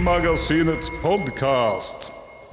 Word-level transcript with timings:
Filmmagasinets 0.00 0.88
podkast. 1.02 2.06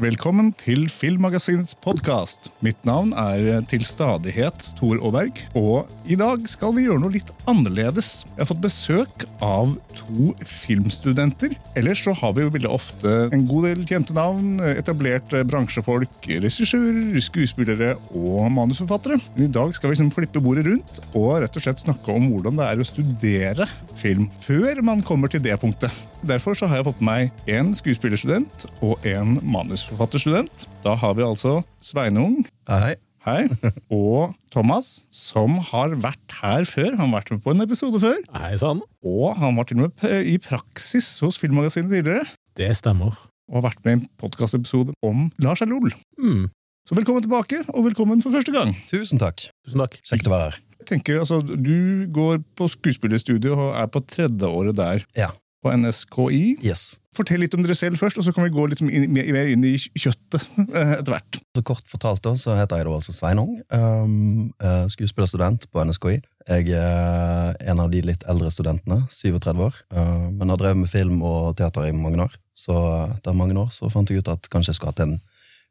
Velkommen 0.04 0.50
til 0.59 0.82
Filmmagasinets 0.91 1.77
podkast. 1.80 2.50
Mitt 2.59 2.81
navn 2.84 3.13
er 3.16 3.62
til 3.71 3.86
stadighet 3.88 4.66
Tor 4.75 5.00
Aaberg, 5.00 5.39
og 5.55 5.88
i 6.12 6.18
dag 6.20 6.44
skal 6.52 6.75
vi 6.75 6.84
gjøre 6.89 6.99
noe 6.99 7.13
litt 7.13 7.31
annerledes. 7.48 8.25
Jeg 8.34 8.41
har 8.41 8.49
fått 8.49 8.66
besøk 8.66 9.23
av 9.39 9.71
to 9.95 10.34
filmstudenter. 10.44 11.55
Ellers 11.80 12.04
så 12.04 12.12
har 12.20 12.36
vi 12.36 12.44
jo 12.44 12.52
veldig 12.57 12.73
ofte 12.75 13.16
en 13.31 13.48
god 13.48 13.70
del 13.70 13.88
kjente 13.88 14.17
navn, 14.17 14.59
etablerte 14.67 15.45
bransjefolk, 15.48 16.27
regissører, 16.27 17.16
skuespillere 17.30 17.94
og 18.11 18.52
manusforfattere. 18.59 19.22
Men 19.38 19.48
i 19.48 19.55
dag 19.55 19.72
skal 19.72 19.94
vi 19.94 19.95
liksom 19.95 20.11
flippe 20.20 20.44
bordet 20.44 20.67
rundt 20.67 21.00
og 21.14 21.39
rett 21.45 21.55
og 21.55 21.64
slett 21.64 21.88
snakke 21.88 22.11
om 22.11 22.27
hvordan 22.36 22.59
det 22.59 22.67
er 22.67 22.84
å 22.84 22.91
studere 22.91 23.72
film 24.03 24.27
før 24.44 24.84
man 24.91 25.08
kommer 25.08 25.31
til 25.31 25.48
det 25.48 25.55
punktet. 25.64 25.95
Derfor 26.26 26.57
så 26.57 26.67
har 26.70 26.80
jeg 26.80 26.88
fått 26.88 27.02
med 27.03 27.07
meg 27.07 27.52
en 27.53 27.73
skuespillerstudent 27.77 28.66
og 28.85 29.03
en 29.08 29.38
manusforfatterstudent. 29.45 30.66
Da 30.85 30.95
har 30.98 31.13
vi 31.17 31.25
altså 31.25 31.59
Sveinung 31.84 32.41
Hei. 32.70 32.95
Hei. 33.27 33.45
Og 33.94 34.34
Thomas, 34.53 35.03
som 35.11 35.58
har 35.70 35.94
vært 35.99 36.38
her 36.39 36.63
før. 36.70 36.94
Han 36.95 37.09
har 37.11 37.17
vært 37.20 37.31
med 37.35 37.41
på 37.44 37.53
en 37.53 37.66
episode 37.66 37.99
før. 37.99 38.22
Hei 38.34 38.53
sånn. 38.59 38.81
Og 39.03 39.35
han 39.39 39.58
var 39.59 39.67
til 39.67 39.81
og 39.81 39.89
med 39.89 40.30
i 40.31 40.38
praksis 40.41 41.09
hos 41.25 41.39
Filmmagasinet 41.41 41.91
tidligere. 41.91 42.23
Det 42.58 42.70
stemmer. 42.80 43.17
Og 43.52 43.59
har 43.59 43.67
vært 43.70 43.84
med 43.84 43.91
i 43.91 43.97
en 43.99 44.05
podkastepisode 44.22 44.95
om 45.05 45.27
Lars 45.44 45.61
Alol. 45.66 45.92
Mm. 46.20 46.47
Så 46.88 46.95
velkommen 46.95 47.25
tilbake, 47.25 47.66
og 47.75 47.83
velkommen 47.89 48.23
for 48.23 48.31
første 48.31 48.53
gang. 48.55 48.72
Tusen 48.88 49.20
takk. 49.20 49.49
Tusen 49.67 49.83
takk. 49.83 49.99
Kjekt 50.08 50.30
å 50.30 50.31
være 50.31 50.47
her. 50.49 50.61
Jeg 50.80 50.88
tenker, 50.94 51.20
altså, 51.20 51.42
Du 51.44 52.08
går 52.16 52.39
på 52.55 52.70
skuespillerstudio 52.72 53.58
og 53.58 53.75
er 53.75 53.92
på 53.92 53.99
tredje 54.08 54.47
året 54.47 54.77
der. 54.80 55.03
Ja. 55.20 55.33
På 55.63 55.73
NSKI. 55.73 56.58
Yes. 56.66 56.97
Fortell 57.17 57.41
litt 57.41 57.55
om 57.58 57.63
dere 57.66 57.75
selv 57.77 57.97
først, 57.97 58.19
og 58.19 58.25
så 58.27 58.33
kan 58.36 58.45
vi 58.45 58.53
gå 58.53 58.66
litt 58.69 58.81
mer 58.83 59.50
inn 59.50 59.64
i 59.66 59.73
kjøttet 59.77 60.44
eh, 60.67 60.91
etter 60.99 61.16
hvert. 61.16 61.39
Så 61.58 61.64
kort 61.66 61.88
fortalt 61.89 62.22
da, 62.27 62.36
så 62.38 62.53
heter 62.59 62.81
jeg 62.81 62.88
da 62.88 62.97
altså 62.99 63.16
Sveinung. 63.16 63.55
Um, 63.73 64.52
eh, 64.61 64.83
skuespillerstudent 64.94 65.66
på 65.73 65.86
NSKI. 65.89 66.19
Jeg 66.47 66.69
er 66.77 67.58
en 67.67 67.81
av 67.83 67.89
de 67.91 68.03
litt 68.05 68.22
eldre 68.30 68.52
studentene, 68.53 69.02
37 69.11 69.64
år. 69.66 69.80
Uh, 69.91 70.30
men 70.30 70.53
har 70.53 70.61
drevet 70.61 70.83
med 70.83 70.91
film 70.91 71.23
og 71.25 71.58
teater 71.59 71.89
i 71.89 71.95
mange 71.95 72.21
år. 72.27 72.38
Så 72.58 72.77
etter 73.17 73.36
mange 73.38 73.58
år 73.58 73.73
så 73.73 73.89
fant 73.94 74.14
jeg 74.14 74.21
ut 74.21 74.31
at 74.33 74.47
kanskje 74.53 74.75
jeg 74.75 74.80
skulle 74.80 74.94
hatt 74.94 75.03
en 75.08 75.17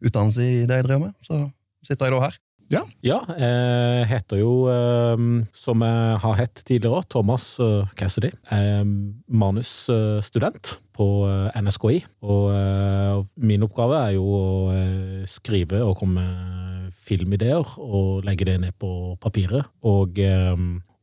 utdannelse 0.04 0.42
i 0.42 0.66
det 0.68 0.82
jeg 0.82 0.88
drev 0.90 1.06
med. 1.06 1.14
Så 1.24 1.46
sitter 1.86 2.10
jeg 2.10 2.16
da 2.16 2.26
her. 2.26 2.42
Ja, 2.72 2.82
jeg 3.06 4.06
heter 4.10 4.40
jo, 4.40 4.66
eh, 4.70 5.20
som 5.54 5.84
jeg 5.86 6.16
har 6.24 6.38
hett 6.40 6.62
tidligere, 6.66 7.04
Thomas 7.12 7.44
eh, 7.62 7.86
Cassidy. 7.98 8.32
Jeg 8.50 8.72
er 8.80 8.88
manusstudent 9.30 10.80
på 10.96 11.06
eh, 11.28 11.60
NSKI. 11.62 12.00
Og 12.26 12.50
eh, 12.56 13.22
min 13.38 13.62
oppgave 13.66 14.00
er 14.08 14.16
jo 14.16 14.26
å 14.26 14.48
eh, 14.74 15.22
skrive 15.30 15.84
og 15.86 15.94
komme 16.00 16.26
med 16.26 16.90
filmideer 17.06 17.76
og 17.78 18.26
legge 18.26 18.48
det 18.48 18.58
ned 18.64 18.74
på 18.82 19.14
papiret. 19.22 19.70
Og 19.86 20.18
eh, 20.18 20.56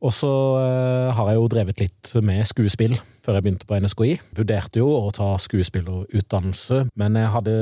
og 0.04 0.12
så 0.12 0.30
eh, 0.60 1.10
har 1.16 1.30
jeg 1.30 1.38
jo 1.40 1.50
drevet 1.50 1.80
litt 1.80 2.12
med 2.24 2.44
skuespill 2.48 2.96
før 3.24 3.38
jeg 3.38 3.46
begynte 3.46 3.68
på 3.68 3.78
NSKI. 3.80 4.10
Vurderte 4.36 4.82
jo 4.82 4.90
å 4.98 5.12
ta 5.16 5.30
skuespillerutdannelse, 5.40 6.82
men 7.00 7.16
jeg 7.16 7.32
hadde 7.32 7.54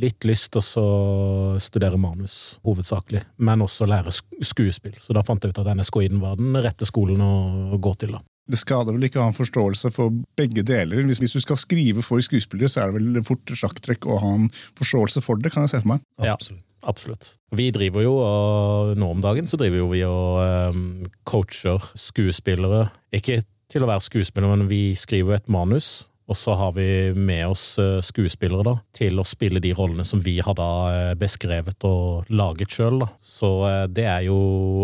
litt 0.00 0.24
lyst 0.24 0.54
til 0.54 0.64
å 0.80 1.58
studere 1.60 2.00
manus, 2.00 2.56
hovedsakelig. 2.64 3.26
Men 3.44 3.66
også 3.66 3.88
lære 3.90 4.14
skuespill. 4.14 4.96
Så 4.96 5.12
da 5.12 5.24
fant 5.26 5.44
jeg 5.44 5.52
ut 5.52 5.60
at 5.60 5.74
NSKI 5.76 6.08
var 6.16 6.40
den 6.40 6.56
rette 6.64 6.88
skolen 6.88 7.20
å 7.20 7.76
gå 7.76 7.92
til. 8.00 8.16
da. 8.16 8.24
Det 8.50 8.60
skader 8.60 8.92
vel 8.92 9.06
ikke 9.06 9.20
å 9.20 9.24
ha 9.24 9.32
en 9.32 9.36
forståelse 9.36 9.90
for 9.94 10.12
begge 10.38 10.64
deler. 10.66 11.04
Hvis, 11.08 11.22
hvis 11.22 11.36
du 11.36 11.40
skal 11.40 11.58
skrive 11.60 12.04
for 12.04 12.20
skuespillere, 12.24 12.68
så 12.68 12.82
er 12.82 12.92
det 12.92 13.00
vel 13.00 13.24
fort 13.24 13.54
sjakktrekk 13.56 14.04
å 14.04 14.20
ha 14.20 14.34
en 14.36 14.50
forståelse 14.76 15.24
for 15.24 15.40
det, 15.40 15.54
kan 15.54 15.64
jeg 15.64 15.74
se 15.74 15.82
for 15.84 15.94
meg. 15.94 16.04
Ja. 16.20 16.36
Absolutt. 16.36 16.64
Absolutt. 16.84 17.30
Vi 17.56 17.70
driver 17.72 18.04
jo, 18.04 18.16
og 18.20 18.98
nå 19.00 19.08
om 19.14 19.22
dagen 19.24 19.48
så 19.48 19.56
driver 19.56 19.80
jo 19.80 19.86
vi 19.94 20.02
og 20.04 20.74
um, 20.76 20.82
coacher 21.24 21.80
skuespillere. 21.96 22.90
Ikke 23.16 23.40
til 23.72 23.84
å 23.84 23.88
være 23.88 24.04
skuespiller, 24.04 24.52
men 24.52 24.68
vi 24.68 24.90
skriver 24.98 25.32
jo 25.32 25.38
et 25.38 25.48
manus. 25.52 25.94
Og 26.24 26.38
så 26.40 26.54
har 26.56 26.72
vi 26.72 26.86
med 27.12 27.50
oss 27.50 27.74
eh, 27.80 27.98
skuespillere 28.04 28.64
da, 28.64 28.78
til 28.96 29.20
å 29.20 29.26
spille 29.28 29.60
de 29.60 29.74
rollene 29.76 30.06
som 30.08 30.22
vi 30.24 30.38
har 30.40 30.56
da 30.56 30.68
eh, 30.88 31.10
beskrevet 31.20 31.84
og 31.84 32.30
laget 32.32 32.72
sjøl. 32.72 33.04
Så 33.20 33.50
eh, 33.68 33.82
det 33.92 34.06
er 34.08 34.22
jo 34.30 34.38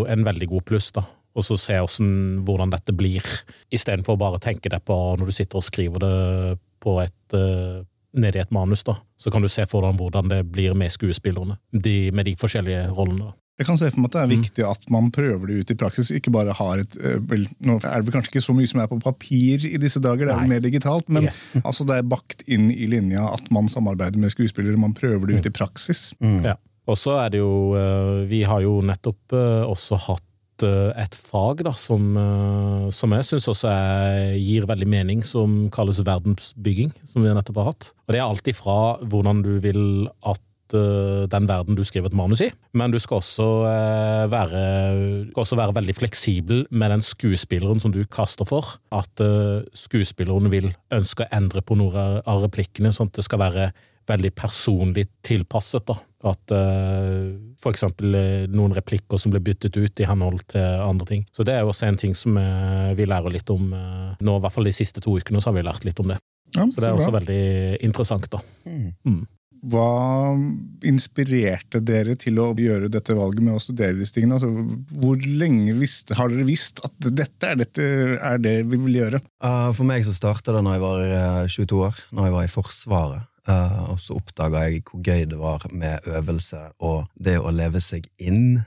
en 0.05 0.27
veldig 0.27 0.51
god 0.51 0.67
pluss, 0.69 0.91
da. 0.93 1.01
Og 1.35 1.45
så 1.47 1.55
se 1.59 1.77
hvordan, 1.79 2.41
hvordan 2.47 2.73
dette 2.73 2.91
blir, 2.97 3.23
istedenfor 3.71 4.17
å 4.17 4.21
bare 4.25 4.39
tenke 4.43 4.69
det 4.73 4.81
på 4.87 4.97
når 5.17 5.29
du 5.31 5.35
sitter 5.35 5.61
og 5.61 5.63
skriver 5.67 6.03
det 6.03 6.59
på 6.83 6.97
et 7.03 7.35
uh, 7.37 7.83
ned 8.17 8.35
i 8.35 8.41
et 8.41 8.51
manus, 8.51 8.81
da, 8.83 8.97
så 9.21 9.31
kan 9.31 9.43
du 9.43 9.47
se 9.47 9.63
for 9.71 9.85
deg 9.85 9.99
hvordan 10.01 10.27
det 10.31 10.41
blir 10.51 10.73
med 10.75 10.91
skuespillerne. 10.91 11.55
De, 11.71 12.09
med 12.11 12.27
de 12.27 12.33
forskjellige 12.35 12.89
rollene. 12.97 13.29
da. 13.29 13.37
Jeg 13.61 13.67
kan 13.67 13.77
se 13.77 13.91
for 13.93 14.01
meg 14.01 14.09
at 14.09 14.15
det 14.15 14.21
er 14.21 14.29
Mm. 14.31 14.41
viktig 14.41 14.63
at 14.65 14.85
man 14.89 15.07
prøver 15.13 15.47
det 15.47 15.55
ut 15.61 15.71
i 15.71 15.75
praksis. 15.77 16.09
Ikke 16.17 16.31
bare 16.33 16.55
har 16.57 16.79
et 16.81 16.95
eh, 16.97 17.19
vel, 17.29 17.43
Nå 17.61 17.75
er 17.83 18.01
det 18.01 18.07
vel 18.07 18.15
kanskje 18.15 18.31
ikke 18.33 18.43
så 18.47 18.55
mye 18.57 18.67
som 18.71 18.79
er 18.81 18.87
på 18.89 18.97
papir 19.03 19.67
i 19.69 19.77
disse 19.77 20.01
dager, 20.01 20.25
det 20.25 20.33
er 20.33 20.39
vel 20.41 20.49
mer 20.49 20.63
digitalt, 20.65 21.07
men 21.13 21.27
Yes. 21.29 21.53
altså 21.67 21.85
det 21.85 21.99
er 22.01 22.07
bakt 22.09 22.41
inn 22.47 22.71
i 22.73 22.87
linja 22.89 23.27
at 23.35 23.51
man 23.53 23.69
samarbeider 23.69 24.17
med 24.17 24.33
skuespillere. 24.33 24.79
Man 24.81 24.95
prøver 24.97 25.27
det 25.29 25.37
ut 25.43 25.45
i 25.51 25.53
praksis. 25.53 26.09
Mm. 26.19 26.41
Ja. 26.49 26.55
Og 26.89 26.97
så 26.97 27.13
er 27.21 27.29
det 27.35 27.39
jo 27.43 27.75
eh, 27.77 28.25
Vi 28.31 28.41
har 28.49 28.63
jo 28.65 28.79
nettopp 28.81 29.31
eh, 29.37 29.61
også 29.69 29.99
hatt 30.09 30.25
eh, 30.67 30.91
et 31.01 31.15
fag 31.17 31.63
da, 31.67 31.73
som, 31.77 32.11
eh, 32.17 32.85
som 32.93 33.15
jeg 33.15 33.27
syns 33.27 33.49
også 33.51 33.71
er, 33.71 34.37
gir 34.41 34.67
veldig 34.69 34.87
mening, 34.89 35.25
som 35.25 35.65
kalles 35.73 36.03
verdensbygging, 36.05 36.93
som 37.07 37.25
vi 37.25 37.33
nettopp 37.33 37.61
har 37.61 37.73
hatt. 37.73 37.91
Og 38.07 38.15
det 38.15 38.21
er 38.21 38.27
alt 38.27 38.49
ifra 38.51 38.77
hvordan 39.01 39.43
du 39.45 39.51
vil 39.63 39.83
at 40.27 40.75
eh, 40.77 41.27
den 41.31 41.49
verden 41.49 41.77
du 41.77 41.83
skriver 41.87 42.11
et 42.11 42.17
manus 42.17 42.43
i, 42.45 42.49
men 42.77 42.93
du 42.93 42.99
skal 43.01 43.19
også, 43.19 43.47
være, 44.31 44.63
skal 45.31 45.45
også 45.45 45.59
være 45.59 45.77
veldig 45.81 45.97
fleksibel 45.99 46.65
med 46.71 46.95
den 46.95 47.05
skuespilleren 47.05 47.83
som 47.83 47.93
du 47.93 48.01
kaster 48.07 48.47
for. 48.47 48.77
At 48.95 49.23
skuespilleren 49.77 50.51
vil 50.53 50.71
ønske 50.93 51.27
å 51.27 51.31
endre 51.35 51.63
på 51.65 51.79
noen 51.79 52.21
av 52.25 52.45
replikkene, 52.47 52.93
sånn 52.95 53.11
at 53.11 53.19
det 53.19 53.27
skal 53.27 53.43
være 53.43 53.71
veldig 54.09 54.31
personlig 54.35 55.05
tilpasset. 55.25 55.85
da. 55.87 55.97
At 56.31 56.53
uh, 56.53 57.31
for 57.61 57.73
eksempel 57.73 58.15
eh, 58.17 58.43
noen 58.49 58.75
replikker 58.77 59.17
som 59.21 59.33
blir 59.33 59.41
byttet 59.41 59.77
ut 59.77 60.01
i 60.01 60.05
henhold 60.05 60.43
til 60.53 60.61
andre 60.61 61.07
ting. 61.09 61.23
Så 61.33 61.45
det 61.47 61.55
er 61.55 61.63
jo 61.65 61.71
også 61.73 61.87
en 61.87 61.97
ting 61.97 62.13
som 62.17 62.37
uh, 62.37 62.91
vi 62.97 63.07
lærer 63.09 63.33
litt 63.33 63.49
om 63.53 63.71
uh, 63.73 64.13
nå, 64.21 64.37
i 64.37 64.43
hvert 64.43 64.53
fall 64.53 64.69
de 64.69 64.75
siste 64.75 65.01
to 65.01 65.15
ukene, 65.17 65.41
så 65.41 65.49
har 65.49 65.57
vi 65.57 65.65
lært 65.65 65.87
litt 65.87 66.01
om 66.01 66.11
det. 66.13 66.19
Ja, 66.55 66.65
Så 66.67 66.81
det 66.81 66.89
er 66.89 66.93
bra. 66.93 66.99
også 66.99 67.13
veldig 67.15 67.43
interessant, 67.87 68.27
da. 68.33 68.41
Mm. 68.67 69.23
Hva 69.61 70.33
inspirerte 70.89 71.81
dere 71.85 72.15
til 72.19 72.39
å 72.41 72.49
gjøre 72.57 72.89
dette 72.89 73.13
valget 73.17 73.45
med 73.45 73.59
å 73.59 73.61
studere 73.61 73.99
disse 73.99 74.15
tingene? 74.15 74.39
Altså, 74.39 74.49
hvor 75.03 75.21
lenge 75.21 75.75
visste, 75.77 76.17
har 76.17 76.31
dere 76.33 76.47
visst 76.47 76.81
at 76.87 76.95
dette 77.11 77.51
er, 77.51 77.59
dette 77.61 77.89
er 78.17 78.41
det 78.41 78.55
vi 78.71 78.79
vil 78.87 79.01
gjøre? 79.03 79.21
Uh, 79.43 79.69
for 79.77 79.85
meg 79.87 80.05
så 80.07 80.15
starta 80.17 80.55
det 80.55 80.63
når 80.65 80.77
jeg 80.77 80.83
var 80.85 81.03
eh, 81.05 81.51
22 81.57 81.83
år, 81.89 81.99
når 82.09 82.27
jeg 82.27 82.35
var 82.37 82.47
i 82.47 82.55
Forsvaret. 82.55 83.27
Uh, 83.49 83.93
og 83.93 84.01
så 84.01 84.15
oppdaga 84.19 84.67
jeg 84.69 84.83
hvor 84.85 85.01
gøy 85.01 85.23
det 85.29 85.37
var 85.39 85.63
med 85.73 86.05
øvelse 86.09 86.59
og 86.85 87.07
det 87.17 87.39
å 87.41 87.53
leve 87.53 87.81
seg 87.81 88.05
inn. 88.21 88.61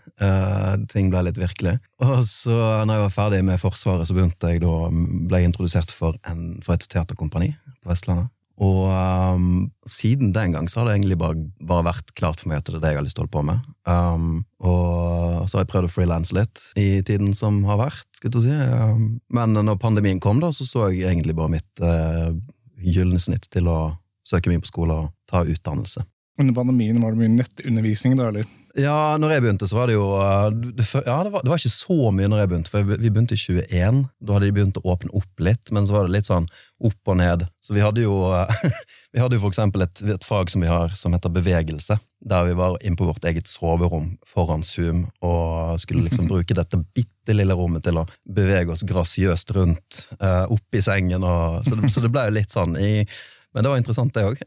Ting 0.91 1.11
ble 1.11 1.25
litt 1.27 1.39
virkelig. 1.39 1.77
Og 2.03 2.21
så 2.27 2.55
når 2.87 2.99
jeg 2.99 3.05
var 3.07 3.15
ferdig 3.15 3.43
med 3.47 3.63
Forsvaret, 3.63 4.07
så 4.07 4.15
begynte 4.15 4.51
jeg 4.51 4.63
da, 4.63 4.75
ble 4.91 5.43
jeg 5.43 5.51
introdusert 5.51 5.95
for, 5.95 6.19
en, 6.31 6.61
for 6.63 6.75
et 6.75 6.87
teaterkompani 6.91 7.53
på 7.83 7.91
Vestlandet. 7.91 8.34
Og 8.63 8.87
um, 8.87 9.47
siden 9.89 10.31
den 10.35 10.53
gang 10.55 10.69
så 10.71 10.81
har 10.81 10.89
det 10.89 10.99
egentlig 10.99 11.17
bare, 11.19 11.35
bare 11.59 11.89
vært 11.89 12.13
klart 12.15 12.39
for 12.39 12.53
meg 12.53 12.61
at 12.61 12.69
det 12.69 12.77
er 12.79 12.85
det 12.85 12.93
jeg 12.93 13.01
har 13.01 13.07
lyst 13.07 13.19
til 13.19 13.25
å 13.25 13.27
holde 13.27 13.35
på 13.35 13.43
med. 13.49 13.65
Um, 13.91 14.29
og 14.63 15.49
så 15.51 15.59
har 15.59 15.65
jeg 15.65 15.73
prøvd 15.73 15.89
å 15.89 15.93
frilanse 15.93 16.37
litt 16.37 16.63
i 16.79 17.03
tiden 17.07 17.35
som 17.35 17.63
har 17.67 17.81
vært. 17.83 18.07
skulle 18.15 18.37
du 18.37 18.47
si. 18.47 18.55
Um, 18.55 19.19
men 19.35 19.59
når 19.59 19.81
pandemien 19.83 20.23
kom, 20.23 20.39
da, 20.43 20.53
så 20.55 20.69
så 20.69 20.87
jeg 20.93 21.11
egentlig 21.11 21.35
bare 21.35 21.57
mitt 21.57 21.83
uh, 21.83 22.31
gylne 22.79 23.19
snitt 23.23 23.51
til 23.51 23.71
å 23.71 23.79
søke 24.25 24.53
inn 24.53 24.63
på 24.63 24.71
skole 24.71 25.03
og 25.03 25.11
ta 25.31 25.43
utdannelse. 25.43 26.07
Under 26.41 26.55
pandemien 26.55 27.03
var 27.03 27.15
det 27.15 27.25
mye 27.25 27.35
nettundervisning, 27.35 28.17
da, 28.19 28.31
eller? 28.31 28.47
Ja, 28.75 29.15
når 29.23 29.37
jeg 29.37 29.43
begynte, 29.45 29.67
så 29.71 29.77
var 29.77 29.87
det 29.87 29.95
jo 29.95 30.07
uh, 30.19 30.49
ja, 30.51 31.19
det, 31.23 31.31
var, 31.31 31.45
det 31.45 31.51
var 31.53 31.61
ikke 31.61 31.71
så 31.71 32.09
mye 32.11 32.27
når 32.31 32.41
jeg 32.41 32.51
begynte, 32.51 32.73
for 32.73 32.89
vi 32.91 33.11
begynte 33.11 33.37
i 33.37 33.39
21. 33.39 34.01
Da 34.19 34.35
hadde 34.35 34.49
de 34.49 34.55
begynt 34.57 34.81
å 34.81 34.87
åpne 34.91 35.13
opp 35.15 35.43
litt, 35.47 35.71
men 35.75 35.87
så 35.87 35.95
var 35.95 36.09
det 36.09 36.17
litt 36.17 36.27
sånn 36.27 36.49
opp 36.83 37.13
og 37.13 37.19
ned. 37.21 37.45
Så 37.63 37.77
vi 37.77 37.85
hadde 37.85 38.03
jo, 38.03 38.17
uh, 38.35 38.51
vi 39.15 39.23
hadde 39.23 39.39
jo 39.39 39.45
for 39.45 39.55
eksempel 39.55 39.87
et, 39.87 40.03
et 40.17 40.27
fag 40.27 40.51
som 40.51 40.65
vi 40.65 40.73
har 40.73 40.97
som 40.99 41.15
heter 41.15 41.31
bevegelse, 41.37 42.01
der 42.27 42.49
vi 42.49 42.57
var 42.59 42.81
inne 42.83 42.99
på 42.99 43.07
vårt 43.07 43.29
eget 43.31 43.47
soverom 43.53 44.17
foran 44.27 44.67
Zoom 44.67 45.05
og 45.23 45.79
skulle 45.83 46.09
liksom 46.09 46.27
bruke 46.33 46.59
dette 46.59 46.81
bitte 46.99 47.37
lille 47.37 47.55
rommet 47.55 47.87
til 47.87 48.03
å 48.03 48.09
bevege 48.27 48.75
oss 48.75 48.83
grasiøst 48.89 49.55
rundt 49.55 50.03
uh, 50.19 50.51
opp 50.51 50.75
i 50.75 50.83
sengen. 50.83 51.23
Og, 51.23 51.63
så, 51.69 51.79
det, 51.79 51.95
så 51.95 52.03
det 52.03 52.11
ble 52.11 52.27
jo 52.27 52.37
litt 52.41 52.59
sånn 52.59 52.75
i 52.75 53.07
Men 53.55 53.63
det 53.63 53.71
var 53.71 53.79
interessant, 53.79 54.17
det 54.19 54.27
òg. 54.27 54.43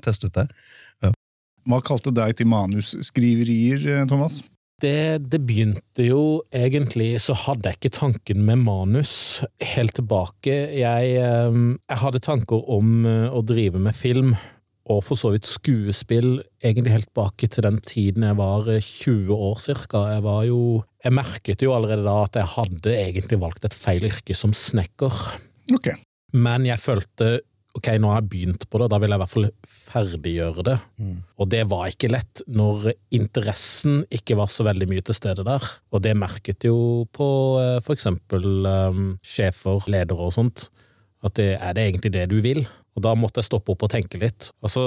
Test 0.00 0.24
ut 0.24 0.32
det. 0.32 0.48
Hva 1.66 1.80
kalte 1.82 2.12
deg 2.14 2.36
til 2.38 2.46
manusskriverier, 2.50 3.82
eh, 3.90 4.04
Thomas? 4.06 4.42
Det, 4.82 5.24
det, 5.32 5.38
begynte 5.48 6.04
jo 6.04 6.42
egentlig 6.52 7.14
Så 7.24 7.32
hadde 7.46 7.70
jeg 7.70 7.78
ikke 7.78 7.90
tanken 7.96 8.42
med 8.44 8.60
manus 8.66 9.14
helt 9.64 9.94
tilbake. 9.96 10.52
Jeg, 10.76 11.14
eh, 11.16 11.56
jeg 11.88 12.02
hadde 12.02 12.22
tanker 12.22 12.68
om 12.72 13.00
eh, 13.08 13.26
å 13.32 13.42
drive 13.46 13.80
med 13.82 13.96
film, 13.96 14.36
og 14.86 15.00
for 15.02 15.18
så 15.18 15.32
vidt 15.34 15.48
skuespill, 15.50 16.36
egentlig 16.62 16.92
helt 16.92 17.08
tilbake 17.08 17.48
til 17.50 17.66
den 17.66 17.80
tiden 17.82 18.28
jeg 18.28 18.38
var 18.38 18.68
20 18.70 19.32
år 19.48 19.58
cirka. 19.64 20.04
Jeg 20.14 20.22
var 20.28 20.44
jo 20.46 20.60
Jeg 21.02 21.14
merket 21.14 21.62
jo 21.62 21.74
allerede 21.74 22.06
da 22.06 22.20
at 22.26 22.38
jeg 22.38 22.52
hadde 22.54 22.94
egentlig 22.94 23.40
valgt 23.42 23.66
et 23.66 23.74
feil 23.74 24.06
yrke 24.06 24.34
som 24.34 24.54
snekker. 24.54 25.18
Ok. 25.74 25.90
Men 26.34 26.66
jeg 26.66 26.82
følte 26.82 27.40
ok, 27.76 27.90
nå 28.00 28.10
har 28.12 28.22
jeg 28.22 28.30
begynt 28.32 28.64
på 28.70 28.80
det, 28.80 28.88
da 28.92 29.00
vil 29.02 29.12
jeg 29.12 29.18
i 29.18 29.22
hvert 29.22 29.34
fall 29.34 29.48
ferdiggjøre 29.90 30.64
det. 30.66 30.76
Mm. 31.02 31.18
Og 31.42 31.50
det 31.52 31.62
var 31.70 31.90
ikke 31.90 32.10
lett 32.12 32.42
når 32.48 32.90
interessen 33.16 34.00
ikke 34.14 34.38
var 34.40 34.50
så 34.52 34.66
veldig 34.66 34.88
mye 34.90 35.04
til 35.06 35.18
stede 35.18 35.44
der. 35.46 35.68
Og 35.92 36.02
det 36.04 36.16
merket 36.18 36.68
jo 36.68 36.78
på 37.16 37.28
f.eks. 37.60 37.84
for 37.86 37.96
eksempel 37.96 38.48
um, 38.66 39.04
sjefer, 39.24 39.86
ledere 39.92 40.28
og 40.28 40.34
sånt, 40.36 40.68
at 41.24 41.36
det, 41.38 41.52
er 41.60 41.76
det 41.76 41.86
egentlig 41.86 42.12
det 42.16 42.26
du 42.32 42.40
vil? 42.44 42.64
Og 42.96 43.04
da 43.04 43.12
måtte 43.18 43.42
jeg 43.42 43.50
stoppe 43.50 43.74
opp 43.74 43.84
og 43.84 43.92
tenke 43.92 44.18
litt. 44.20 44.48
Og 44.64 44.72
så 44.72 44.82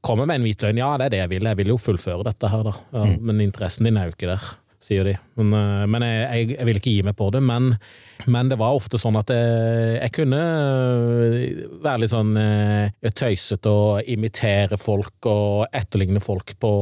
kommer 0.00 0.24
jeg 0.24 0.30
med 0.30 0.38
en 0.38 0.46
hvit 0.46 0.62
løgn. 0.64 0.80
Ja, 0.80 0.94
det 0.96 1.10
er 1.10 1.12
det 1.12 1.20
jeg 1.20 1.32
vil, 1.34 1.48
jeg 1.50 1.60
vil 1.60 1.72
jo 1.74 1.80
fullføre 1.80 2.24
dette 2.24 2.48
her, 2.48 2.64
da. 2.64 2.72
Ja, 2.94 3.04
mm. 3.10 3.18
Men 3.28 3.42
interessen 3.44 3.88
din 3.88 4.00
er 4.00 4.08
jo 4.08 4.14
ikke 4.16 4.30
der 4.32 4.46
sier 4.82 5.06
de. 5.06 5.14
Men, 5.38 5.52
eh, 5.56 5.84
men 5.90 6.04
jeg, 6.06 6.48
jeg, 6.56 6.66
vil 6.68 6.80
ikke 6.80 6.94
gi 6.94 7.04
meg 7.06 7.16
på 7.18 7.28
det. 7.34 7.42
Men, 7.46 7.72
men 8.30 8.50
det 8.50 8.58
var 8.60 8.76
ofte 8.76 9.00
sånn 9.00 9.18
at 9.20 9.30
jeg, 9.32 9.98
jeg, 9.98 10.14
kunne 10.16 10.40
eh, 10.40 11.62
være 11.84 12.02
litt 12.02 12.14
sånn 12.14 12.32
eh, 12.40 13.12
tøysete 13.12 13.70
og 13.70 14.10
imitere 14.12 14.78
folk 14.80 15.30
og 15.30 15.68
etterligne 15.70 16.22
folk 16.22 16.56
på 16.62 16.72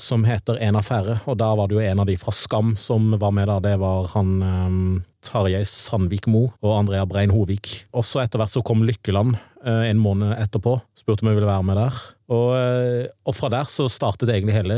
som 0.00 0.24
heter 0.26 0.58
En 0.64 0.76
affære, 0.78 1.18
og 1.28 1.36
da 1.40 1.50
var 1.58 1.68
det 1.68 1.76
jo 1.76 1.82
en 1.84 2.02
av 2.02 2.08
de 2.08 2.16
fra 2.20 2.32
Skam 2.34 2.76
som 2.80 3.12
var 3.20 3.34
med, 3.34 3.50
da. 3.50 3.58
Det 3.62 3.76
var 3.82 4.08
han 4.14 5.02
Tarjei 5.22 5.62
Sandvik 5.68 6.26
Mo 6.30 6.48
og 6.60 6.72
Andrea 6.74 7.06
Brein 7.08 7.32
Hovik. 7.32 7.70
Også 7.94 8.22
etter 8.22 8.42
hvert 8.42 8.52
så 8.54 8.62
kom 8.66 8.82
Lykkeland 8.86 9.36
eh, 9.64 9.88
en 9.90 10.00
måned 10.02 10.34
etterpå. 10.36 10.76
Spurte 10.98 11.24
om 11.24 11.30
jeg 11.30 11.38
ville 11.38 11.50
være 11.50 11.66
med 11.68 11.78
der. 11.78 12.00
Og, 12.32 12.48
eh, 12.56 13.06
og, 13.26 13.34
fra 13.36 13.50
der 13.52 13.68
så 13.70 13.88
startet 13.92 14.32
egentlig 14.32 14.56
hele 14.56 14.76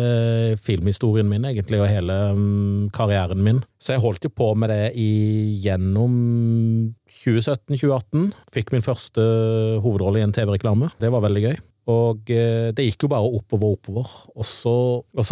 filmhistorien 0.61 1.29
min, 1.31 1.47
egentlig, 1.49 1.81
og 1.81 1.91
hele 1.91 2.17
um, 2.35 2.89
karrieren 2.95 3.43
min. 3.47 3.63
Så 3.81 3.95
jeg 3.95 4.05
holdt 4.05 4.27
jo 4.27 4.33
på 4.35 4.53
med 4.59 4.73
det 4.75 4.93
i, 5.01 5.11
gjennom 5.65 6.17
2017-2018. 7.09 8.33
Fikk 8.55 8.75
min 8.75 8.85
første 8.85 9.23
hovedrolle 9.85 10.21
i 10.21 10.27
en 10.27 10.35
TV-reklame. 10.35 10.93
Det 11.01 11.13
var 11.15 11.25
veldig 11.25 11.47
gøy. 11.49 11.63
Og 11.91 12.31
eh, 12.33 12.71
det 12.73 12.87
gikk 12.87 13.05
jo 13.05 13.11
bare 13.13 13.29
oppover 13.29 13.69
og 13.69 13.79
oppover. 13.79 14.13
Og 14.35 14.47
så, 14.49 14.75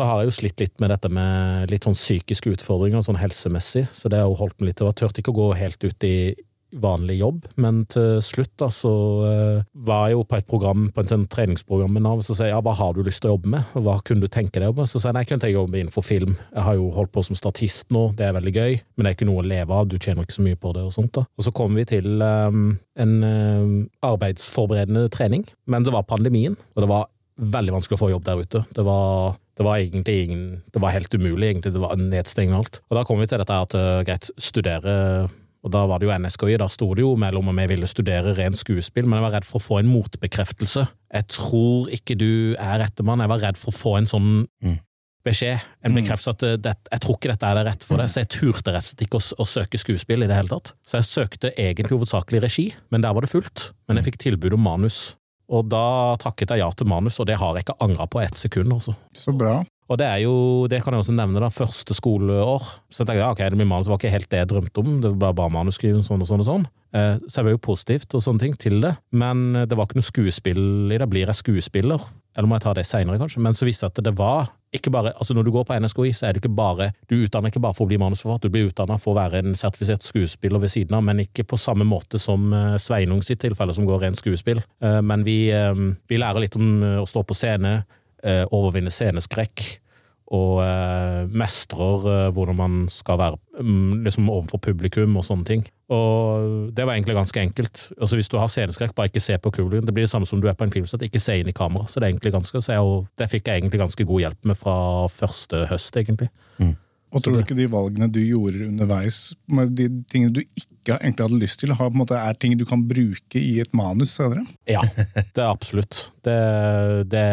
har 0.05 0.21
jeg 0.21 0.29
jo 0.29 0.37
slitt 0.37 0.61
litt 0.61 0.75
med 0.83 0.93
dette 0.93 1.09
med 1.13 1.73
litt 1.73 1.89
sånn 1.89 1.97
psykiske 1.97 2.53
utfordringer, 2.53 3.05
sånn 3.05 3.21
helsemessig, 3.21 3.87
så 3.93 4.13
det 4.13 4.21
har 4.21 4.29
jo 4.29 4.41
holdt 4.43 4.59
meg 4.61 4.73
litt 4.73 4.83
Jeg 4.85 4.99
Tørte 5.01 5.23
ikke 5.23 5.33
å 5.33 5.41
gå 5.41 5.49
helt 5.57 5.87
ut 5.87 6.09
i 6.09 6.17
vanlig 6.73 7.19
jobb, 7.21 7.47
men 7.61 7.83
til 7.93 8.21
slutt 8.25 8.53
da 8.61 8.69
så 8.73 8.93
uh, 9.23 9.65
var 9.87 10.09
jeg 10.09 10.17
jo 10.17 10.25
på 10.29 10.39
et 10.39 10.49
program, 10.49 10.87
på 10.95 11.03
en 11.03 11.11
sånn 11.11 11.27
treningsprogram 11.33 11.93
med 11.93 12.05
Nav, 12.07 12.23
så 12.25 12.37
sier 12.39 12.53
ja, 12.53 12.61
hva 12.65 12.75
har 12.79 12.97
du 12.97 13.03
lyst 13.05 13.23
til 13.25 13.33
å 13.33 13.37
jobbe 13.37 13.53
med, 13.55 13.77
hva 13.85 13.99
kunne 14.07 14.25
du 14.25 14.33
tenke 14.33 14.59
deg 14.59 14.67
å 14.67 14.73
jobbe 14.73 14.85
med? 14.85 14.93
Så 14.93 14.99
sier 15.01 15.11
jeg 15.11 15.19
nei, 15.19 15.25
jeg 15.25 15.33
kunne 15.33 15.45
tenke 15.45 15.59
å 15.59 15.65
jobbe 15.65 15.81
innenfor 15.83 16.07
film, 16.07 16.37
jeg 16.53 16.67
har 16.69 16.79
jo 16.79 16.89
holdt 16.97 17.15
på 17.15 17.27
som 17.29 17.39
statist 17.39 17.93
nå, 17.95 18.07
det 18.19 18.29
er 18.29 18.37
veldig 18.39 18.55
gøy, 18.57 18.79
men 18.97 19.05
det 19.05 19.13
er 19.13 19.19
ikke 19.19 19.31
noe 19.31 19.45
å 19.45 19.49
leve 19.53 19.79
av, 19.79 19.89
du 19.91 19.99
tjener 19.99 20.27
ikke 20.27 20.39
så 20.39 20.47
mye 20.47 20.61
på 20.63 20.75
det 20.77 20.87
og 20.87 20.95
sånt 20.97 21.15
da. 21.19 21.27
Og 21.37 21.47
så 21.47 21.55
kom 21.57 21.77
vi 21.79 21.87
til 21.89 22.25
um, 22.25 22.65
en 23.01 23.15
um, 23.27 23.77
arbeidsforberedende 24.07 25.09
trening, 25.13 25.47
men 25.71 25.87
det 25.87 25.95
var 25.95 26.09
pandemien, 26.09 26.57
og 26.75 26.85
det 26.85 26.91
var 26.91 27.11
veldig 27.53 27.77
vanskelig 27.77 27.99
å 27.99 28.05
få 28.05 28.13
jobb 28.13 28.27
der 28.27 28.43
ute. 28.45 28.67
Det 28.77 28.85
var 28.87 29.39
det 29.59 29.67
var 29.67 29.83
egentlig 29.83 30.15
ingen 30.25 30.45
Det 30.73 30.81
var 30.81 30.95
helt 30.95 31.13
umulig, 31.13 31.51
egentlig. 31.51 31.75
Det 31.75 31.81
var 31.83 31.99
nedstengende 32.01 32.57
alt. 32.57 32.79
Og 32.89 32.97
da 32.97 33.03
kom 33.05 33.21
vi 33.21 33.27
til 33.29 33.41
dette 33.43 33.59
at 33.67 33.75
greit, 34.09 34.31
studere 34.41 34.95
og 35.63 35.71
da 35.71 35.83
var 35.87 36.01
det 36.03 36.09
jo 36.09 36.15
NSKI, 36.19 36.57
da 36.59 36.67
sto 36.71 36.89
det 36.99 37.05
jo 37.05 37.13
mellom 37.19 37.53
om 37.53 37.59
jeg 37.63 37.71
ville 37.71 37.89
studere 37.91 38.35
rent 38.35 38.59
skuespill, 38.59 39.07
men 39.07 39.21
jeg 39.21 39.27
var 39.29 39.37
redd 39.37 39.47
for 39.47 39.61
å 39.61 39.67
få 39.67 39.79
en 39.79 39.91
motbekreftelse. 39.93 40.87
Jeg 41.15 41.29
tror 41.31 41.93
ikke 41.95 42.17
du 42.19 42.33
er 42.57 42.81
rette 42.83 43.07
mann, 43.07 43.23
jeg 43.23 43.31
var 43.31 43.45
redd 43.45 43.61
for 43.61 43.71
å 43.71 43.77
få 43.77 43.93
en 44.01 44.11
sånn 44.11 44.31
mm. 44.65 44.75
beskjed, 45.29 45.63
en 45.87 45.95
mm. 45.95 46.01
bekreftelse 46.01 46.35
at 46.35 46.47
eh, 46.49 46.59
det, 46.65 46.75
jeg 46.91 47.05
tror 47.05 47.19
ikke 47.19 47.31
dette 47.31 47.51
er 47.51 47.61
det 47.61 47.65
rette 47.69 47.87
for 47.87 48.03
deg, 48.03 48.11
så 48.11 48.25
jeg 48.25 48.33
turte 48.35 48.75
rett 48.75 48.83
og 48.83 48.91
slett 48.91 49.07
ikke 49.07 49.21
å, 49.21 49.27
å, 49.39 49.49
søke 49.53 49.83
skuespill 49.85 50.27
i 50.27 50.31
det 50.31 50.41
hele 50.41 50.51
tatt. 50.51 50.75
Så 50.83 50.99
jeg 50.99 51.11
søkte 51.13 51.55
egentlig 51.55 51.95
hovedsakelig 51.95 52.43
regi, 52.43 52.69
men 52.91 53.07
der 53.07 53.15
var 53.15 53.23
det 53.23 53.31
fullt. 53.31 53.69
Men 53.87 54.01
jeg 54.01 54.11
fikk 54.11 54.23
tilbud 54.27 54.59
om 54.59 54.67
manus. 54.67 55.03
Og 55.53 55.69
da 55.71 56.17
takket 56.23 56.55
jeg 56.55 56.65
ja 56.65 56.71
til 56.75 56.91
manus, 56.91 57.21
og 57.23 57.29
det 57.31 57.39
har 57.39 57.55
jeg 57.55 57.69
ikke 57.69 57.79
angra 57.85 58.09
på 58.11 58.23
ett 58.25 58.41
sekund. 58.41 58.73
Altså. 58.75 58.97
Så 59.15 59.35
bra. 59.37 59.61
Og 59.93 59.99
det 60.01 60.07
er 60.09 60.23
jo, 60.25 60.35
det 60.73 60.81
kan 60.81 60.95
jeg 60.95 61.05
også 61.05 61.15
nevne, 61.17 61.41
da, 61.43 61.51
første 61.53 61.97
skoleår. 61.97 62.69
Så 62.89 63.03
jeg 63.03 63.11
tenkte 63.11 63.21
ja, 63.21 63.33
ok, 63.35 63.43
det 63.53 63.59
blir 63.61 63.69
manus, 63.69 63.91
var 63.93 64.01
ikke 64.01 64.15
helt 64.15 64.31
det 64.33 64.41
jeg 64.41 64.53
drømte 64.55 64.81
om, 64.81 64.95
det 65.05 65.11
var 65.21 65.35
bare 65.37 65.53
manusskriving 65.53 66.07
sånn 66.07 66.25
og 66.25 66.31
sånn 66.31 66.45
og 66.45 66.49
sånn. 66.49 66.65
Eh, 66.93 67.15
så 67.25 67.41
jeg 67.41 67.47
var 67.47 67.55
jo 67.55 67.61
positivt 67.65 68.17
og 68.17 68.25
sånne 68.25 68.43
ting 68.43 68.57
til 68.61 68.81
det, 68.85 68.93
men 69.17 69.45
eh, 69.57 69.69
det 69.69 69.77
var 69.77 69.89
ikke 69.89 70.01
noe 70.01 70.09
skuespill 70.09 70.65
i 70.93 70.99
det. 71.01 71.09
Blir 71.13 71.29
jeg 71.29 71.41
skuespiller? 71.41 72.05
Eller 72.33 72.49
må 72.49 72.57
jeg 72.57 72.65
ta 72.65 72.75
det 72.77 72.85
seinere, 72.89 73.21
kanskje? 73.21 73.41
Men 73.45 73.57
så 73.57 73.69
viste 73.69 73.89
det 73.89 74.01
at 74.01 74.09
det 74.09 74.17
var 74.17 74.53
ikke 74.73 74.89
bare 74.89 75.11
Altså, 75.21 75.35
når 75.37 75.45
du 75.45 75.51
går 75.53 75.67
på 75.69 75.77
NSKI, 75.85 76.13
så 76.17 76.25
er 76.25 76.33
det 76.33 76.41
ikke 76.41 76.55
bare 76.57 76.87
Du 77.05 77.19
utdanner 77.19 77.53
ikke 77.53 77.61
bare 77.61 77.77
for 77.77 77.85
å 77.85 77.91
bli 77.91 77.99
manusforfatter, 78.01 78.49
du 78.49 78.55
blir 78.55 78.71
utdanna 78.71 78.97
for 78.97 79.13
å 79.13 79.19
være 79.19 79.43
en 79.43 79.57
sertifisert 79.59 80.01
skuespiller 80.01 80.63
ved 80.63 80.73
siden 80.73 80.97
av, 80.97 81.05
men 81.05 81.21
ikke 81.27 81.45
på 81.45 81.61
samme 81.61 81.85
måte 81.85 82.21
som 82.21 82.49
eh, 82.57 82.79
Sveinung 82.81 83.21
sitt 83.25 83.43
tilfelle, 83.45 83.77
som 83.77 83.85
går 83.89 84.07
rent 84.07 84.21
skuespill. 84.21 84.63
Men 84.81 85.27
vi, 85.27 85.37
vi 86.09 86.19
lærer 86.21 86.45
litt 86.45 86.57
om 86.57 87.03
å 87.03 87.07
stå 87.09 87.23
på 87.27 87.37
scene, 87.37 87.83
overvinne 88.55 88.91
sceneskrekk 88.93 89.82
og 90.33 90.63
eh, 90.65 91.29
mestrer 91.29 92.07
eh, 92.09 92.29
hvordan 92.33 92.57
man 92.57 92.77
skal 92.91 93.19
være 93.21 93.39
mm, 93.61 94.05
liksom 94.07 94.31
overfor 94.33 94.63
publikum 94.65 95.19
og 95.21 95.27
sånne 95.27 95.49
ting. 95.49 95.65
Og 95.93 96.71
det 96.73 96.87
var 96.89 96.97
egentlig 96.97 97.19
ganske 97.19 97.43
enkelt. 97.43 97.83
Altså 97.99 98.17
Hvis 98.17 98.33
du 98.33 98.39
har 98.41 98.49
sceneskrekk, 98.49 98.95
bare 98.97 99.13
ikke 99.13 99.21
se 99.21 99.37
på 99.37 99.53
publikum. 99.53 99.85
Det 99.85 99.93
blir 99.93 100.07
det 100.07 100.13
samme 100.13 100.29
som 100.29 100.41
du 100.41 100.49
er 100.49 100.57
på 100.57 100.65
en 100.65 100.73
filmsett, 100.73 101.05
ikke 101.05 101.21
se 101.21 101.37
inn 101.43 101.53
i 101.53 101.57
kamera. 101.57 101.85
Så 101.85 102.01
det 102.01 102.09
er 102.09 102.15
egentlig 102.15 102.33
ganske, 102.33 102.65
så 102.65 102.79
jeg, 102.79 103.03
det 103.21 103.29
fikk 103.35 103.51
jeg 103.51 103.61
egentlig 103.61 103.83
ganske 103.85 104.09
god 104.09 104.25
hjelp 104.25 104.49
med 104.49 104.61
fra 104.63 104.79
første 105.13 105.67
høst, 105.69 106.01
egentlig. 106.01 106.33
Mm. 106.63 106.73
Og 107.13 107.21
tror 107.21 107.37
du 107.37 107.43
ikke 107.43 107.59
de 107.59 107.69
valgene 107.69 108.09
du 108.09 108.23
gjorde 108.25 108.71
underveis, 108.71 109.35
med 109.53 109.75
de 109.77 109.91
tingene 110.09 110.33
du 110.33 110.41
ikke 110.41 110.97
egentlig 110.97 111.27
hadde 111.27 111.41
lyst 111.43 111.61
til, 111.61 111.75
har, 111.77 111.91
på 111.91 111.99
en 111.99 112.01
måte, 112.01 112.17
er 112.17 112.39
ting 112.41 112.57
du 112.57 112.65
kan 112.69 112.83
bruke 112.89 113.39
i 113.39 113.59
et 113.61 113.77
manus 113.77 114.17
senere? 114.17 114.47
Ja, 114.71 114.81
det 115.37 115.37
er 115.37 115.51
absolutt. 115.51 116.07
Det, 116.25 116.39
det, 117.13 117.27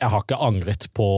jeg 0.00 0.14
har 0.14 0.24
ikke 0.24 0.40
angret 0.48 0.88
på 0.96 1.08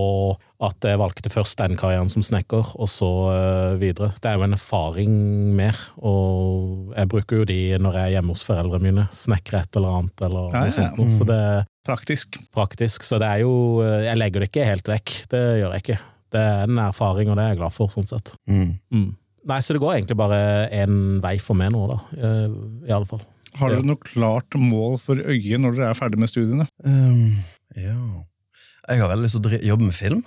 at 0.60 0.84
jeg 0.84 0.98
valgte 1.00 1.30
først 1.32 1.56
den 1.56 1.76
karrieren 1.80 2.10
som 2.12 2.20
snekker, 2.26 2.74
og 2.76 2.88
så 2.92 3.08
uh, 3.32 3.78
videre. 3.80 4.10
Det 4.20 4.28
er 4.28 4.36
jo 4.36 4.44
en 4.44 4.52
erfaring 4.58 5.14
mer, 5.56 5.78
og 6.04 6.90
jeg 6.96 7.08
bruker 7.08 7.40
jo 7.40 7.46
de 7.48 7.56
når 7.80 7.96
jeg 7.96 8.04
er 8.10 8.14
hjemme 8.18 8.34
hos 8.34 8.42
foreldrene 8.44 8.84
mine. 8.90 9.06
Snekre 9.16 9.62
et 9.64 9.78
eller 9.80 9.96
annet, 10.02 10.24
eller 10.28 10.50
Ja, 10.52 10.64
noe 10.66 10.84
ja. 10.84 10.90
mm. 10.98 11.14
Så 11.16 11.26
det 11.30 11.38
er 11.40 11.64
Praktisk. 11.88 12.36
praktisk. 12.52 13.06
Så 13.08 13.16
det 13.22 13.26
er 13.30 13.40
jo 13.46 13.52
uh, 13.80 14.02
Jeg 14.04 14.18
legger 14.20 14.44
det 14.44 14.50
ikke 14.50 14.66
helt 14.68 14.90
vekk. 14.92 15.14
Det 15.32 15.40
gjør 15.62 15.72
jeg 15.78 15.84
ikke. 15.86 15.98
Det 16.30 16.42
er 16.44 16.62
en 16.68 16.78
erfaring, 16.84 17.30
og 17.32 17.38
det 17.40 17.44
er 17.46 17.54
jeg 17.54 17.60
glad 17.62 17.74
for, 17.74 17.88
sånn 17.90 18.06
sett. 18.10 18.34
Mm. 18.46 18.74
Mm. 18.92 19.08
Nei, 19.50 19.60
så 19.64 19.72
det 19.74 19.80
går 19.80 19.94
egentlig 19.96 20.18
bare 20.20 20.42
én 20.76 20.98
vei 21.24 21.38
for 21.40 21.56
meg 21.56 21.72
nå, 21.72 21.86
da. 21.88 21.96
Uh, 22.20 22.58
I 22.84 22.92
alle 22.98 23.08
fall. 23.08 23.24
Har 23.56 23.72
dere 23.72 23.80
Ja. 23.80 23.88
noe 23.88 23.98
klart 24.04 24.54
mål 24.60 24.98
for 25.02 25.16
øyet 25.24 25.58
når 25.64 25.72
dere 25.78 25.88
er 25.90 25.96
ferdig 25.98 26.20
med 26.22 26.28
studiene? 26.30 26.68
Um, 26.84 27.40
ja 27.74 27.96
Jeg 28.90 29.00
har 29.00 29.08
veldig 29.10 29.24
lyst 29.26 29.40
til 29.40 29.56
å 29.56 29.62
jobbe 29.72 29.88
med 29.88 29.96
film. 29.96 30.20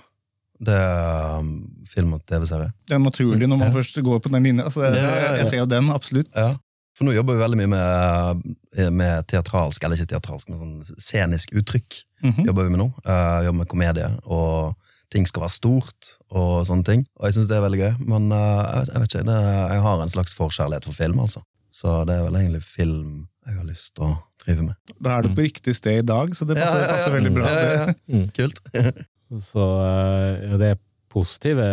Det 0.60 0.74
er 0.74 1.38
um, 1.40 1.48
film 1.90 2.12
og 2.14 2.22
TV-serie. 2.30 2.70
Det 2.86 2.94
er 2.94 3.02
naturlig 3.02 3.48
når 3.50 3.58
man 3.58 3.68
Ja. 3.72 3.74
først 3.74 3.96
går 4.06 4.20
på 4.22 4.30
den 4.30 4.42
linja. 4.46 4.64
Altså, 4.68 4.82
Ja. 4.94 5.34
Jeg 5.40 5.48
ser 5.48 5.58
jo 5.58 5.66
den, 5.66 5.90
absolutt. 5.90 6.28
Ja. 6.36 6.54
For 6.94 7.04
nå 7.04 7.10
jobber 7.16 7.34
vi 7.34 7.42
veldig 7.42 7.58
mye 7.58 7.72
med, 7.72 8.92
med 8.94 9.26
teatralsk, 9.26 9.82
eller 9.82 9.96
ikke 9.98 10.12
teatralsk, 10.14 10.48
men 10.48 10.58
sånn 10.60 10.96
scenisk 11.02 11.50
uttrykk. 11.52 12.02
Mhm. 12.22 12.44
jobber 12.46 12.64
vi 12.64 12.70
med 12.70 12.78
nå. 12.80 12.86
Uh, 13.04 13.42
jobber 13.44 13.58
med 13.58 13.68
komedie, 13.68 14.06
og 14.24 14.76
ting 15.10 15.26
skal 15.26 15.42
være 15.42 15.50
stort, 15.56 16.12
og 16.30 16.62
sånne 16.66 16.84
ting. 16.86 17.02
Og 17.18 17.26
jeg 17.26 17.34
syns 17.34 17.48
det 17.50 17.56
er 17.58 17.66
veldig 17.66 17.80
gøy, 17.82 18.06
men 18.06 18.30
uh, 18.32 18.84
jeg, 18.86 19.00
vet- 19.02 19.10
ikke, 19.10 19.24
det, 19.26 19.40
jeg 19.74 19.82
har 19.82 20.02
en 20.02 20.08
slags 20.14 20.34
forkjærlighet 20.38 20.84
for 20.86 20.92
film, 20.96 21.18
altså. 21.20 21.42
Så 21.74 22.04
det 22.06 22.14
er 22.14 22.22
vel 22.28 22.38
egentlig 22.38 22.62
film 22.62 23.26
jeg 23.44 23.56
har 23.58 23.64
lyst 23.66 23.96
til 23.98 24.04
å 24.06 24.12
drive 24.46 24.62
med. 24.70 24.74
Da 25.02 25.18
er 25.18 25.22
du 25.26 25.34
på 25.34 25.42
riktig 25.44 25.74
sted 25.76 25.98
i 25.98 26.06
dag, 26.06 26.30
så 26.38 26.46
det 26.48 26.56
passer, 26.56 26.86
passer 26.88 27.12
veldig 27.12 27.34
bra. 27.34 27.50
Det. 27.50 28.22
Kult. 28.38 28.60
Så 29.32 29.62
ja, 30.44 30.58
det 30.60 30.74
positive, 31.14 31.64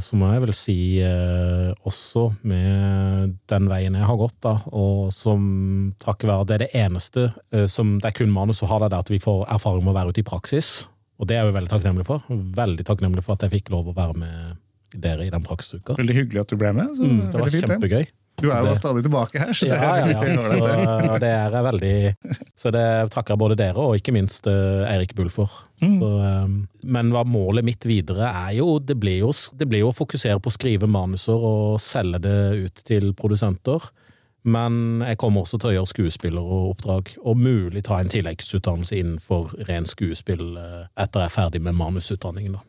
som 0.00 0.22
jeg 0.24 0.42
vil 0.46 0.52
si 0.56 0.76
eh, 1.04 1.68
også 1.84 2.30
med 2.48 3.34
den 3.50 3.66
veien 3.68 3.96
jeg 3.98 4.08
har 4.08 4.16
gått, 4.16 4.36
da, 4.44 4.54
og 4.72 5.10
som 5.12 5.42
takket 6.02 6.30
være 6.30 6.46
det 6.48 6.56
er 6.56 6.62
det 6.64 6.70
eneste 6.86 7.26
eh, 7.52 7.66
som 7.68 7.98
det 8.00 8.08
er 8.08 8.16
kun 8.16 8.32
manus 8.32 8.62
som 8.62 8.70
har 8.72 8.80
det, 8.80 8.94
det 8.94 9.00
er 9.00 9.04
at 9.04 9.12
vi 9.12 9.20
får 9.20 9.44
erfaring 9.52 9.84
med 9.84 9.92
å 9.92 9.98
være 9.98 10.14
ute 10.14 10.24
i 10.24 10.28
praksis. 10.30 10.70
Og 11.20 11.28
det 11.28 11.36
er 11.36 11.44
jeg 11.44 11.52
jo 11.52 11.56
veldig 11.56 11.72
takknemlig 11.72 12.06
for. 12.08 12.24
Veldig 12.62 12.84
takknemlig 12.88 13.24
for 13.24 13.36
at 13.36 13.44
jeg 13.46 13.58
fikk 13.58 13.70
lov 13.72 13.92
å 13.92 13.96
være 13.96 14.16
med 14.20 14.56
dere 14.96 15.26
i 15.26 15.32
den 15.32 15.44
praksisuka. 15.44 15.96
Veldig 16.00 16.16
hyggelig 16.16 16.42
at 16.44 16.52
du 16.52 16.58
ble 16.60 16.72
med. 16.76 16.92
Så 16.96 17.04
Mm, 17.04 17.20
det 17.32 17.40
var 17.40 17.52
kjempegøy. 17.52 18.06
Du 18.36 18.50
er 18.50 18.60
jo 18.60 18.66
Det- 18.68 18.78
stadig 18.78 19.02
tilbake 19.06 19.38
her, 19.40 19.52
så 19.56 19.64
det 19.64 19.76
Ja, 19.80 19.96
ja, 19.96 20.06
ja. 20.06 20.36
Så 20.36 21.18
det. 21.20 21.28
er 21.30 21.50
jeg 21.50 21.64
veldig 21.64 22.14
Så 22.56 22.70
det 22.72 23.10
takker 23.10 23.32
jeg 23.34 23.38
både 23.38 23.56
dere 23.56 23.76
og 23.78 23.96
ikke 23.96 24.12
minst 24.12 24.46
eh, 24.46 24.84
Eirik 24.92 25.14
Bull 25.16 25.28
for. 25.32 25.50
Mm. 25.80 25.98
Så, 25.98 26.10
eh, 26.20 26.48
men 26.84 27.10
hva 27.12 27.24
målet 27.24 27.64
mitt 27.64 27.80
videre 27.88 28.28
er 28.28 28.52
jo 28.58 28.78
det, 28.78 28.98
blir 29.00 29.18
jo 29.24 29.32
det 29.56 29.68
blir 29.68 29.80
jo 29.80 29.90
å 29.92 29.96
fokusere 29.96 30.38
på 30.40 30.50
å 30.52 30.56
skrive 30.58 30.86
manuser 30.88 31.32
og 31.36 31.80
selge 31.80 32.20
det 32.20 32.64
ut 32.66 32.84
til 32.84 33.12
produsenter. 33.14 33.80
Men 34.46 35.00
jeg 35.02 35.16
kommer 35.18 35.42
også 35.42 35.58
til 35.58 35.70
å 35.72 35.74
gjøre 35.74 35.90
skuespilleroppdrag, 35.90 37.16
og 37.26 37.36
mulig 37.36 37.82
ta 37.82 37.98
en 37.98 38.08
tilleggsutdannelse 38.12 38.94
innenfor 39.00 39.56
ren 39.66 39.84
skuespill 39.84 40.56
eh, 40.60 40.86
etter 41.02 41.24
jeg 41.24 41.30
er 41.32 41.34
ferdig 41.34 41.62
med 41.62 41.74
manusutdanningen. 41.74 42.52
da. 42.52 42.60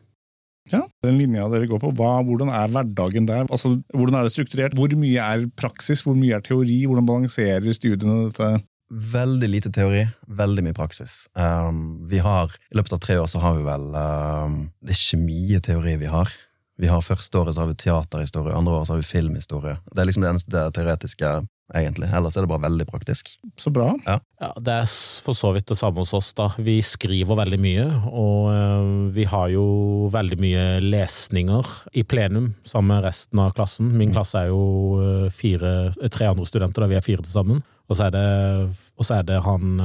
Ja, 0.72 0.82
Den 1.04 1.18
linja 1.20 1.46
dere 1.52 1.68
går 1.70 1.80
på, 1.82 1.92
hva, 1.98 2.18
hvordan 2.26 2.50
er 2.52 2.72
hverdagen 2.72 3.28
der? 3.28 3.46
Altså, 3.48 3.76
Hvordan 3.94 4.18
er 4.18 4.26
det 4.26 4.34
strukturert? 4.34 4.74
Hvor 4.76 4.92
mye 5.00 5.22
er 5.24 5.46
praksis, 5.56 6.02
hvor 6.06 6.16
mye 6.18 6.36
er 6.36 6.44
teori? 6.44 6.82
Hvordan 6.86 7.08
balanserer 7.08 7.68
studiene 7.76 8.28
dette? 8.28 8.50
Veldig 8.88 9.48
lite 9.52 9.70
teori, 9.72 10.06
veldig 10.32 10.64
mye 10.64 10.76
praksis. 10.76 11.26
Um, 11.36 12.08
vi 12.08 12.22
har, 12.24 12.54
I 12.72 12.78
løpet 12.78 12.94
av 12.96 13.02
tre 13.04 13.18
år 13.20 13.28
så 13.28 13.42
har 13.42 13.58
vi 13.58 13.66
vel 13.66 13.88
um, 13.92 14.60
Det 14.80 14.94
er 14.94 15.00
ikke 15.02 15.24
mye 15.26 15.60
teori 15.64 15.96
vi 16.00 16.08
har. 16.08 16.32
Vi 16.78 16.88
har 16.88 17.02
Første 17.04 17.40
året 17.40 17.56
så 17.56 17.64
har 17.64 17.72
vi 17.72 17.76
teaterhistorie, 17.82 18.54
andre 18.54 18.78
året 18.78 18.88
så 18.88 18.94
har 18.94 19.02
vi 19.02 19.10
filmhistorie. 19.10 19.76
Det 19.92 20.00
er 20.00 20.08
liksom 20.08 20.24
det 20.24 20.30
eneste 20.30 20.64
teoretiske, 20.76 21.32
egentlig. 21.76 22.08
Ellers 22.14 22.36
er 22.36 22.44
det 22.44 22.50
bare 22.50 22.64
veldig 22.64 22.86
praktisk. 22.88 23.30
Så 23.60 23.72
bra. 23.74 23.90
Ja, 24.06 24.18
Det 24.56 24.74
er 24.74 24.86
for 25.24 25.36
så 25.36 25.52
vidt 25.52 25.66
det 25.68 25.76
samme 25.76 26.00
hos 26.04 26.14
oss. 26.14 26.32
da. 26.32 26.50
Vi 26.56 26.80
skriver 26.82 27.36
veldig 27.36 27.58
mye, 27.60 27.86
og 28.08 28.52
eh, 28.52 29.12
vi 29.14 29.24
har 29.24 29.48
jo 29.52 30.08
veldig 30.12 30.38
mye 30.40 30.66
lesninger 30.80 31.66
i 31.94 32.04
plenum 32.04 32.54
sammen 32.64 32.96
med 32.96 33.04
resten 33.04 33.38
av 33.42 33.52
klassen. 33.52 33.90
Min 33.96 34.12
klasse 34.14 34.38
er 34.38 34.48
jo 34.48 35.00
eh, 35.02 35.30
fire, 35.30 35.92
eh, 36.00 36.08
tre 36.08 36.26
andre 36.30 36.46
studenter, 36.46 36.82
da 36.82 36.88
vi 36.88 36.96
er 36.96 37.04
fire 37.04 37.22
til 37.24 37.32
sammen. 37.32 37.62
Og 37.88 37.96
så 37.96 38.04
er 38.04 38.10
det, 38.12 38.24
og 39.00 39.04
så 39.06 39.14
er 39.16 39.22
det 39.24 39.38
han 39.46 39.78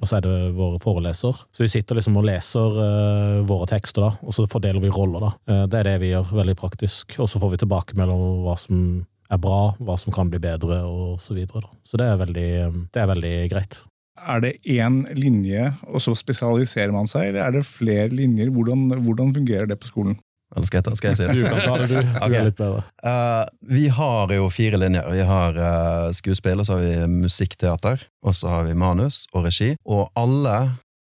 Og 0.00 0.06
så 0.06 0.16
er 0.16 0.22
det 0.22 0.54
våre 0.54 0.78
foreleser. 0.78 1.34
Så 1.54 1.62
vi 1.62 1.68
sitter 1.70 1.94
liksom 1.94 2.16
og 2.18 2.24
leser 2.26 3.42
våre 3.46 3.66
tekster, 3.66 4.02
da, 4.02 4.10
og 4.22 4.34
så 4.34 4.44
fordeler 4.46 4.78
vi 4.82 4.90
roller, 4.90 5.22
da. 5.22 5.66
Det 5.66 5.78
er 5.80 5.86
det 5.88 5.94
vi 6.02 6.10
gjør, 6.12 6.34
veldig 6.38 6.54
praktisk. 6.58 7.16
Og 7.18 7.26
så 7.30 7.38
får 7.42 7.50
vi 7.50 7.60
tilbakemelding 7.62 8.14
om 8.14 8.44
hva 8.44 8.54
som 8.58 9.06
er 9.32 9.40
bra, 9.42 9.60
hva 9.84 9.96
som 10.00 10.14
kan 10.14 10.30
bli 10.32 10.40
bedre, 10.42 10.80
og 10.88 11.18
så 11.22 11.36
videre. 11.36 11.66
Da. 11.66 11.72
Så 11.86 12.00
det 12.00 12.08
er 12.08 12.20
veldig, 12.22 12.50
det 12.94 13.02
er 13.02 13.10
veldig 13.12 13.34
greit. 13.52 13.82
Er 14.18 14.40
det 14.42 14.56
én 14.66 15.02
linje, 15.14 15.68
og 15.86 16.02
så 16.02 16.14
spesialiserer 16.18 16.94
man 16.94 17.06
seg, 17.10 17.30
eller 17.30 17.44
er 17.44 17.58
det 17.58 17.68
flere 17.68 18.08
linjer? 18.10 18.50
Hvordan, 18.54 18.88
hvordan 19.04 19.34
fungerer 19.36 19.68
det 19.70 19.78
på 19.78 19.92
skolen? 19.92 20.18
Eller 20.56 20.64
skal 20.64 20.78
jeg, 20.78 20.86
ta, 20.86 20.96
skal 20.96 21.10
jeg 21.12 21.18
si 21.18 21.26
det? 21.28 21.34
Du 21.36 21.44
kan 21.44 21.60
ta 21.60 21.76
det, 21.76 21.88
du. 21.92 21.98
Du 22.32 22.34
er 22.34 22.46
litt 22.48 22.58
bedre. 22.58 22.82
Uh, 23.04 23.44
vi 23.68 23.86
har 23.92 24.32
jo 24.32 24.48
fire 24.52 24.80
linjer. 24.80 25.08
Vi 25.12 25.24
har 25.28 25.58
uh, 25.60 26.10
skuespill, 26.16 26.62
og 26.62 26.68
så 26.68 26.78
har 26.78 26.86
vi 26.86 27.24
musikkteater, 27.26 28.04
og 28.24 28.36
så 28.36 28.52
har 28.54 28.68
vi 28.68 28.76
manus 28.78 29.26
og 29.34 29.44
regi. 29.48 29.74
Og 29.84 30.08
alle 30.18 30.56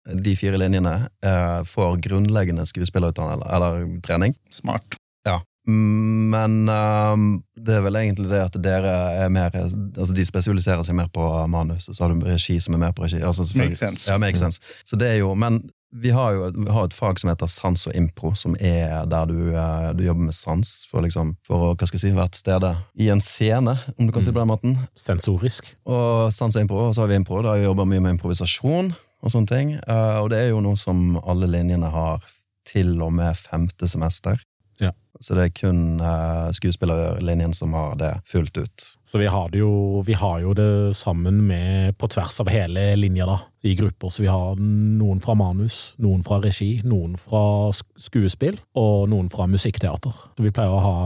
de 0.09 0.35
fire 0.41 0.59
linjene 0.59 0.97
uh, 1.25 1.61
får 1.69 2.01
grunnleggende 2.09 2.67
skuespillerutdanning 2.67 3.39
eller, 3.39 3.55
eller 3.55 4.03
trening. 4.05 4.35
Smart. 4.51 4.99
Ja. 5.29 5.39
Men 5.69 6.63
ehm, 6.73 7.25
det 7.65 7.79
er 7.79 7.83
vel 7.85 7.99
egentlig 8.01 8.29
det 8.31 8.43
at 8.45 8.59
dere 8.63 8.93
er 9.25 9.33
mer 9.33 9.55
Altså 9.55 10.15
de 10.15 10.25
spesialiserer 10.27 10.85
seg 10.87 10.97
mer 10.99 11.11
på 11.13 11.25
manus, 11.51 11.89
og 11.89 11.97
så 11.97 12.05
har 12.05 12.15
du 12.15 12.27
regi 12.27 12.59
som 12.63 12.77
er 12.77 12.83
mer 12.87 12.95
på 12.97 13.07
regi. 13.07 13.21
Altså, 13.25 13.47
Makes 13.59 13.83
sense. 13.83 14.11
Ja, 14.11 14.19
makes 14.19 14.43
sense. 14.43 14.63
Så 14.85 14.99
det 15.01 15.09
er 15.09 15.21
jo, 15.23 15.35
men 15.39 15.63
vi 15.91 16.11
har 16.13 16.35
jo 16.37 16.49
vi 16.53 16.71
har 16.71 16.85
et 16.85 16.95
fag 16.95 17.19
som 17.21 17.31
heter 17.31 17.49
sans 17.49 17.87
og 17.89 17.95
impro, 17.97 18.35
som 18.37 18.57
er 18.61 19.07
der 19.09 19.29
du, 19.31 19.39
eh, 19.57 19.91
du 19.97 20.05
jobber 20.05 20.29
med 20.29 20.37
sans 20.37 20.73
for, 20.91 21.01
liksom, 21.05 21.35
for 21.47 21.71
å 21.71 21.75
hva 21.75 21.89
skal 21.89 21.97
jeg 21.97 22.05
si, 22.11 22.17
være 22.17 22.35
til 22.35 22.45
stede 22.45 22.73
i 23.01 23.09
en 23.13 23.23
scene, 23.25 23.77
om 23.97 24.07
du 24.07 24.13
kan 24.13 24.23
si 24.23 24.29
det 24.31 24.37
på 24.37 24.45
den 24.45 24.53
måten. 24.53 24.77
Sensorisk. 24.99 25.75
Og 25.89 26.33
sans 26.35 26.57
og 26.57 26.65
impro, 26.67 26.89
og 26.91 26.97
så 26.97 27.05
har 27.05 27.13
vi 27.13 27.21
impro. 27.21 27.41
Da 27.43 27.55
har 27.55 27.63
vi 27.63 27.69
jobba 27.69 27.89
mye 27.89 28.05
med 28.05 28.19
improvisasjon 28.19 28.93
og 28.93 29.33
sånne 29.33 29.51
ting. 29.51 29.73
Eh, 29.81 30.19
og 30.21 30.29
det 30.35 30.43
er 30.43 30.53
jo 30.53 30.61
noe 30.65 30.77
som 30.79 31.17
alle 31.25 31.49
linjene 31.51 31.91
har 31.95 32.27
til 32.69 32.99
og 33.03 33.15
med 33.17 33.37
femte 33.41 33.89
semester. 33.89 34.37
Ja. 34.83 34.93
Så 35.21 35.35
det 35.35 35.49
er 35.49 35.55
kun 35.57 35.81
uh, 36.03 36.49
skuespillerlinjen 36.55 37.55
som 37.57 37.75
har 37.77 37.97
det 37.99 38.13
fullt 38.29 38.61
ut. 38.61 38.87
Så 39.09 39.19
vi 39.19 39.27
har, 39.31 39.49
det 39.53 39.63
jo, 39.63 40.03
vi 40.07 40.15
har 40.19 40.43
jo 40.45 40.53
det 40.57 40.95
sammen 40.99 41.41
med 41.49 41.97
på 41.99 42.11
tvers 42.13 42.39
av 42.45 42.51
hele 42.53 42.91
linja, 43.01 43.27
da, 43.29 43.39
i 43.67 43.75
grupper. 43.79 44.13
Så 44.15 44.23
vi 44.23 44.31
har 44.31 44.61
noen 44.61 45.23
fra 45.25 45.35
manus, 45.39 45.97
noen 46.03 46.23
fra 46.27 46.41
regi, 46.45 46.79
noen 46.87 47.17
fra 47.19 47.43
skuespill, 47.75 48.61
og 48.79 49.09
noen 49.11 49.31
fra 49.33 49.49
musikkteater. 49.51 50.25
Så 50.37 50.45
vi 50.45 50.55
pleier 50.55 50.77
å 50.77 50.85
ha, 50.85 50.97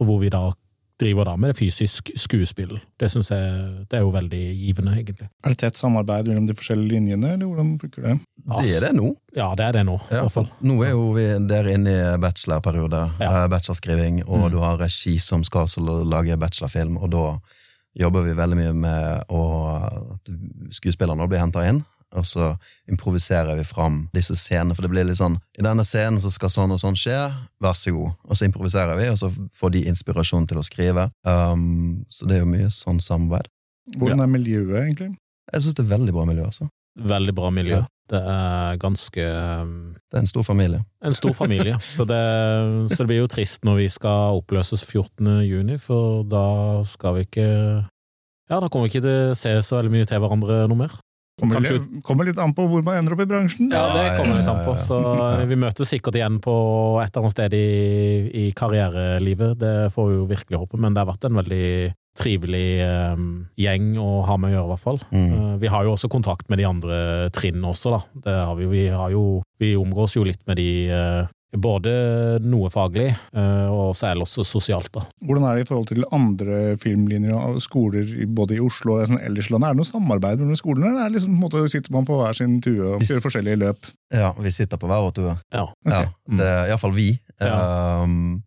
og 0.00 0.08
hvor 0.08 0.22
vi 0.24 0.32
da 0.32 0.48
driver 1.00 1.24
da 1.26 1.36
med 1.36 1.50
det 1.50 1.58
fysisk 1.58 2.10
skuespill. 2.16 2.76
Det 3.00 3.08
synes 3.10 3.30
jeg 3.32 3.86
det 3.90 3.98
er 3.98 4.04
jo 4.04 4.12
veldig 4.14 4.42
givende, 4.60 4.92
egentlig. 4.94 5.26
Er 5.44 5.48
det 5.54 5.58
tett 5.58 5.76
samarbeid 5.80 6.28
mellom 6.30 6.46
de 6.46 6.54
forskjellige 6.54 6.92
linjene, 6.94 7.32
eller 7.34 7.46
hvordan 7.50 7.72
funker 7.82 8.02
det? 8.06 8.14
Det 8.44 8.76
er 8.76 8.86
det 8.86 8.92
nå. 9.00 9.08
Ja, 9.34 9.48
det 9.58 9.64
er 9.66 9.72
det 9.78 9.84
nå, 9.88 9.96
i 10.10 10.14
Ja, 10.14 10.22
nå 10.62 10.76
er 10.86 10.90
jo 10.94 11.08
vi 11.16 11.26
der 11.50 11.70
inne 11.74 11.90
i 11.96 12.18
bachelorperiode, 12.22 13.02
Ja. 13.20 13.44
eh, 13.44 13.48
bachelorskriving, 13.48 14.22
og 14.28 14.38
Mm. 14.46 14.50
du 14.52 14.58
har 14.58 14.78
regi 14.78 15.18
som 15.18 15.42
skal 15.44 15.66
lage 16.04 16.36
bachelorfilm, 16.38 16.96
og 17.02 17.10
da 17.10 17.38
jobber 17.98 18.22
vi 18.24 18.32
veldig 18.34 18.56
mye 18.56 18.72
med 18.74 19.24
å 19.30 20.14
at 20.14 20.30
skuespillerne 20.70 21.28
blir 21.28 21.38
henta 21.38 21.66
inn. 21.68 21.84
Og 22.14 22.26
så 22.28 22.52
improviserer 22.90 23.58
vi 23.58 23.64
fram 23.66 24.04
disse 24.14 24.36
scenene, 24.38 24.76
for 24.76 24.86
det 24.86 24.92
blir 24.92 25.06
litt 25.08 25.18
sånn 25.18 25.38
I 25.58 25.64
denne 25.66 25.84
scenen 25.86 26.20
så 26.22 26.30
skal 26.32 26.52
sånn 26.52 26.74
og 26.74 26.80
sånn 26.82 26.98
skje, 26.98 27.18
vær 27.62 27.76
så 27.78 27.94
god. 27.96 28.14
Og 28.28 28.38
så 28.38 28.48
improviserer 28.48 28.98
vi, 29.00 29.08
og 29.12 29.18
så 29.20 29.32
får 29.58 29.74
de 29.74 29.84
inspirasjon 29.90 30.46
til 30.50 30.60
å 30.60 30.66
skrive. 30.66 31.08
Um, 31.26 32.04
så 32.12 32.28
det 32.30 32.38
er 32.38 32.44
jo 32.44 32.52
mye 32.54 32.70
sånn 32.74 33.02
samarbeid. 33.04 33.50
Hvordan 33.98 34.24
er 34.24 34.30
miljøet, 34.32 34.78
egentlig? 34.80 35.12
Jeg 35.52 35.64
syns 35.64 35.76
det 35.76 35.84
er 35.84 35.92
veldig 35.92 36.14
bra 36.16 36.24
miljø, 36.28 36.46
altså. 36.48 36.70
Veldig 36.94 37.34
bra 37.34 37.50
miljø. 37.50 37.80
Ja. 37.82 37.90
Det 38.12 38.20
er 38.20 38.76
ganske 38.76 39.22
um, 39.64 39.94
Det 39.96 40.18
er 40.18 40.22
en 40.22 40.28
stor 40.28 40.44
familie. 40.44 40.82
En 41.04 41.16
stor 41.16 41.32
familie, 41.36 41.78
så 41.96 42.04
det, 42.04 42.20
så 42.92 43.00
det 43.00 43.08
blir 43.08 43.22
jo 43.22 43.30
trist 43.32 43.64
når 43.64 43.80
vi 43.80 43.88
skal 43.92 44.38
oppløses 44.40 44.84
14. 44.84 45.40
juni, 45.48 45.78
for 45.80 46.22
da 46.28 46.84
skal 46.88 47.18
vi 47.18 47.26
ikke 47.28 47.48
Ja, 48.50 48.60
da 48.60 48.68
kommer 48.68 48.86
vi 48.86 48.92
ikke 48.92 49.06
til 49.06 49.32
å 49.32 49.38
se 49.38 49.56
så 49.64 49.80
veldig 49.80 49.94
mye 49.94 50.08
til 50.08 50.20
hverandre 50.20 50.64
noe 50.68 50.82
mer. 50.84 50.98
Kommer, 51.40 51.56
Kanskje- 51.58 51.80
litt, 51.80 52.02
kommer 52.06 52.24
litt 52.28 52.38
an 52.38 52.52
på 52.54 52.62
hvor 52.70 52.84
man 52.86 52.94
ender 53.00 53.16
opp 53.16 53.22
i 53.24 53.26
bransjen. 53.26 53.66
Ja, 53.74 53.88
det 53.96 54.04
kommer 54.20 54.36
litt 54.38 54.46
an 54.52 54.60
på, 54.62 54.76
så 54.78 54.98
vi 55.50 55.56
møtes 55.58 55.90
sikkert 55.90 56.14
igjen 56.14 56.36
på 56.44 56.54
et 57.02 57.10
eller 57.10 57.24
annet 57.24 57.34
sted 57.34 57.56
i, 57.58 58.30
i 58.44 58.52
karrierelivet. 58.54 59.56
Det 59.58 59.72
får 59.96 60.08
vi 60.12 60.14
jo 60.20 60.28
virkelig 60.30 60.60
håpe, 60.62 60.78
men 60.78 60.94
det 60.94 61.02
har 61.02 61.10
vært 61.10 61.26
en 61.26 61.40
veldig 61.40 61.66
trivelig 62.14 62.66
um, 63.18 63.24
gjeng 63.58 63.96
å 63.98 64.22
ha 64.28 64.36
med 64.38 64.52
å 64.52 64.54
gjøre, 64.54 64.66
i 64.68 64.72
hvert 64.76 64.84
fall. 64.84 65.00
Mm. 65.10 65.30
Uh, 65.34 65.54
vi 65.58 65.70
har 65.74 65.82
jo 65.88 65.96
også 65.96 66.10
kontakt 66.12 66.46
med 66.52 66.60
de 66.62 66.68
andre 66.70 66.98
trinnene 67.34 67.72
også, 67.72 67.96
da. 67.96 68.00
Det 68.28 68.36
har 68.38 68.54
vi, 68.60 68.68
jo- 68.68 68.70
vi, 68.76 68.84
har 68.94 69.10
jo, 69.16 69.24
vi 69.58 69.72
omgås 69.80 70.14
jo 70.14 70.22
litt 70.28 70.44
med 70.46 70.60
de 70.62 70.68
eh, 70.94 71.26
Både 71.54 71.90
noe 72.42 72.70
faglig, 72.72 73.12
eh, 73.36 73.68
og 73.70 73.92
særlig 73.94 74.14
ellers 74.14 74.34
sosialt, 74.48 74.90
da. 74.94 75.04
Hvordan 75.26 75.46
er 75.48 75.58
det 75.58 75.64
i 75.64 75.68
forhold 75.68 75.88
til 75.90 76.06
andre 76.14 76.76
filmlinjer 76.82 77.34
og 77.34 77.60
skoler 77.62 78.10
både 78.34 78.56
i 78.56 78.62
Oslo 78.62 78.98
og 78.98 79.10
sånn 79.10 79.22
ellers 79.22 79.50
i 79.50 79.54
landet? 79.54 79.68
Er 79.68 79.76
det 79.76 79.82
noe 79.82 79.90
samarbeid 79.90 80.42
mellom 80.42 80.58
skolene? 80.58 80.90
Eller 80.90 81.04
er 81.04 81.12
det 81.12 81.18
liksom, 81.18 81.34
på 81.34 81.40
en 81.40 81.44
måte, 81.46 81.64
sitter 81.72 81.94
man 81.94 82.08
på 82.08 82.18
hver 82.20 82.38
sin 82.38 82.56
tue 82.64 82.94
og 82.94 83.04
gjør 83.06 83.24
forskjellige 83.24 83.60
løp? 83.62 83.90
Ja, 84.14 84.32
vi 84.38 84.54
sitter 84.54 84.80
på 84.80 84.90
hver 84.90 85.02
vår 85.06 85.14
tue. 85.16 85.36
Ja. 85.54 85.66
Ja, 85.90 86.02
det 86.38 86.48
er 86.48 86.72
iallfall 86.72 86.94
vi. 86.96 87.08
Ja. 87.42 88.04
Um, 88.04 88.44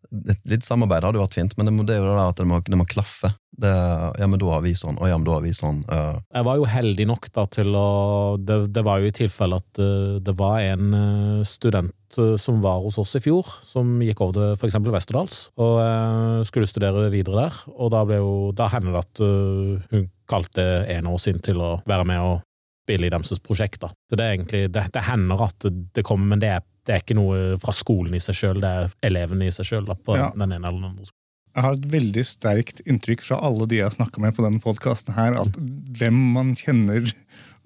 litt 0.48 0.63
samarbeid 0.63 1.03
hadde 1.03 1.20
jo 1.20 1.25
vært 1.25 1.36
fint, 1.36 1.56
men 1.58 1.67
det, 1.67 1.74
må, 1.75 1.84
det 1.88 1.98
er 1.98 2.06
jo 2.06 2.13
det 2.15 2.24
at 2.24 2.39
det 2.39 2.48
må, 2.48 2.60
det 2.63 2.79
må 2.79 2.88
klaffe. 2.88 3.34
Det, 3.58 3.72
ja, 4.22 4.27
men 4.29 4.39
da 4.39 4.51
har 4.53 4.63
vi 4.63 4.74
sånn, 4.77 5.00
og 5.01 5.10
ja, 5.10 5.17
men 5.17 5.25
da 5.27 5.36
har 5.36 5.44
vi 5.44 5.51
sånn. 5.58 5.82
Uh, 5.89 6.20
Jeg 6.32 6.48
var 6.48 6.60
jo 6.60 6.67
heldig 6.70 7.08
nok 7.10 7.29
da 7.34 7.46
til 7.50 7.74
å 7.74 7.88
Det, 8.38 8.60
det 8.70 8.84
var 8.86 9.01
jo 9.01 9.10
i 9.10 9.15
tilfelle 9.17 9.58
at 9.58 9.82
uh, 9.82 10.17
det 10.24 10.36
var 10.38 10.62
en 10.62 10.94
uh, 10.94 11.46
student 11.48 11.94
som 12.39 12.62
var 12.63 12.79
hos 12.86 12.96
oss 13.01 13.17
i 13.20 13.20
fjor, 13.20 13.50
som 13.67 13.98
gikk 14.00 14.22
over 14.24 14.38
til 14.38 14.53
f.eks. 14.56 14.77
Westerdals, 14.94 15.39
og 15.60 15.82
skulle 16.48 16.70
studere 16.70 17.10
videre 17.12 17.41
der. 17.50 17.58
Og 17.75 17.91
da 17.91 18.06
ble 18.08 18.22
jo 18.22 18.29
Da 18.56 18.70
hender 18.72 18.96
det 18.96 19.01
at 19.01 19.22
hun 19.91 20.06
kalte 20.32 20.63
en 20.88 21.10
av 21.12 21.17
oss 21.17 21.27
inn 21.27 21.44
til 21.44 21.60
å 21.60 21.74
være 21.84 22.08
med 22.08 22.24
og 22.24 22.38
spille 22.88 23.10
i 23.10 23.12
deres 23.12 23.44
prosjekt, 23.44 23.82
da. 23.84 23.91
Så 24.08 24.15
det 24.15 24.24
er 24.24 24.38
egentlig 24.38 24.63
Det, 24.72 24.86
det 24.96 25.06
hender 25.10 25.44
at 25.50 25.67
det 25.67 26.06
kommer, 26.08 26.32
men 26.32 26.44
det 26.44 26.53
er, 26.56 26.63
det 26.88 26.96
er 26.96 27.03
ikke 27.03 27.17
noe 27.20 27.58
fra 27.62 27.74
skolen 27.75 28.15
i 28.15 28.22
seg 28.24 28.38
sjøl, 28.39 28.62
det 28.63 28.70
er 28.72 28.91
elevene 29.10 29.50
i 29.50 29.53
seg 29.53 29.67
sjøl, 29.67 29.88
på 30.08 30.15
Ja. 30.17 30.29
den 30.36 30.48
ene 30.56 30.63
eller 30.63 30.79
den 30.79 30.89
andre 30.94 31.06
skolen. 31.10 31.24
Jeg 31.58 31.63
har 31.65 31.74
et 31.74 31.88
veldig 31.91 32.24
sterkt 32.29 32.82
inntrykk 32.86 33.24
fra 33.25 33.39
alle 33.41 33.65
de 33.67 33.79
jeg 33.79 33.88
har 33.89 33.96
snakka 33.96 34.22
med 34.22 34.36
på 34.38 34.44
denne 34.46 34.62
podkasten 34.62 35.15
at 35.41 35.56
hvem 35.98 36.20
man 36.36 36.51
kjenner 36.56 37.10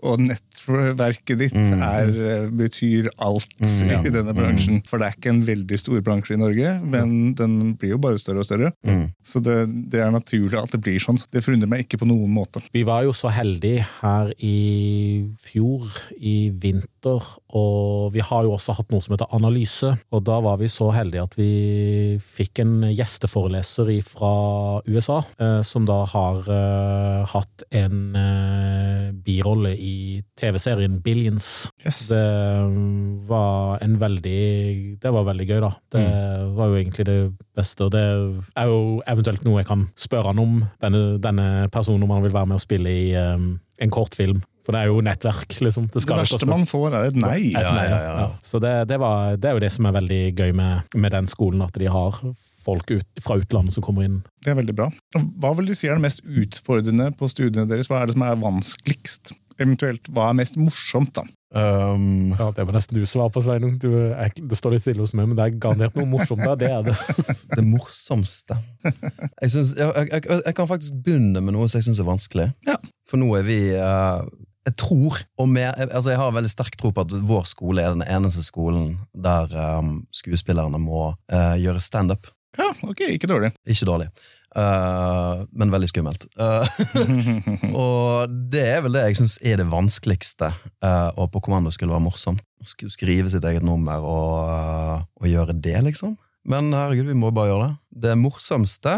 og 0.01 0.23
nettverket 0.67 1.37
ditt 1.39 1.53
Mm. 1.53 1.81
er, 1.81 2.07
eh, 2.09 2.49
betyr 2.49 3.09
alt 3.19 3.47
Mm, 3.61 3.89
ja. 3.89 3.99
i 4.01 4.09
denne 4.09 4.33
bransjen. 4.33 4.81
For 4.87 4.97
det 4.99 5.07
er 5.07 5.15
ikke 5.17 5.29
en 5.29 5.43
veldig 5.45 5.77
stor 5.79 6.01
bransje 6.01 6.33
i 6.33 6.37
Norge, 6.37 6.81
men 6.85 7.33
den 7.35 7.75
blir 7.75 7.89
jo 7.91 7.97
bare 7.97 8.17
større 8.19 8.39
og 8.39 8.45
større. 8.45 8.71
mm. 8.85 9.11
Så 9.23 9.41
det, 9.41 9.89
det 9.89 9.99
er 10.01 10.11
naturlig 10.11 10.57
at 10.61 10.71
det 10.71 10.81
blir 10.81 10.99
sånn. 10.99 11.19
Det 11.31 11.43
forundrer 11.43 11.67
meg 11.69 11.85
ikke 11.87 11.99
på 11.99 12.07
noen 12.07 12.29
måte. 12.31 12.61
Vi 12.73 12.83
var 12.83 13.03
jo 13.03 13.11
så 13.11 13.29
heldige 13.31 13.85
her 14.01 14.31
i 14.39 15.27
fjor, 15.39 15.87
i 16.19 16.49
vinter, 16.49 17.21
og 17.53 18.11
vi 18.13 18.19
har 18.19 18.43
jo 18.43 18.51
også 18.55 18.75
hatt 18.75 18.89
noe 18.91 19.01
som 19.01 19.15
heter 19.15 19.27
Analyse. 19.33 19.97
Og 20.11 20.23
da 20.23 20.39
var 20.41 20.57
vi 20.57 20.65
så 20.67 20.91
heldige 20.93 21.23
at 21.23 21.35
vi 21.35 22.19
fikk 22.21 22.59
en 22.59 22.81
gjesteforeleser 22.93 23.91
fra 24.03 24.81
USA, 24.87 25.21
eh, 25.39 25.61
som 25.61 25.85
da 25.85 26.03
har 26.05 26.37
eh, 26.47 27.25
hatt 27.31 27.63
en 27.71 28.13
birolle 29.23 29.73
i 29.77 30.21
TV-serien 30.51 30.99
Billions. 31.01 31.71
Yes. 31.85 32.09
Det 32.11 32.25
var 33.29 33.81
en 33.81 33.97
veldig 34.01 34.99
Det 35.01 35.11
var 35.11 35.25
veldig 35.27 35.47
gøy, 35.47 35.59
da. 35.63 35.71
Det 35.95 36.05
var 36.57 36.71
jo 36.71 36.77
egentlig 36.79 37.07
det 37.07 37.17
beste. 37.57 37.87
Og 37.87 37.91
det 37.95 38.03
er 38.03 38.69
jo 38.69 39.01
eventuelt 39.07 39.45
noe 39.47 39.61
jeg 39.61 39.69
kan 39.71 39.87
spørre 39.95 40.31
han 40.31 40.41
om, 40.43 40.61
denne, 40.83 41.03
denne 41.23 41.49
personen, 41.73 42.03
om 42.05 42.15
han 42.15 42.25
vil 42.25 42.35
være 42.35 42.51
med 42.51 42.59
og 42.59 42.63
spille 42.63 42.91
i 42.91 43.11
um, 43.15 43.53
en 43.81 43.93
kortfilm. 43.93 44.43
For 44.61 44.75
det 44.75 44.83
er 44.83 44.91
jo 44.91 45.01
nettverk, 45.01 45.57
liksom. 45.65 45.87
Det, 45.89 46.03
Det 46.05 46.19
verste 46.19 46.45
man 46.49 46.67
får, 46.69 46.93
er 46.93 47.09
et 47.09 47.17
nei. 47.17 47.39
et 47.49 47.57
Ja, 47.57 47.73
nei, 47.73 47.87
ja, 47.89 47.97
ja, 48.03 48.13
ja. 48.21 48.29
Så 48.45 48.61
det, 48.61 48.75
det, 48.91 48.99
var, 49.01 49.35
det 49.41 49.49
er 49.49 49.57
jo 49.57 49.63
det 49.63 49.71
som 49.73 49.89
er 49.89 49.97
veldig 49.97 50.21
gøy 50.37 50.53
med, 50.53 50.93
med 50.95 51.15
den 51.15 51.29
skolen, 51.29 51.63
at 51.65 51.77
de 51.81 51.89
har 51.89 52.21
folk 52.61 52.91
ut, 52.93 53.07
fra 53.25 53.39
utlandet 53.41 53.73
som 53.73 53.85
kommer 53.85 54.05
inn. 54.05 54.19
Det 54.45 54.53
er 54.53 54.59
veldig 54.59 54.75
bra. 54.77 54.91
Hva 55.41 55.53
vil 55.57 55.71
du 55.71 55.73
si 55.77 55.89
er 55.89 55.97
det 55.97 56.05
mest 56.05 56.21
utfordrende 56.25 57.09
på 57.17 57.29
studiene 57.31 57.65
deres? 57.69 57.89
Hva 57.89 58.03
er 58.03 58.11
det 58.11 58.17
som 58.17 58.27
er 58.27 58.37
vanskeligst? 58.43 59.33
Eventuelt, 59.61 60.09
hva 60.13 60.31
er 60.31 60.37
mest 60.41 60.57
morsomt, 60.59 61.13
da? 61.17 61.25
Um, 61.51 62.31
Ja, 62.39 62.51
Det 62.55 62.63
var 62.63 62.75
nesten 62.75 62.95
du 62.95 63.05
som 63.05 63.25
var 63.25 63.31
på, 63.33 63.41
Sveinung. 63.43 63.75
Du, 63.79 63.89
jeg, 63.91 64.31
det 64.39 64.57
står 64.57 64.75
litt 64.75 64.85
stille 64.85 65.03
hos 65.03 65.13
meg, 65.17 65.27
men 65.27 65.35
det 65.37 65.45
er 65.45 65.57
garantert 65.59 65.97
noe 65.99 66.07
morsomt 66.07 66.43
der. 66.45 66.55
Det 66.59 66.69
er 66.71 66.85
det. 66.87 66.95
det 67.57 67.65
morsomste 67.67 68.55
jeg, 68.85 69.49
synes, 69.51 69.73
jeg, 69.75 69.91
jeg, 69.91 70.07
jeg, 70.15 70.39
jeg 70.45 70.55
kan 70.57 70.69
faktisk 70.69 71.01
begynne 71.03 71.43
med 71.43 71.55
noe 71.57 71.67
som 71.67 71.81
jeg 71.81 71.89
syns 71.89 71.99
er 72.01 72.07
vanskelig. 72.07 72.47
Ja. 72.67 72.77
For 73.09 73.19
nå 73.19 73.27
er 73.35 73.43
vi 73.43 73.59
uh, 73.75 74.23
Jeg 74.67 74.77
tror, 74.79 75.19
og 75.41 75.49
med, 75.49 75.67
altså 75.89 76.13
jeg 76.13 76.21
har 76.21 76.35
veldig 76.37 76.51
sterk 76.53 76.77
tro 76.79 76.93
på 76.95 77.03
at 77.03 77.15
vår 77.27 77.49
skole 77.49 77.83
er 77.83 77.97
den 77.97 78.05
eneste 78.07 78.45
skolen 78.45 78.95
der 79.11 79.51
um, 79.81 80.05
skuespillerne 80.15 80.79
må 80.79 81.09
uh, 81.11 81.55
gjøre 81.59 81.83
standup. 81.83 82.31
Ja, 82.59 82.71
ok, 82.83 83.05
ikke 83.15 83.29
dårlig. 83.31 83.51
Ikke 83.67 83.87
dårlig, 83.87 84.09
eh, 84.55 85.43
men 85.51 85.73
veldig 85.73 85.89
skummelt. 85.91 86.25
Uh, 86.39 86.67
og 87.83 88.33
det 88.51 88.63
er 88.67 88.83
vel 88.85 88.97
det 88.97 89.05
jeg 89.09 89.21
syns 89.21 89.39
er 89.43 89.61
det 89.61 89.71
vanskeligste, 89.71 90.53
Uh, 90.81 91.13
og 91.13 91.27
på 91.29 91.43
kommando 91.45 91.69
skulle 91.69 91.93
være 91.93 92.01
morsomt. 92.01 92.41
Å 92.61 92.89
Skrive 92.89 93.29
sitt 93.29 93.45
eget 93.45 93.61
nummer 93.65 94.01
og, 94.01 94.33
eh, 94.49 95.03
og 95.21 95.27
gjøre 95.29 95.53
det, 95.61 95.75
liksom. 95.85 96.15
Men 96.49 96.71
herregud, 96.73 97.07
vi 97.09 97.17
må 97.17 97.29
bare 97.33 97.51
gjøre 97.51 97.67
det. 97.67 97.75
Det 98.05 98.15
morsomste 98.17 98.95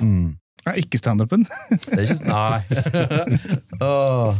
mm. 0.00 0.36
Ikke 0.76 1.00
standupen. 1.00 1.46
Det 1.70 1.96
er 1.96 2.04
ikke 2.04 2.28
Nei. 2.28 2.60
oh, 3.88 4.36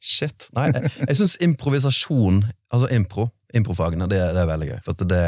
shit. 0.00 0.48
Nei, 0.56 0.68
jeg, 0.74 0.92
jeg 1.08 1.20
syns 1.22 1.38
improvisasjon, 1.44 2.42
altså 2.72 2.90
impro, 2.92 3.30
improfagene, 3.56 4.08
det, 4.12 4.20
det 4.36 4.44
er 4.44 4.50
veldig 4.52 4.68
gøy. 4.72 4.78
For 4.86 5.08
det 5.08 5.24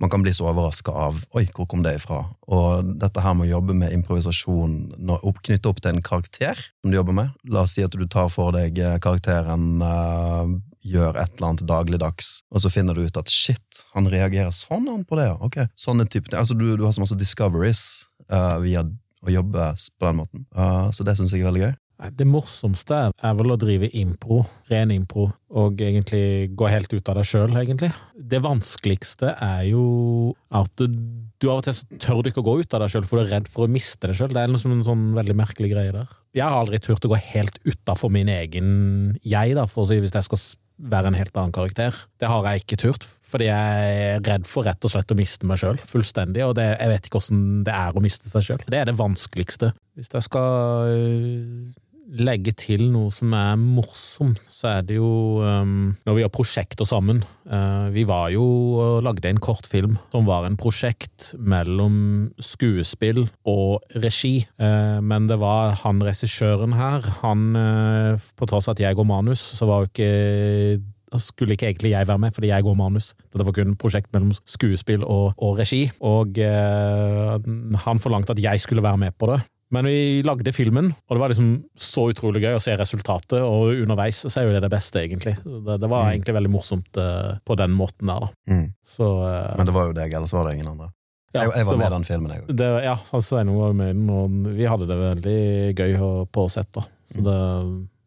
Man 0.00 0.10
kan 0.10 0.22
bli 0.24 0.32
så 0.34 0.48
overraska 0.48 0.92
av 0.96 1.18
Oi, 1.36 1.44
hvor 1.52 1.66
kom 1.68 1.82
det 1.84 1.98
ifra? 1.98 2.22
Og 2.48 2.94
dette 3.02 3.20
her 3.20 3.34
med 3.36 3.50
å 3.50 3.56
jobbe 3.58 3.76
med 3.76 3.92
improvisasjon 3.92 4.78
knyttet 4.96 5.68
opp 5.68 5.82
til 5.84 5.92
en 5.92 6.04
karakter 6.04 6.56
som 6.56 6.90
du 6.90 6.96
jobber 6.96 7.16
med. 7.16 7.34
La 7.52 7.66
oss 7.66 7.76
si 7.76 7.84
at 7.84 7.92
du 7.92 8.06
tar 8.08 8.30
for 8.32 8.56
deg 8.56 8.80
eh, 8.80 8.96
karakteren 9.02 9.84
uh, 9.84 10.48
gjør 10.80 11.18
et 11.20 11.36
eller 11.36 11.50
annet 11.50 11.66
dagligdags, 11.68 12.30
og 12.48 12.64
så 12.64 12.72
finner 12.72 12.96
du 12.96 13.04
ut 13.04 13.20
at 13.20 13.28
shit, 13.28 13.82
han 13.92 14.08
reagerer 14.08 14.54
sånn 14.56 14.88
han 14.88 15.04
på 15.04 15.20
det. 15.20 15.28
ok. 15.36 15.60
Sånne 15.76 16.08
type. 16.08 16.32
Altså, 16.36 16.56
du, 16.56 16.72
du 16.80 16.86
har 16.86 16.96
så 16.96 17.04
masse 17.04 17.18
discoveries 17.20 17.84
uh, 18.32 18.56
via 18.64 18.86
å 19.20 19.34
jobbe 19.34 19.68
på 19.76 20.08
den 20.08 20.20
måten. 20.22 20.48
Uh, 20.56 20.88
så 20.96 21.04
det 21.04 21.18
syns 21.18 21.36
jeg 21.36 21.44
er 21.44 21.50
veldig 21.50 21.66
gøy. 21.66 21.74
Det 22.16 22.24
morsomste 22.24 22.98
er 23.12 23.34
vel 23.36 23.52
å 23.52 23.58
drive 23.60 23.90
impro, 24.00 24.40
ren 24.70 24.92
impro, 24.94 25.26
og 25.52 25.82
egentlig 25.84 26.50
gå 26.56 26.70
helt 26.72 26.92
ut 26.94 27.10
av 27.12 27.18
deg 27.18 27.28
sjøl, 27.28 27.56
egentlig. 27.60 27.90
Det 28.16 28.40
vanskeligste 28.44 29.34
er 29.36 29.66
jo 29.68 29.82
at 30.56 30.72
du, 30.80 30.86
du 31.42 31.50
av 31.50 31.60
og 31.60 31.66
til 31.66 32.00
tør 32.00 32.22
du 32.22 32.30
ikke 32.30 32.40
å 32.40 32.46
gå 32.46 32.56
ut 32.62 32.76
av 32.76 32.84
deg 32.84 32.94
sjøl, 32.94 33.04
for 33.10 33.20
du 33.20 33.26
er 33.26 33.34
redd 33.36 33.50
for 33.52 33.66
å 33.66 33.72
miste 33.72 34.08
deg 34.08 34.16
sjøl. 34.16 34.32
Det 34.32 34.40
er 34.40 34.54
liksom 34.54 34.78
en 34.78 34.86
sånn 34.86 35.04
veldig 35.18 35.36
merkelig 35.42 35.74
greie 35.74 35.92
der. 35.96 36.16
Jeg 36.36 36.46
har 36.46 36.56
aldri 36.56 36.80
turt 36.80 37.04
å 37.04 37.12
gå 37.12 37.20
helt 37.34 37.60
utafor 37.68 38.12
min 38.14 38.32
egen 38.32 38.72
jeg, 39.20 39.58
da, 39.58 39.68
for 39.68 39.84
å 39.84 39.90
si, 39.90 40.00
hvis 40.00 40.16
jeg 40.16 40.28
skal 40.30 40.42
være 40.90 41.10
en 41.10 41.18
helt 41.18 41.36
annen 41.36 41.52
karakter. 41.52 41.96
Det 42.20 42.28
har 42.30 42.46
jeg 42.48 42.62
ikke 42.62 42.78
turt, 42.80 43.04
fordi 43.26 43.50
jeg 43.50 44.00
er 44.14 44.24
redd 44.24 44.48
for 44.48 44.64
rett 44.64 44.84
og 44.86 44.94
slett 44.94 45.12
å 45.12 45.18
miste 45.18 45.48
meg 45.48 45.60
sjøl 45.60 45.80
fullstendig, 45.84 46.46
og 46.46 46.56
det, 46.56 46.70
jeg 46.78 46.92
vet 46.94 47.10
ikke 47.10 47.20
åssen 47.20 47.44
det 47.66 47.76
er 47.76 47.96
å 47.96 48.04
miste 48.04 48.30
seg 48.30 48.46
sjøl. 48.46 48.64
Det 48.64 48.80
er 48.80 48.88
det 48.88 48.96
vanskeligste. 48.96 49.74
Hvis 49.98 50.12
jeg 50.14 50.24
skal 50.24 50.94
øh, 50.94 51.68
legge 52.10 52.52
til 52.58 52.88
noe 52.90 53.12
som 53.14 53.34
er 53.36 53.58
morsomt, 53.60 54.40
så 54.50 54.70
er 54.74 54.86
det 54.86 54.96
jo 54.98 55.40
um, 55.44 55.92
når 56.08 56.16
vi 56.16 56.24
har 56.24 56.32
prosjekter 56.34 56.88
sammen. 56.88 57.22
Uh, 57.46 57.88
vi 57.94 58.04
var 58.08 58.30
jo 58.34 58.44
og 58.80 59.04
lagde 59.06 59.30
en 59.30 59.40
kortfilm 59.42 59.96
som 60.12 60.26
var 60.28 60.46
en 60.46 60.58
prosjekt 60.60 61.32
mellom 61.38 62.30
skuespill 62.42 63.26
og 63.48 63.84
regi. 64.02 64.40
Uh, 64.60 64.98
men 65.04 65.28
det 65.30 65.38
var 65.42 65.76
han 65.84 66.02
regissøren 66.04 66.74
her, 66.78 67.04
han 67.22 67.50
uh, 67.56 68.30
På 68.36 68.46
tross 68.48 68.68
av 68.68 68.76
at 68.76 68.82
jeg 68.82 68.96
går 68.96 69.06
manus, 69.06 69.42
så 69.58 69.68
var 69.68 69.84
jo 69.84 69.90
ikke 69.90 70.10
skulle 71.18 71.56
ikke 71.56 71.66
egentlig 71.66 71.90
jeg 71.90 72.08
være 72.08 72.18
med, 72.18 72.34
fordi 72.34 72.48
jeg 72.52 72.62
går 72.62 72.74
manus. 72.78 73.14
Dette 73.32 73.46
var 73.46 73.54
kun 73.56 73.76
prosjekt 73.76 74.12
mellom 74.14 74.30
skuespill 74.46 75.02
og, 75.02 75.34
og 75.38 75.58
regi, 75.58 75.88
og 76.00 76.38
eh, 76.38 77.48
han 77.86 78.02
forlangte 78.02 78.36
at 78.36 78.42
jeg 78.42 78.60
skulle 78.60 78.82
være 78.82 78.96
med 78.96 79.16
på 79.18 79.32
det. 79.32 79.40
Men 79.70 79.86
vi 79.86 80.22
lagde 80.26 80.50
filmen, 80.52 80.88
og 81.06 81.14
det 81.14 81.20
var 81.22 81.30
liksom 81.30 81.50
så 81.78 82.08
utrolig 82.10 82.40
gøy 82.42 82.56
å 82.56 82.62
se 82.62 82.72
resultatet, 82.76 83.36
og 83.38 83.70
underveis 83.84 84.24
så 84.26 84.40
er 84.40 84.48
jo 84.48 84.54
det 84.56 84.62
det 84.64 84.70
beste, 84.72 85.04
egentlig. 85.06 85.36
Det, 85.44 85.76
det 85.78 85.90
var 85.90 86.08
Mm. 86.08 86.14
egentlig 86.16 86.34
veldig 86.34 86.50
morsomt 86.50 86.98
uh, 86.98 87.36
på 87.46 87.54
den 87.60 87.70
måten 87.78 88.10
der, 88.10 88.24
da. 88.26 88.28
Mm. 88.50 88.64
Så 88.82 89.06
uh, 89.06 89.54
Men 89.60 89.66
det 89.70 89.74
var 89.76 89.86
jo 89.86 89.94
deg, 90.00 90.12
ellers 90.18 90.32
var 90.34 90.48
det 90.48 90.56
ingen 90.58 90.72
andre. 90.72 90.90
ja, 91.34 91.44
jeg, 91.44 91.52
jeg 91.60 91.66
var 91.70 91.76
med 91.78 91.86
i 91.86 91.94
den 91.94 92.04
filmen, 92.08 92.32
jeg 92.34 92.42
òg. 92.48 92.82
ja, 92.82 92.96
han 93.12 93.22
Sveinung 93.22 93.60
var 93.60 93.72
med 93.78 93.92
i 93.92 93.94
den, 93.94 94.10
og 94.10 94.50
vi 94.58 94.66
hadde 94.66 94.88
det 94.90 94.98
veldig 94.98 95.38
gøy 95.78 95.96
på 96.34 96.48
sett. 96.50 96.72
da. 96.74 96.82
Så 97.06 97.22
det, 97.22 97.36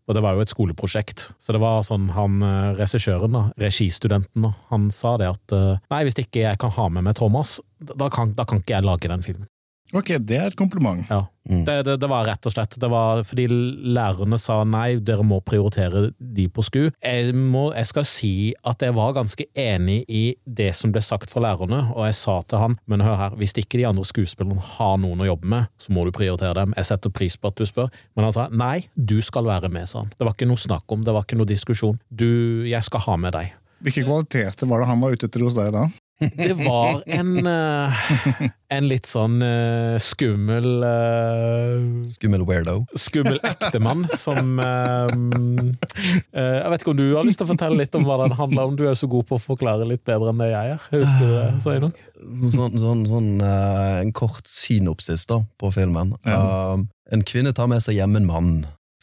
og 0.03 0.17
det 0.17 0.21
var 0.25 0.35
jo 0.35 0.43
et 0.43 0.51
skoleprosjekt. 0.51 1.29
Så 1.39 1.53
det 1.55 1.61
var 1.63 1.79
sånn 1.87 2.09
han 2.11 2.41
eh, 2.43 2.73
regissøren, 2.75 3.31
da, 3.31 3.45
registudenten, 3.63 4.43
da, 4.43 4.51
han 4.67 4.89
sa 4.91 5.15
det 5.15 5.29
at 5.31 5.53
nei, 5.87 6.01
hvis 6.03 6.19
ikke 6.19 6.43
jeg 6.43 6.59
kan 6.59 6.75
ha 6.75 6.89
med 6.91 7.07
meg 7.07 7.15
Thomas, 7.15 7.61
da 7.79 8.09
kan, 8.11 8.33
da 8.35 8.43
kan 8.43 8.59
ikke 8.59 8.75
jeg 8.75 8.83
lage 8.83 9.07
den 9.07 9.23
filmen. 9.23 9.47
Ok, 9.93 10.15
det 10.25 10.39
er 10.39 10.49
et 10.49 10.57
kompliment. 10.57 11.05
Ja. 11.09 11.25
Mm. 11.49 11.65
Det, 11.67 11.73
det, 11.83 11.97
det 11.99 12.07
var 12.07 12.23
rett 12.25 12.47
og 12.47 12.53
slett 12.53 12.77
det 12.79 12.87
var 12.87 13.19
fordi 13.27 13.45
lærerne 13.51 14.37
sa 14.39 14.61
nei, 14.63 14.95
dere 15.03 15.25
må 15.27 15.41
prioritere 15.43 16.05
de 16.17 16.45
på 16.47 16.63
SKU. 16.63 16.85
Jeg, 17.03 17.33
må, 17.35 17.65
jeg 17.75 17.89
skal 17.89 18.07
si 18.07 18.33
at 18.65 18.81
jeg 18.85 18.95
var 18.95 19.15
ganske 19.17 19.45
enig 19.59 19.99
i 20.07 20.23
det 20.45 20.71
som 20.77 20.93
ble 20.95 21.03
sagt 21.03 21.33
fra 21.33 21.43
lærerne, 21.43 21.83
og 21.93 22.07
jeg 22.07 22.17
sa 22.17 22.39
til 22.47 22.63
han 22.63 22.77
men 22.89 23.03
hør 23.05 23.19
her, 23.19 23.37
hvis 23.39 23.55
ikke 23.59 23.81
de 23.81 23.87
andre 23.89 24.07
skuespillerne 24.07 24.63
har 24.77 24.95
noen 25.03 25.25
å 25.25 25.29
jobbe 25.33 25.51
med, 25.51 25.69
så 25.77 25.93
må 25.93 26.07
du 26.07 26.13
prioritere 26.15 26.55
dem. 26.61 26.73
Jeg 26.79 26.89
setter 26.89 27.13
pris 27.13 27.35
på 27.37 27.51
at 27.51 27.59
du 27.59 27.67
spør, 27.69 27.91
men 28.15 28.29
han 28.29 28.35
sa 28.35 28.47
nei, 28.49 28.87
du 28.95 29.19
skal 29.21 29.45
være 29.49 29.69
med, 29.73 29.89
sa 29.91 30.05
han. 30.05 30.13
Det 30.15 30.25
var 30.25 30.37
ikke 30.37 30.49
noe 30.49 30.63
snakk 30.63 30.95
om, 30.95 31.03
det 31.05 31.13
var 31.13 31.27
ikke 31.27 31.37
noe 31.41 31.49
diskusjon. 31.49 31.99
Du, 32.09 32.29
jeg 32.69 32.81
skal 32.87 33.03
ha 33.09 33.19
med 33.19 33.35
deg. 33.35 33.53
Hvilke 33.83 34.05
kvaliteter 34.07 34.69
var 34.69 34.79
det 34.79 34.87
han 34.87 35.01
var 35.03 35.13
ute 35.13 35.27
etter 35.27 35.43
hos 35.43 35.57
deg 35.59 35.73
da? 35.75 35.89
Det 36.35 36.53
var 36.59 37.03
en, 37.05 37.47
eh, 37.47 37.93
en 38.73 38.87
litt 38.89 39.05
sånn 39.09 39.41
eh, 39.45 39.97
skummel 40.01 40.83
eh, 40.87 41.75
Skummel 42.09 42.43
weirdo. 42.47 42.85
skummel 42.99 43.39
ektemann 43.43 44.05
som 44.17 44.57
Jeg 44.61 46.69
vet 46.71 46.81
ikke 46.81 46.93
om 46.93 46.97
du 46.99 47.05
har 47.15 47.25
lyst 47.27 47.39
til 47.41 47.47
å 47.47 47.51
fortelle 47.53 47.79
litt 47.81 47.95
om 47.97 48.05
hva 48.07 48.17
den 48.23 48.37
handler 48.39 48.63
om? 48.69 48.73
Du 48.79 48.83
er 48.85 48.91
jo 48.93 49.01
så 49.03 49.09
god 49.11 49.25
på 49.29 49.35
å 49.39 49.43
forklare 49.43 49.83
litt 49.89 50.03
bedre 50.07 50.27
enn 50.33 50.41
det 50.41 50.49
jeg 50.51 50.65
er. 50.75 50.79
Husker 50.93 51.25
du 51.25 51.29
det, 51.37 51.49
nok. 51.83 51.97
Sånn, 52.53 52.73
sånn, 52.79 53.01
sånn 53.09 53.31
eh, 53.43 53.95
en 54.03 54.13
kort 54.15 54.45
synopsis 54.49 55.23
da, 55.29 55.37
på 55.59 55.67
filmen. 55.75 56.09
Ja. 56.27 56.77
En 57.11 57.21
kvinne 57.27 57.51
tar 57.55 57.67
med 57.71 57.81
seg 57.85 57.93
hjem 57.99 58.15
en 58.19 58.29
mann 58.29 58.51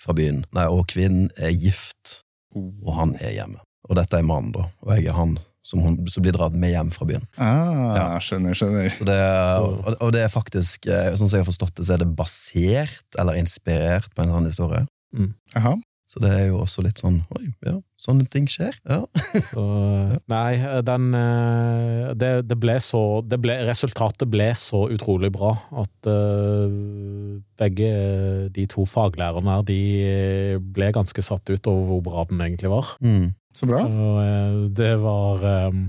fra 0.00 0.12
byen, 0.16 0.38
Nei, 0.56 0.64
og 0.72 0.86
kvinnen 0.88 1.28
er 1.36 1.52
gift, 1.52 2.22
og 2.56 2.88
han 2.96 3.10
er 3.20 3.32
hjemme. 3.36 3.60
Og 3.90 3.96
dette 3.98 4.14
er 4.20 4.26
mannen, 4.26 4.52
da, 4.54 4.62
og 4.84 4.88
jeg 4.94 5.02
er 5.10 5.16
han 5.18 5.32
som, 5.70 5.82
hun, 5.84 5.98
som 6.10 6.24
blir 6.24 6.34
dratt 6.36 6.56
med 6.58 6.74
hjem 6.74 6.90
fra 6.94 7.06
byen. 7.08 7.26
Ah, 7.38 7.96
Ja. 7.96 8.06
Skjønner, 8.22 8.56
skjønner. 8.58 8.90
Så 8.96 9.06
det, 9.08 9.18
og, 9.62 9.94
og 9.96 10.10
det 10.16 10.24
er 10.26 10.32
faktisk, 10.32 10.90
eh, 10.90 11.12
sånn 11.14 11.30
som 11.30 11.38
jeg 11.38 11.44
har 11.46 11.52
forstått 11.52 11.76
det, 11.78 11.86
så 11.86 11.94
er 11.96 12.02
det 12.02 12.10
basert 12.18 13.20
eller 13.20 13.38
inspirert 13.40 14.10
på 14.14 14.24
en 14.26 14.34
sånn 14.34 14.50
historie. 14.50 14.84
Jaha. 15.54 15.76
Så 16.10 16.18
det 16.18 16.30
er 16.34 16.48
jo 16.48 16.56
også 16.64 16.82
litt 16.82 16.98
sånn 16.98 17.20
Oi, 17.38 17.52
ja, 17.62 17.76
sånne 18.02 18.24
ting 18.32 18.48
skjer. 18.50 18.74
Ja. 18.82 19.04
Så, 19.46 19.62
nei, 20.30 20.58
den 20.82 21.04
eh, 21.14 22.08
det, 22.18 22.30
det 22.50 22.56
ble 22.58 22.74
så 22.82 23.20
det 23.22 23.38
ble, 23.44 23.54
Resultatet 23.68 24.26
ble 24.32 24.48
så 24.58 24.88
utrolig 24.90 25.30
bra 25.34 25.52
at 25.78 26.08
uh, 26.10 26.66
begge 27.60 27.90
de 28.50 28.64
to 28.72 28.86
faglærerne 28.90 29.54
her, 29.54 29.66
de 29.68 30.58
ble 30.74 30.90
ganske 30.96 31.22
satt 31.22 31.52
ut 31.52 31.70
over 31.70 31.86
hvor 31.92 32.02
bra 32.08 32.26
den 32.32 32.42
egentlig 32.42 32.72
var. 32.72 32.90
Mm. 33.04 33.30
Så 33.60 33.68
bra. 33.68 33.84
Og 33.84 34.20
eh, 34.24 34.60
det 34.72 34.94
var 35.02 35.42
eh, 35.44 35.80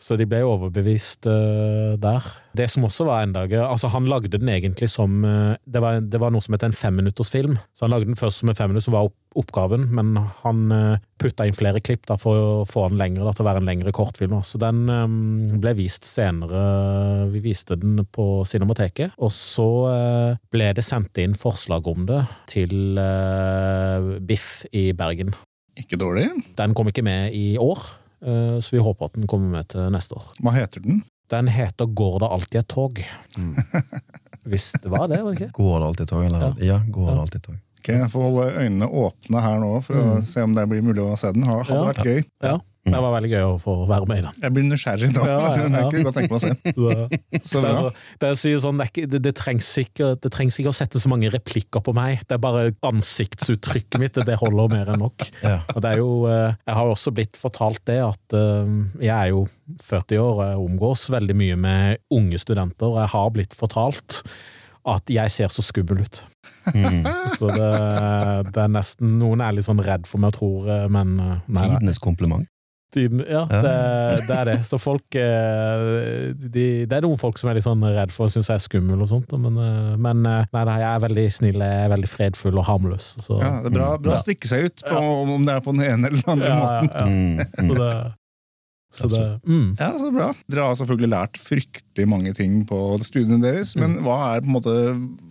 Så 0.00 0.16
de 0.20 0.26
ble 0.28 0.42
overbevist 0.44 1.28
eh, 1.28 1.96
der. 2.00 2.28
Det 2.56 2.66
som 2.72 2.84
også 2.84 3.06
var 3.08 3.24
enda 3.24 3.46
gøy 3.48 3.62
Altså, 3.62 3.88
han 3.92 4.08
lagde 4.10 4.32
den 4.34 4.50
egentlig 4.50 4.90
som 4.92 5.22
det, 5.22 5.80
var, 5.80 6.00
det 6.02 6.20
var 6.20 6.32
noe 6.34 6.44
som 6.44 6.56
het 6.56 6.66
en 6.66 6.76
femminuttersfilm. 6.76 7.56
Så 7.72 7.86
han 7.86 7.94
lagde 7.94 8.10
den 8.10 8.18
først 8.18 8.42
som 8.42 8.50
en 8.50 8.58
femminutt, 8.58 8.84
som 8.84 8.96
var 8.96 9.08
oppgaven, 9.38 9.84
men 9.94 10.16
han 10.40 10.64
putta 11.22 11.46
inn 11.46 11.54
flere 11.54 11.78
klipp 11.78 12.08
da, 12.10 12.16
for 12.18 12.34
å 12.34 12.64
få 12.66 12.88
den 12.90 12.98
lengre, 12.98 13.22
da, 13.22 13.30
til 13.30 13.44
å 13.44 13.46
være 13.46 13.62
en 13.62 13.70
lengre 13.70 13.92
kortfilm. 13.94 14.34
Så 14.42 14.58
den 14.58 14.82
ble 15.62 15.76
vist 15.78 16.08
senere. 16.08 16.64
Vi 17.30 17.44
viste 17.44 17.78
den 17.78 18.02
på 18.10 18.42
Cinemateket. 18.50 19.14
Og 19.22 19.30
så 19.36 19.68
ble 20.50 20.72
det 20.74 20.84
sendt 20.84 21.22
inn 21.22 21.38
forslag 21.38 21.86
om 21.92 22.10
det 22.10 22.24
til 22.50 22.98
Biff 24.26 24.50
i 24.74 24.90
Bergen. 24.98 25.30
Ikke 25.80 25.98
dårlig. 26.00 26.28
Den 26.58 26.74
kom 26.76 26.88
ikke 26.90 27.04
med 27.06 27.32
i 27.36 27.56
år, 27.60 27.78
eh, 28.22 28.58
så 28.60 28.76
vi 28.76 28.82
håper 28.84 29.06
at 29.10 29.16
den 29.18 29.26
kommer 29.30 29.48
med 29.58 29.68
til 29.72 29.88
neste 29.94 30.16
år. 30.18 30.28
Hva 30.42 30.52
heter 30.56 30.84
den? 30.84 31.02
Den 31.30 31.46
heter 31.48 31.86
Går 31.94 32.18
det 32.24 32.28
alltid 32.36 32.60
et 32.60 32.68
tog? 32.68 33.00
Mm. 33.38 33.56
Hvis 34.50 34.70
det 34.82 34.88
var 34.90 35.06
det, 35.10 35.20
var 35.22 35.34
det 35.34 35.40
ikke? 35.40 35.52
Går 35.58 35.74
det 35.78 35.86
alltid 35.90 36.04
et 36.06 36.12
tog, 36.14 36.24
eller? 36.26 36.54
Ja, 36.64 36.78
går 36.90 37.10
det 37.12 37.20
alltid 37.24 37.40
et 37.40 37.46
tog. 37.50 37.58
Ok, 37.80 37.88
Jeg 37.94 38.10
får 38.12 38.24
holde 38.26 38.46
øynene 38.60 38.88
åpne 38.92 39.40
her 39.40 39.58
nå 39.62 39.68
for 39.84 39.94
å 39.96 40.06
Mm. 40.18 40.22
se 40.26 40.42
om 40.44 40.54
det 40.54 40.64
blir 40.68 40.82
mulig 40.84 41.00
å 41.04 41.16
se 41.16 41.30
den. 41.32 41.42
Ha- 41.48 41.62
Hadde 41.62 41.80
Ja. 41.80 41.92
vært 41.92 42.04
gøy. 42.04 42.24
Ja. 42.42 42.58
Det 42.80 43.00
var 43.04 43.12
veldig 43.12 43.28
gøy 43.28 43.42
å 43.44 43.56
få 43.60 43.74
være 43.88 44.06
med 44.08 44.20
i 44.20 44.22
den. 44.24 44.36
Jeg 44.40 44.54
blir 44.56 44.64
nysgjerrig 44.64 45.10
nå. 45.12 45.24
Ja, 45.30 45.36
ja, 45.36 45.50
Den 45.58 45.76
er 45.76 45.84
ja. 45.84 45.88
ikke 45.90 46.04
godt 46.06 46.16
tenke 46.16 46.32
meg 46.32 46.38
å 46.38 46.44
se. 46.44 46.52
Så, 47.50 47.60
Så 47.60 47.60
det, 47.60 47.70
er 47.70 47.76
så, 47.76 47.90
det, 48.22 48.30
er 48.30 48.62
sånn, 48.62 48.80
det, 48.80 48.86
ikke, 48.90 49.04
det, 49.12 49.20
det, 49.26 49.32
trengs 49.36 49.68
ikke, 49.82 50.08
det 50.22 50.30
trengs 50.32 50.56
ikke 50.60 50.72
å 50.72 50.76
sette 50.76 51.02
så 51.02 51.10
mange 51.12 51.30
replikker 51.32 51.84
på 51.84 51.94
meg. 51.96 52.24
Det 52.28 52.36
er 52.36 52.42
bare 52.42 52.64
ansiktsuttrykket 52.88 54.00
mitt. 54.00 54.20
Det 54.26 54.38
holder 54.40 54.72
mer 54.72 54.94
enn 54.94 55.04
nok. 55.04 55.28
Ja. 55.40 55.62
Og 55.72 55.80
det 55.82 55.90
er 55.94 55.98
jo, 56.02 56.10
eh, 56.28 56.52
jeg 56.68 56.76
har 56.76 56.86
jo 56.86 56.92
også 56.92 57.10
blitt 57.16 57.38
fortalt 57.38 57.80
det 57.88 57.96
at 58.04 58.34
eh, 58.36 58.72
jeg 59.00 59.14
er 59.14 59.30
jo 59.32 59.46
40 59.82 60.20
år 60.20 60.32
og 60.34 60.42
jeg 60.44 60.60
omgås 60.66 61.04
veldig 61.10 61.36
mye 61.40 61.56
med 61.58 62.02
unge 62.14 62.38
studenter. 62.42 62.90
og 62.90 63.00
Jeg 63.00 63.12
har 63.14 63.32
blitt 63.34 63.56
fortalt 63.56 64.20
at 64.90 65.12
jeg 65.12 65.32
ser 65.32 65.50
så 65.52 65.64
skummel 65.64 66.04
ut. 66.04 66.22
Mm. 66.74 67.02
Så 67.34 67.50
det, 67.50 67.72
det 68.52 68.62
er 68.62 68.72
nesten 68.72 69.18
Noen 69.20 69.42
er 69.44 69.56
litt 69.56 69.66
sånn 69.66 69.82
redd 69.84 70.06
for 70.08 70.22
meg, 70.22 70.34
tror 70.36 70.68
jeg, 70.70 70.92
men 70.92 71.16
eh, 71.18 71.36
nei. 71.52 71.66
Tidenes 71.74 72.00
kompliment. 72.02 72.48
Ja, 72.96 73.44
det, 73.46 73.74
det 74.26 74.36
er 74.36 74.44
det. 74.48 74.56
Så 74.66 74.78
folk 74.82 75.14
eh, 75.14 76.32
de, 76.34 76.64
Det 76.90 76.96
er 76.98 77.04
noen 77.06 77.18
folk 77.20 77.38
som 77.38 77.50
er 77.50 77.58
litt 77.58 77.66
sånn 77.66 77.82
redd 77.86 78.10
for 78.14 78.26
og 78.26 78.32
synes 78.34 78.48
jeg 78.50 78.58
er 78.58 78.64
skummel 78.64 79.04
og 79.04 79.10
sånt, 79.12 79.30
men, 79.38 79.58
eh, 79.62 79.96
men 79.96 80.24
eh, 80.26 80.46
nei, 80.52 80.64
nei, 80.66 80.78
jeg 80.82 80.90
er 80.96 81.04
veldig 81.06 81.26
snill, 81.36 81.60
jeg 81.62 81.84
er 81.86 81.92
veldig 81.94 82.10
fredfull 82.10 82.58
og 82.60 82.66
harmløs. 82.66 83.10
Så, 83.22 83.38
Ja, 83.40 83.52
det 83.62 83.70
er 83.72 83.76
bra, 83.78 83.90
bra 84.02 84.16
Ja. 84.16 84.18
å 84.18 84.24
stikke 84.24 84.50
seg 84.50 84.64
ut, 84.70 84.82
på, 84.86 85.02
om 85.36 85.46
det 85.46 85.54
er 85.54 85.60
på 85.64 85.74
den 85.76 85.84
ene 85.86 86.10
eller 86.10 86.24
den 86.24 86.32
andre 86.34 86.50
ja, 86.50 86.58
måten. 86.64 86.90
ja, 86.90 87.06
Mm. 87.10 87.38
Så 87.60 87.66
Mm. 87.70 87.76
det, 87.78 88.14
så 88.90 89.08
det 89.12 89.24
mm. 89.46 89.66
Ja, 89.78 89.90
så 89.98 90.08
bra. 90.14 90.28
Dere 90.50 90.64
har 90.66 90.74
selvfølgelig 90.80 91.10
lært 91.12 91.38
fryktelig 91.38 92.06
mange 92.10 92.32
ting 92.34 92.64
på 92.66 92.78
studiene 93.06 93.38
deres, 93.44 93.76
men 93.78 94.00
hva 94.02 94.16
er 94.34 94.40
på 94.42 94.50
en 94.50 94.56
måte 94.56 94.74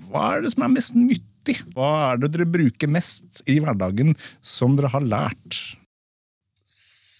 Hva 0.09 0.37
er 0.37 0.41
det 0.45 0.53
som 0.55 0.63
er 0.63 0.71
mest 0.73 0.95
nyttig? 0.95 1.57
Hva 1.75 2.13
er 2.13 2.17
det 2.23 2.31
dere 2.33 2.45
bruker 2.49 2.87
mest 2.89 3.43
i 3.51 3.59
hverdagen 3.59 4.15
som 4.41 4.75
dere 4.79 4.89
har 4.93 5.01
lært? 5.03 5.59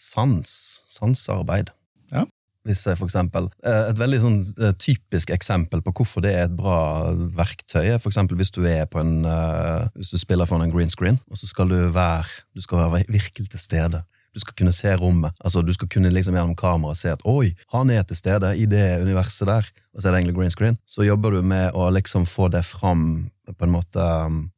Sans. 0.09 0.81
Sansarbeid. 0.89 1.73
Ja. 2.11 2.25
Hvis 2.67 2.83
jeg 2.85 2.97
for 2.99 3.07
eksempel 3.07 3.47
eh, 3.63 3.89
Et 3.89 3.99
veldig 3.99 4.19
sånn 4.19 4.37
eh, 4.59 4.73
typisk 4.81 5.31
eksempel 5.31 5.81
på 5.85 5.93
hvorfor 5.95 6.23
det 6.25 6.33
er 6.35 6.47
et 6.47 6.55
bra 6.57 7.13
verktøy, 7.37 7.85
er 7.93 8.01
for 8.01 8.11
eksempel 8.11 8.39
hvis 8.39 8.51
du 8.55 8.61
er 8.67 8.83
på 8.89 8.99
en 9.01 9.23
eh, 9.23 9.89
Hvis 9.95 10.11
du 10.13 10.19
spiller 10.19 10.49
foran 10.49 10.67
en 10.67 10.73
green 10.73 10.91
screen, 10.91 11.21
og 11.31 11.39
så 11.39 11.49
skal 11.49 11.71
du 11.71 11.77
være 11.95 12.27
Du 12.55 12.63
skal 12.65 12.83
være 12.83 13.05
virkelig 13.07 13.53
til 13.53 13.61
stede. 13.63 14.03
Du 14.35 14.37
skal 14.43 14.53
kunne 14.59 14.73
se 14.75 14.91
rommet. 14.93 15.33
Altså, 15.41 15.63
du 15.65 15.71
skal 15.73 15.89
kunne 15.89 16.11
liksom 16.13 16.35
gjennom 16.37 16.53
kamera 16.55 16.93
se 16.95 17.09
at 17.09 17.23
oi, 17.25 17.55
han 17.73 17.89
er 17.89 18.03
til 18.05 18.19
stede 18.19 18.51
i 18.61 18.67
det 18.69 18.99
universet 19.01 19.49
der, 19.49 19.65
og 19.95 20.03
så 20.03 20.07
er 20.07 20.13
det 20.13 20.19
egentlig 20.19 20.35
green 20.37 20.53
screen. 20.53 20.77
Så 20.85 21.07
jobber 21.07 21.33
du 21.33 21.41
med 21.41 21.73
å 21.73 21.87
liksom 21.89 22.27
få 22.29 22.51
det 22.53 22.61
fram 22.67 23.31
på 23.49 23.65
en 23.65 23.73
måte 23.73 24.05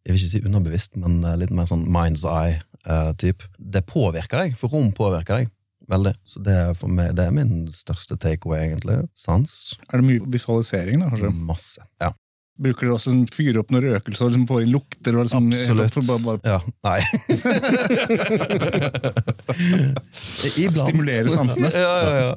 Jeg 0.04 0.12
vil 0.12 0.20
ikke 0.20 0.34
si 0.34 0.44
underbevisst, 0.44 1.00
men 1.00 1.22
litt 1.40 1.56
mer 1.56 1.70
sånn 1.72 1.88
mind's 1.88 2.28
eye-type. 2.86 3.44
det 3.58 3.86
påvirker 3.90 4.38
deg, 4.46 4.52
for 4.60 4.68
rom 4.74 4.92
påvirker 4.96 5.34
deg. 5.42 5.48
Veldig. 5.92 6.14
Så 6.26 6.40
det 6.46 6.54
er, 6.56 6.74
for 6.78 6.88
meg, 6.94 7.16
det 7.18 7.24
er 7.28 7.32
min 7.36 7.68
største 7.76 8.16
takeaway, 8.22 8.60
egentlig. 8.70 8.98
Sans. 9.18 9.52
Er 9.92 9.96
det 10.00 10.06
mye 10.08 10.22
visualisering, 10.32 11.00
da, 11.04 11.08
kanskje? 11.12 11.32
Masse. 11.36 11.82
Ja. 12.02 12.10
Bruker 12.62 12.86
dere 12.86 12.94
også 12.94 13.10
sånn, 13.10 13.26
fyre 13.34 13.58
opp 13.64 13.72
noen 13.74 13.86
røkelser 13.88 14.26
og 14.28 14.32
liksom 14.34 14.46
får 14.50 14.62
inn 14.66 14.74
lukter? 14.76 15.14
Og 15.18 15.24
liksom, 15.26 15.46
Absolutt. 15.50 15.94
For 15.96 16.04
bare, 16.06 16.22
bare 16.28 16.40
Ja. 16.46 16.60
Nei. 16.86 17.02
Iblant. 20.62 20.86
Stimulere 20.86 21.30
sansene. 21.34 21.70
Ja, 21.82 21.94
ja, 22.06 22.14
ja. 22.22 22.34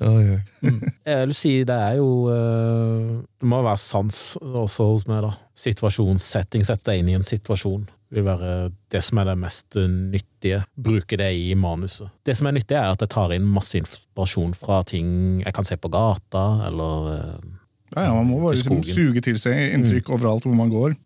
Oh, 0.00 0.18
yeah. 0.22 0.40
mm. 0.62 0.78
Jeg 1.04 1.26
vil 1.26 1.34
si 1.36 1.50
det 1.68 1.74
er 1.76 1.98
jo 1.98 2.06
eh, 2.32 3.20
Det 3.40 3.44
må 3.50 3.58
være 3.60 3.76
sans 3.82 4.16
også 4.40 4.84
hos 4.88 5.04
meg, 5.10 5.20
da. 5.26 5.32
Situasjonssetting. 5.58 6.62
Sette 6.64 6.90
deg 6.92 6.98
inn 7.02 7.10
i 7.12 7.16
en 7.18 7.26
situasjon. 7.26 7.84
Vil 8.14 8.26
være 8.26 8.52
det 8.92 9.02
som 9.04 9.20
er 9.20 9.28
det 9.30 9.36
mest 9.42 9.76
nyttige. 9.80 10.62
Bruke 10.74 11.18
det 11.20 11.30
i 11.36 11.52
manuset. 11.58 12.12
Det 12.26 12.36
som 12.38 12.48
er 12.48 12.56
nyttig, 12.56 12.76
er 12.78 12.94
at 12.94 13.02
jeg 13.04 13.12
tar 13.14 13.34
inn 13.34 13.46
masse 13.56 13.78
inspirasjon 13.80 14.54
fra 14.58 14.82
ting 14.86 15.42
jeg 15.44 15.56
kan 15.56 15.66
se 15.66 15.78
på 15.80 15.90
gata, 15.92 16.46
eller 16.68 17.12
eh, 17.14 17.52
Ja, 17.94 18.08
ja, 18.08 18.14
man 18.16 18.26
må 18.26 18.40
bare 18.42 18.56
liksom, 18.56 18.80
suge 18.82 19.22
til 19.22 19.38
seg 19.38 19.76
inntrykk 19.76 20.08
overalt 20.16 20.46
hvor 20.48 20.56
man 20.58 20.72
går. 20.72 20.96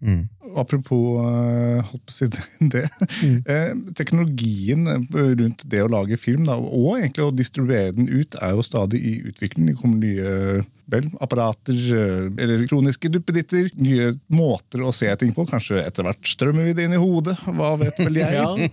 Mm. 0.00 0.28
Apropos 0.56 1.20
å 1.20 2.00
si 2.10 2.28
det. 2.74 2.86
Mm. 3.22 3.84
teknologien 3.98 4.88
rundt 5.12 5.64
det 5.68 5.82
å 5.84 5.92
lage 5.92 6.18
film, 6.20 6.46
da, 6.48 6.56
og 6.56 6.98
egentlig 6.98 7.26
å 7.26 7.34
distribuere 7.34 7.94
den 7.96 8.08
ut, 8.08 8.38
er 8.40 8.56
jo 8.56 8.66
stadig 8.66 9.02
i 9.02 9.14
utvikling. 9.28 9.70
Det 9.70 9.78
kommer 9.80 10.02
nye 10.02 10.64
vel, 10.88 11.04
apparater, 11.20 11.74
eh, 11.74 12.30
elektroniske 12.44 13.10
duppeditter, 13.12 13.68
nye 13.80 14.12
måter 14.32 14.80
å 14.84 14.92
se 14.94 15.16
ting 15.20 15.32
på. 15.36 15.46
Kanskje 15.48 15.82
etter 15.82 16.02
hvert 16.06 16.24
strømmer 16.28 16.64
vi 16.68 16.74
det 16.76 16.84
inn 16.88 16.96
i 16.96 17.02
hodet, 17.02 17.36
hva 17.44 17.70
vet 17.80 17.96
vel 18.00 18.16
jeg. 18.22 18.70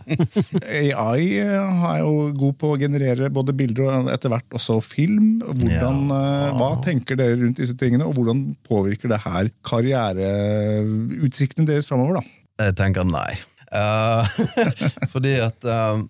AI 0.96 1.24
eh, 1.42 1.84
er 1.92 2.00
jo 2.04 2.14
god 2.38 2.56
på 2.62 2.68
å 2.72 2.80
generere 2.80 3.34
både 3.34 3.58
bilder 3.58 3.84
og 3.90 3.94
etter 4.14 4.30
hvert 4.32 4.50
også 4.56 4.76
film. 4.86 5.28
Hvordan, 5.44 5.98
eh, 6.16 6.50
hva 6.60 6.72
tenker 6.86 7.14
dere 7.20 7.40
rundt 7.42 7.60
disse 7.62 7.76
tingene, 7.80 8.06
og 8.08 8.14
hvordan 8.20 8.40
påvirker 8.68 9.08
det 9.12 9.20
her 9.26 9.46
karriereutsiktene 9.68 11.65
deres 11.70 11.90
framover? 11.90 12.22
Jeg 12.62 12.76
tenker 12.80 13.08
nei. 13.08 13.32
Uh, 13.76 14.28
fordi 15.14 15.34
at 15.44 15.66
eh, 15.68 16.04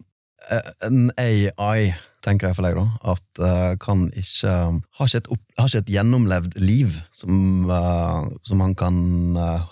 en 0.85 1.07
AI 1.17 1.95
tenker 2.25 2.49
jeg 2.49 2.57
for 2.57 2.67
deg, 2.67 2.77
da. 2.77 3.13
At 3.15 3.41
uh, 3.41 3.71
kan 3.81 4.07
ikke 4.17 4.53
Har 4.97 5.09
ikke 5.09 5.21
et, 5.23 5.31
opp, 5.33 5.43
har 5.57 5.69
ikke 5.69 5.83
et 5.85 5.93
gjennomlevd 5.95 6.57
liv 6.61 6.99
som, 7.13 7.65
uh, 7.69 8.27
som 8.45 8.63
han 8.65 8.75
kan 8.77 8.97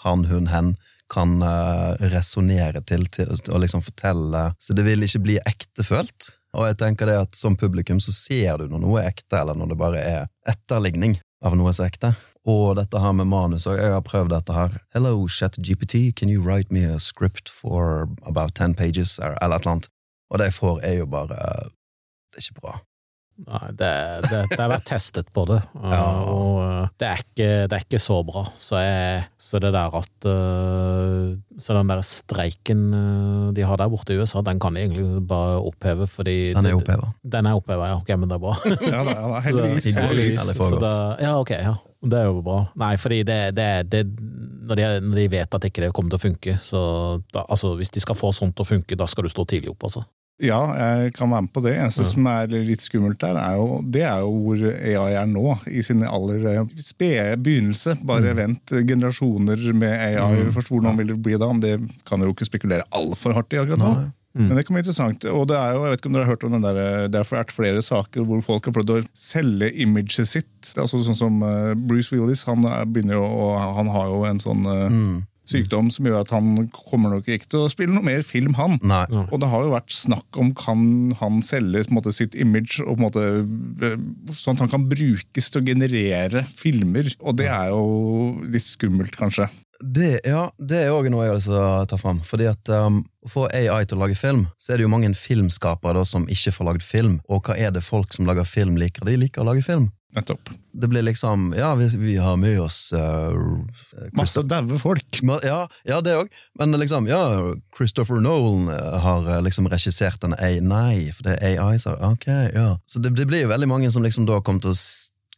Han, 0.05 0.25
hun, 0.29 0.49
hen 0.53 0.73
kan 1.13 1.35
uh, 1.45 1.93
resonnere 2.13 2.81
til, 2.89 3.05
til 3.13 3.29
og 3.29 3.59
liksom 3.61 3.83
fortelle 3.85 4.47
Så 4.63 4.73
det 4.73 4.85
vil 4.87 5.05
ikke 5.05 5.21
bli 5.27 5.35
ektefølt. 5.45 6.31
Og 6.57 6.69
jeg 6.69 6.79
tenker 6.79 7.09
det 7.09 7.19
at 7.25 7.37
som 7.37 7.57
publikum 7.57 8.01
så 8.01 8.13
ser 8.13 8.61
du 8.61 8.69
når 8.69 8.81
noe 8.81 9.01
er 9.01 9.11
ekte, 9.11 9.41
eller 9.41 9.57
når 9.57 9.73
det 9.73 9.79
bare 9.79 10.01
er 10.01 10.27
etterligning 10.49 11.17
av 11.43 11.57
noe 11.57 11.73
som 11.73 11.85
er 11.85 11.93
ekte. 11.93 12.13
Og 12.45 12.75
dette 12.75 12.99
her 12.99 13.13
med 13.15 13.25
manus, 13.31 13.65
og 13.71 13.77
jeg 13.79 13.91
har 13.93 14.01
prøvd 14.03 14.33
dette 14.33 14.51
her. 14.55 14.73
Hello, 14.93 15.13
ChatGPT, 15.31 16.09
can 16.19 16.29
you 16.29 16.43
write 16.43 16.73
me 16.75 16.83
a 16.83 16.97
script 16.99 17.47
for 17.49 18.09
about 18.27 18.51
ten 18.55 18.73
pages? 18.75 19.15
Eller 19.19 19.37
et 19.37 19.61
eller 19.61 19.71
annet. 19.77 19.87
Og 20.31 20.39
det 20.41 20.49
jeg 20.51 20.57
får, 20.57 20.79
er 20.83 20.97
jo 20.99 21.05
bare 21.07 21.37
Det 22.33 22.41
er 22.41 22.43
ikke 22.49 22.61
bra. 22.65 22.73
Nei, 23.47 23.67
det, 23.73 23.87
det, 24.29 24.39
det 24.51 24.59
har 24.61 24.69
vært 24.69 24.83
testet 24.85 25.29
på 25.33 25.41
det, 25.49 25.55
Ja. 25.81 26.01
og 26.29 26.59
uh, 26.61 26.89
det 27.01 27.07
er, 27.07 27.21
ikke, 27.23 27.47
det 27.65 27.73
er 27.79 27.85
ikke 27.87 27.99
så 28.01 28.19
bra. 28.27 28.43
Så, 28.61 28.77
jeg, 28.77 29.23
så 29.41 29.57
det 29.63 29.71
der 29.73 29.95
at 29.97 30.27
Så 31.63 31.73
den 31.79 31.89
der 31.89 32.03
streiken 32.05 32.83
de 33.57 33.65
har 33.65 33.79
der 33.81 33.89
borte 33.89 34.13
i 34.13 34.19
USA, 34.21 34.43
den 34.45 34.59
kan 34.61 34.75
de 34.77 34.83
egentlig 34.85 35.23
bare 35.31 35.63
oppheve, 35.65 36.05
fordi 36.11 36.35
Den 36.53 36.65
er 36.65 36.69
det- 36.69 36.75
oppheva. 36.83 37.09
Den 37.37 37.49
er 37.49 37.57
oppheva, 37.57 37.87
ja. 37.89 37.95
Ok, 38.03 38.13
men 38.19 38.29
det 38.29 38.37
er 38.37 38.43
bra. 38.45 38.53
Ja 38.85 39.01
da, 39.07 39.15
ja 39.17 39.25
da 39.33 39.41
heldigvis. 39.47 39.89
Så, 39.89 40.05
heldigvis. 40.05 40.39
Så 40.59 40.79
da- 40.83 41.17
ja, 41.25 41.33
ok, 41.39 41.55
ja. 41.57 41.73
Det 42.03 42.19
er 42.19 42.25
jo 42.27 42.41
bra. 42.43 42.57
Nei, 42.79 42.95
fordi 42.99 43.21
det, 43.23 43.37
det, 43.55 43.67
det 43.91 44.01
når, 44.11 44.75
de, 44.75 44.87
når 45.07 45.21
de 45.21 45.27
vet 45.31 45.55
at 45.55 45.67
ikke 45.69 45.85
det 45.85 45.93
kommer 45.95 46.11
til 46.11 46.19
å 46.19 46.25
funke, 46.25 46.57
så 46.59 46.81
da, 47.31 47.45
altså, 47.47 47.75
hvis 47.79 47.93
de 47.95 48.03
skal 48.03 48.17
få 48.19 48.33
sånt 48.35 48.57
til 48.57 48.65
å 48.65 48.71
funke, 48.73 48.97
da 48.99 49.07
skal 49.07 49.23
du 49.23 49.31
stå 49.31 49.45
tidlig 49.47 49.71
opp, 49.71 49.87
altså. 49.87 50.03
Ja, 50.43 50.57
jeg 50.75 51.13
kan 51.13 51.29
være 51.29 51.45
med 51.45 51.51
på 51.53 51.61
det. 51.63 51.75
Eneste 51.77 52.01
Ja. 52.03 52.09
som 52.09 52.25
er 52.27 52.47
litt 52.65 52.81
skummelt 52.81 53.19
der, 53.21 53.37
er 53.37 53.53
jo, 53.61 53.77
det 53.85 54.01
er 54.01 54.23
jo 54.25 54.31
hvor 54.33 54.63
AI 54.73 55.13
er 55.21 55.27
nå. 55.29 55.43
I 55.69 55.83
sin 55.85 56.01
aller 56.03 56.47
eh, 56.49 56.71
spede 56.83 57.37
begynnelse. 57.45 57.93
Bare 58.03 58.33
vent 58.35 58.73
generasjoner 58.89 59.61
med 59.77 59.93
AI. 59.93 60.41
Mm. 60.47 60.51
Først 60.57 60.73
hvordan 60.73 60.97
vil 60.99 61.13
det 61.13 61.19
bli 61.23 61.37
da? 61.37 61.51
Men 61.53 61.61
Det 61.63 61.75
kan 62.09 62.19
jo 62.25 62.33
ikke 62.33 62.49
spekulere 62.49 62.83
altfor 62.91 63.37
hardt 63.37 63.53
i 63.53 63.61
akkurat 63.61 63.79
nå. 63.85 63.93
Nei. 64.01 64.09
Mm. 64.33 64.47
Men 64.49 64.57
det 64.57 64.63
kan 64.65 64.73
bli 64.73 64.81
interessant. 64.81 65.25
Og 65.29 65.43
det 65.47 65.57
er 65.59 65.75
jo, 65.75 65.83
jeg 65.85 65.91
vet 65.93 65.99
ikke 66.01 66.09
om 66.09 66.15
dere 66.17 66.25
har 66.25 66.33
hørt 66.33 66.43
om 66.47 66.53
den 66.55 66.63
der, 66.65 66.77
eh, 66.81 67.07
det 67.07 67.19
har 67.21 67.27
vært 67.29 67.51
flere 67.53 67.81
saker 67.85 68.23
hvor 68.25 68.39
folk 68.41 68.65
har 68.65 68.73
prøvd 68.73 68.93
å 68.95 69.01
selge 69.13 69.69
imaget 69.83 70.25
sitt. 70.25 70.49
Det 70.71 70.79
er 70.79 70.87
altså 70.87 71.03
sånn 71.05 71.19
som 71.19 71.43
eh, 71.45 71.73
Bruce 71.77 72.09
Willis, 72.15 72.41
han, 72.49 72.65
er- 72.65 72.87
begynner 72.89 73.19
jo, 73.19 73.27
han 73.59 73.91
har 73.93 74.07
jo 74.09 74.23
en 74.31 74.41
sånn 74.41 74.65
eh, 74.65 74.89
Mm. 74.89 75.21
sykdom 75.45 75.89
som 75.91 76.05
gjør 76.07 76.21
at 76.23 76.29
han 76.31 76.69
kommer 76.71 77.11
nok 77.11 77.25
ikke 77.27 77.49
til 77.51 77.65
å 77.65 77.69
spille 77.69 77.91
noe 77.93 78.01
mer 78.07 78.21
film, 78.23 78.53
han. 78.55 78.77
Nei. 78.81 79.03
Og 79.27 79.41
det 79.43 79.49
har 79.51 79.65
jo 79.65 79.73
vært 79.73 79.91
snakk 79.91 80.37
om 80.39 80.53
kan 80.55 81.11
han 81.19 81.41
selge 81.43 81.83
på 81.83 81.91
en 81.91 81.97
måte, 81.99 82.13
sitt 82.15 82.33
image, 82.39 82.79
og 82.79 82.95
på 82.95 83.01
en 83.01 83.03
måte, 83.03 83.25
eh, 83.85 83.97
sånn 84.33 84.55
at 84.55 84.63
han 84.63 84.71
kan 84.71 84.87
brukes 84.89 85.51
til 85.51 85.61
å 85.61 85.65
generere 85.67 86.45
filmer. 86.47 87.11
Og 87.21 87.35
det 87.37 87.49
er 87.51 87.69
jo 87.75 88.39
litt 88.49 88.63
skummelt, 88.65 89.13
kanskje. 89.19 89.49
Det, 89.83 90.21
ja, 90.23 90.45
det 90.57 90.85
er 90.85 90.93
òg 90.95 91.09
noe 91.11 91.25
jeg 91.25 91.33
har 91.33 91.39
lyst 91.41 91.49
til 91.49 91.57
å 91.59 91.87
ta 91.91 91.97
fram. 91.99 92.21
Fordi 92.23 92.47
at 92.47 92.69
um, 92.71 93.01
få 93.27 93.49
AI 93.51 93.83
til 93.83 93.99
å 93.99 94.05
lage 94.05 94.15
film, 94.15 94.45
så 94.55 94.73
er 94.73 94.79
det 94.79 94.87
jo 94.87 94.93
mange 94.93 95.11
filmskapere 95.17 95.97
da, 95.99 96.05
som 96.07 96.27
ikke 96.31 96.53
får 96.55 96.69
lagd 96.69 96.85
film. 96.87 97.17
Og 97.27 97.43
hva 97.43 97.57
er 97.59 97.73
det 97.75 97.83
folk 97.83 98.15
som 98.15 98.29
lager 98.29 98.47
film, 98.47 98.77
liker? 98.79 99.03
De 99.09 99.17
liker 99.19 99.43
å 99.43 99.49
lage 99.51 99.65
film. 99.65 99.89
Nettopp. 100.13 100.49
Det 100.71 100.87
blir 100.87 101.01
liksom 101.01 101.55
Ja, 101.57 101.75
vi, 101.75 101.87
vi 101.97 102.15
har 102.21 102.37
med 102.37 102.59
oss 102.61 102.93
uh, 102.93 103.33
Masse 104.13 104.43
daue 104.45 104.77
folk. 104.79 105.19
Ja, 105.43 105.65
ja 105.89 105.99
det 106.05 106.15
òg. 106.21 106.29
Men 106.59 106.77
liksom, 106.77 107.09
ja, 107.09 107.23
Christopher 107.77 108.21
Nolan 108.21 108.69
eh, 108.69 108.99
har 109.03 109.25
eh, 109.27 109.41
liksom 109.43 109.67
regissert 109.73 110.23
en 110.23 110.37
AI. 110.37 110.61
Nei, 110.61 111.09
for 111.15 111.27
det 111.27 111.39
er 111.41 111.57
AI, 111.63 111.79
så 111.81 111.97
ok, 111.97 112.29
ja. 112.53 112.67
Så 112.87 113.01
det, 113.01 113.15
det 113.17 113.27
blir 113.29 113.47
jo 113.47 113.51
veldig 113.51 113.69
mange 113.69 113.91
som 113.91 114.05
liksom 114.05 114.29
da 114.29 114.39
kommer 114.45 114.63
til 114.63 114.75
å 114.75 114.77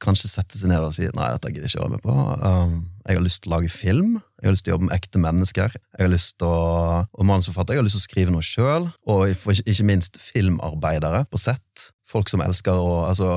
kanskje 0.06 0.32
sette 0.32 0.60
seg 0.60 0.72
ned 0.72 0.86
og 0.86 0.94
si 0.96 1.08
nei, 1.10 1.32
dette 1.34 1.52
gidder 1.52 1.68
jeg 1.68 1.76
ikke 1.76 1.84
å 1.84 1.88
være 1.88 1.98
med 1.98 2.06
på. 2.06 2.16
Um, 2.46 2.78
jeg 3.06 3.20
har 3.20 3.26
lyst 3.26 3.44
til 3.44 3.52
å 3.52 3.56
lage 3.58 3.74
film. 3.74 4.16
Jeg 4.42 4.48
har 4.48 4.56
lyst 4.56 4.66
til 4.66 4.74
å 4.74 4.76
jobbe 4.76 4.88
med 4.88 4.96
ekte 4.96 5.22
mennesker. 5.22 5.76
Jeg 5.76 6.02
har 6.02 6.12
lyst 6.12 6.38
til 6.42 6.50
å, 6.50 7.04
og 7.06 7.28
manusforfatter, 7.30 7.76
jeg 7.76 7.84
har 7.84 7.86
lyst 7.88 8.00
til 8.00 8.04
å 8.04 8.08
skrive 8.08 8.34
noe 8.34 8.46
sjøl. 8.46 8.88
Og 9.10 9.30
ikke, 9.30 9.86
minst 9.86 10.18
filmarbeidere 10.22 11.26
på 11.30 11.42
sett. 11.42 11.92
Folk 12.06 12.30
som 12.30 12.44
elsker 12.46 12.78
å 12.78 12.96
Altså 13.08 13.28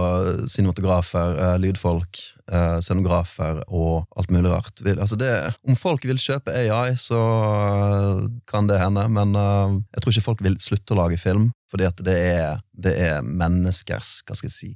cinematografer, 0.48 1.37
eh, 1.40 1.54
lydfolk, 1.61 2.20
eh, 2.52 2.78
scenografer 2.85 3.62
og 3.68 4.07
alt 4.16 4.33
mulig 4.33 4.52
rart. 4.52 4.81
Altså 4.85 5.18
det, 5.20 5.33
om 5.64 5.76
folk 5.76 6.04
vil 6.04 6.20
kjøpe 6.20 6.52
AI, 6.52 6.94
så 7.00 7.18
eh, 7.18 8.24
kan 8.48 8.68
det 8.68 8.81
hende, 8.81 9.04
men 9.09 9.33
jeg 9.37 10.02
tror 10.02 10.12
ikke 10.12 10.26
folk 10.28 10.44
vil 10.44 10.59
slutte 10.61 10.94
å 10.94 11.00
lage 11.02 11.20
film, 11.20 11.50
fordi 11.72 11.88
at 11.88 12.00
det 12.04 12.16
er, 12.33 12.61
det 12.72 12.96
er 12.96 13.22
menneskers, 13.24 14.22
hva 14.24 14.37
skal 14.37 14.48
jeg 14.48 14.57
si, 14.57 14.72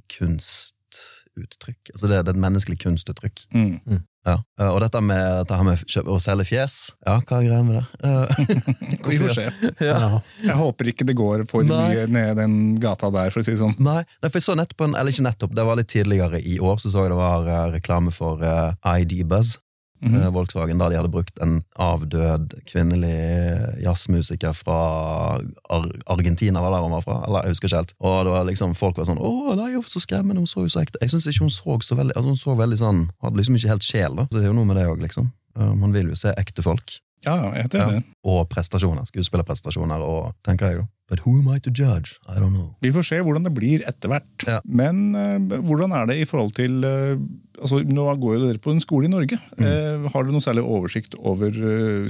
kunstuttrykk. 1.33 1.93
Altså 1.93 2.07
det, 2.09 2.17
det 2.25 2.31
er 2.33 2.35
et 2.37 2.41
menneskelig 2.43 2.77
kunstuttrykk. 2.83 3.43
Mm. 3.53 4.01
Ja. 4.23 4.37
Eh, 4.59 4.69
Og 4.71 4.79
dette 4.83 5.01
med, 5.03 5.41
dette 5.43 5.63
med 5.67 5.81
kjøp, 5.83 6.07
å 6.13 6.19
selge 6.23 6.45
fjes, 6.47 6.75
ja, 7.05 7.17
hva 7.27 7.39
er 7.41 7.47
greia 7.49 7.63
med 7.67 7.75
det? 7.79 7.85
Eh, 8.07 9.01
Vi 9.09 9.17
får 9.19 9.33
se. 9.39 9.47
ja. 9.89 10.11
Jeg 10.45 10.55
håper 10.61 10.91
ikke 10.93 11.07
det 11.09 11.17
går 11.19 11.43
for 11.49 11.67
Nei. 11.67 11.81
mye 11.91 12.05
ned 12.07 12.37
den 12.39 12.55
gata 12.83 13.09
der, 13.11 13.33
for 13.35 13.43
å 13.43 13.47
si 13.47 13.51
det 13.55 13.59
sånn. 13.61 13.75
Nei, 13.83 13.99
nei, 14.21 14.29
for 14.29 14.39
jeg 14.39 14.47
så 14.47 14.55
nettopp 14.59 14.85
en, 14.87 14.95
eller 14.99 15.11
ikke 15.15 15.27
nettopp, 15.27 15.57
det 15.59 15.67
var 15.67 15.79
litt 15.81 15.91
tidligere 15.91 16.39
i 16.39 16.55
år, 16.63 16.79
så 16.79 16.93
så 16.93 17.03
jeg 17.07 17.13
det 17.15 17.19
var 17.19 17.49
eh, 17.51 17.65
reklame 17.75 18.13
for 18.15 18.39
uh, 18.45 18.71
ID 18.95 19.25
Buzz, 19.27 19.57
Mhm. 20.03 20.15
-hmm. 20.15 20.33
Volkswagen, 20.33 20.77
da 20.77 20.89
de 20.89 20.95
hadde 20.95 21.11
brukt 21.11 21.39
en 21.41 21.63
avdød 21.75 22.53
kvinnelig 22.65 23.83
jazzmusiker 23.83 24.53
fra 24.53 25.39
Ar 25.69 25.85
Argentina, 26.07 26.61
var 26.61 26.71
der 26.71 26.81
hun 26.81 26.91
var 26.91 27.01
fra, 27.01 27.23
eller 27.27 27.41
jeg 27.43 27.49
husker 27.51 27.67
ikke 27.67 27.75
helt. 27.77 27.93
Og 27.99 28.25
det 28.25 28.31
var 28.33 28.43
liksom, 28.43 28.75
folk 28.75 28.97
var 28.97 29.05
sånn 29.05 29.19
'Å, 29.19 29.55
nei, 29.55 29.81
så 29.85 29.99
skremmende, 29.99 30.39
hun 30.39 30.47
så 30.47 30.61
jo 30.61 30.69
så 30.69 30.81
ekte 30.81 30.97
Jeg 31.01 31.09
syns 31.09 31.27
ikke 31.27 31.43
hun 31.43 31.49
så 31.49 31.81
så 31.81 31.95
veldig 31.95 32.13
altså 32.15 32.27
Hun 32.27 32.37
så 32.37 32.55
veldig 32.55 32.77
sånn 32.77 33.09
Hadde 33.23 33.37
liksom 33.37 33.55
ikke 33.55 33.69
helt 33.69 33.83
sjel, 33.83 34.15
da. 34.15 34.23
Så 34.23 34.37
det 34.37 34.43
er 34.43 34.47
jo 34.47 34.53
noe 34.53 34.65
med 34.65 34.75
det 34.75 34.87
òg, 34.87 34.99
liksom. 35.01 35.31
Eh, 35.59 35.73
Man 35.73 35.91
vil 35.93 36.07
jo 36.07 36.15
se 36.15 36.33
ekte 36.37 36.61
folk. 36.61 36.99
Ja, 37.25 37.51
jeg 37.53 37.63
er 37.63 37.67
det. 37.67 37.79
Ja. 37.79 38.01
Og 38.25 38.49
prestasjoner. 38.49 39.05
Skuespillerprestasjoner, 39.05 39.99
og 40.01 40.33
tenker 40.43 40.67
jeg, 40.67 40.77
da. 40.77 40.85
But 41.09 41.23
who 41.25 41.37
am 41.39 41.49
I 41.51 41.59
to 41.59 41.71
judge? 41.71 42.17
I 42.27 42.39
don't 42.39 42.55
know. 42.55 42.75
Vi 42.81 42.93
får 42.95 43.07
se 43.09 43.19
hvordan 43.23 43.43
det 43.43 43.53
blir 43.55 43.83
etter 43.87 44.11
hvert. 44.11 44.45
Ja. 44.47 44.61
Men 44.63 45.11
uh, 45.15 45.59
hvordan 45.67 45.91
er 45.95 46.07
det 46.09 46.21
i 46.21 46.27
forhold 46.29 46.55
til 46.55 46.79
uh, 46.87 47.19
altså 47.59 47.83
Nå 47.85 48.05
går 48.21 48.37
jo 48.37 48.47
dere 48.47 48.61
på 48.63 48.71
en 48.73 48.81
skole 48.81 49.09
i 49.09 49.11
Norge. 49.11 49.37
Mm. 49.59 49.65
Uh, 49.65 50.07
har 50.13 50.23
dere 50.23 50.35
noe 50.35 50.43
særlig 50.43 50.63
oversikt 50.63 51.17
over 51.19 51.53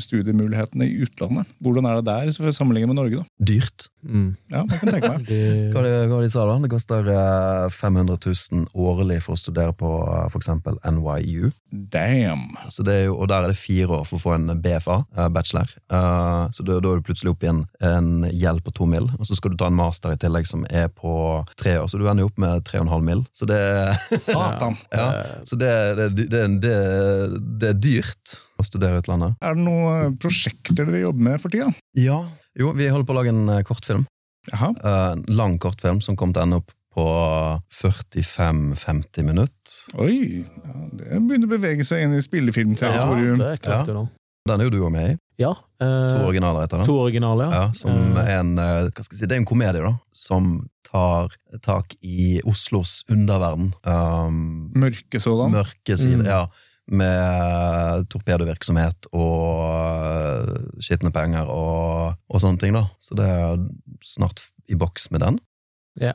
studiemulighetene 0.03 0.87
i 0.87 1.01
utlandet? 1.07 1.49
Hvordan 1.63 1.89
er 1.89 1.99
det 1.99 2.05
der 2.11 2.53
sammenlignet 2.53 2.93
med 2.93 3.01
Norge? 3.01 3.23
da? 3.23 3.45
Dyrt. 3.51 3.89
Mm. 4.03 4.35
Ja, 4.51 4.63
man 4.67 4.79
kan 4.79 4.91
tenke 4.91 5.11
meg. 5.11 5.25
De, 5.31 5.39
Hva 5.73 5.81
er 5.81 5.87
det, 5.87 5.93
hva 6.07 6.17
var 6.17 6.23
det 6.23 6.29
de 6.29 6.33
sa 6.33 6.45
da? 6.47 6.55
Det 6.63 6.71
koster 6.71 7.09
eh, 7.13 7.67
500 7.71 8.17
000 8.19 8.65
årlig 8.73 9.19
for 9.23 9.35
å 9.35 9.39
studere 9.39 9.75
på 9.77 9.89
for 10.31 10.39
eksempel 10.39 10.77
NYU. 10.83 11.51
Damn! 11.71 12.57
Så 12.73 12.85
det 12.85 12.97
er 12.99 13.05
jo, 13.07 13.17
og 13.17 13.29
der 13.31 13.45
er 13.45 13.53
det 13.53 13.59
fire 13.59 13.99
år 13.99 14.07
for 14.09 14.19
å 14.19 14.23
få 14.23 14.35
en 14.35 14.51
BFA, 14.63 14.99
bachelor. 15.33 15.71
Eh, 15.87 16.43
så 16.53 16.67
da, 16.67 16.79
da 16.83 16.91
er 16.91 17.01
du 17.01 17.07
plutselig 17.07 17.33
oppe 17.33 17.47
i 17.47 17.51
en, 17.53 17.63
en 17.83 18.27
gjeld 18.31 18.63
på 18.65 18.75
to 18.83 18.89
mil, 18.89 19.07
og 19.17 19.27
så 19.27 19.37
skal 19.37 19.53
du 19.53 19.57
ta 19.59 19.69
en 19.71 19.77
master 19.77 20.13
i 20.13 20.19
tillegg 20.19 20.47
som 20.49 20.65
er 20.69 20.89
på 20.91 21.15
tre 21.59 21.77
år, 21.79 21.87
så 21.89 21.99
du 21.99 22.05
ender 22.05 22.25
jo 22.25 22.31
opp 22.31 22.41
med 22.43 22.63
tre 22.67 22.81
og 22.81 22.87
en 22.87 22.93
halv 22.93 23.07
mil. 23.07 23.23
Så 23.35 23.47
det, 23.49 23.59
Satan! 24.11 24.77
ja, 24.93 25.07
så 25.47 25.59
det, 25.59 25.71
det, 25.99 26.09
det, 26.27 26.43
det, 26.63 26.77
det 27.63 27.71
er 27.71 27.79
dyrt 27.79 28.37
å 28.59 28.65
studere 28.67 28.99
i 28.99 29.03
utlandet. 29.03 29.37
Er 29.43 29.57
det 29.57 29.65
noen 29.65 30.17
prosjekter 30.21 30.77
dere 30.83 31.03
jobber 31.05 31.29
med 31.31 31.41
for 31.41 31.53
tida? 31.53 31.71
Ja. 31.97 32.21
Jo, 32.59 32.73
vi 32.77 32.89
holder 32.91 33.07
på 33.09 33.15
å 33.15 33.19
lage 33.21 33.33
en 33.33 33.47
eh, 33.49 33.63
kortfilm. 33.65 34.05
Jaha. 34.51 34.73
Eh, 34.77 35.11
En 35.17 35.25
lang 35.39 35.57
kortfilm 35.61 36.01
som 36.03 36.17
kommer 36.19 36.35
til 36.35 36.43
å 36.43 36.47
ende 36.49 36.61
opp 36.61 36.73
på 36.93 37.05
45-50 37.73 39.25
minutter. 39.25 39.77
Oi! 39.97 40.43
Ja, 40.45 40.83
det 40.99 41.21
begynner 41.25 41.49
å 41.49 41.53
bevege 41.55 41.85
seg 41.87 42.03
inn 42.05 42.13
i 42.13 42.21
ja, 42.21 43.07
det 43.39 43.47
er 43.55 43.63
klart, 43.63 43.89
det, 43.89 43.95
da. 43.97 44.03
Den 44.47 44.59
er 44.59 44.67
jo 44.67 44.73
du 44.73 44.81
òg 44.83 44.91
med 44.91 45.13
i. 45.13 45.19
Ja. 45.39 45.53
To 45.79 45.85
Eh, 45.85 46.25
originaler 46.27 46.61
heter 46.65 46.77
den. 46.81 46.85
to 46.87 46.97
originaler, 46.99 47.45
ja. 47.51 47.61
Ja, 47.63 47.71
som 47.73 48.17
Eh, 48.17 48.39
en, 48.39 48.57
eh, 48.59 48.89
hva 48.91 49.03
skal 49.03 49.15
jeg 49.15 49.19
si, 49.19 49.25
det 49.27 49.35
er 49.37 49.41
en 49.41 49.45
komedie 49.47 49.81
da, 49.81 49.93
som 50.13 50.69
tar 50.83 51.29
tak 51.61 51.95
i 52.03 52.41
Oslos 52.45 53.03
underverden. 53.09 53.73
Um, 53.87 54.71
Mørke 54.75 55.19
sådan. 55.19 55.51
mørke 55.51 55.97
side, 55.97 56.17
Mm. 56.19 56.25
ja. 56.25 56.47
Med 56.91 58.09
torpedovirksomhet 58.11 59.07
og 59.13 59.63
uh, 59.63 60.57
skitne 60.83 61.11
penger 61.15 61.47
og, 61.47 62.15
og 62.29 62.41
sånne 62.43 62.59
ting, 62.59 62.73
da. 62.75 62.83
Så 62.99 63.15
det 63.15 63.25
er 63.25 63.57
snart 64.03 64.43
i 64.67 64.75
boks 64.75 65.09
med 65.11 65.21
den. 65.21 65.39
Ja 65.99 66.13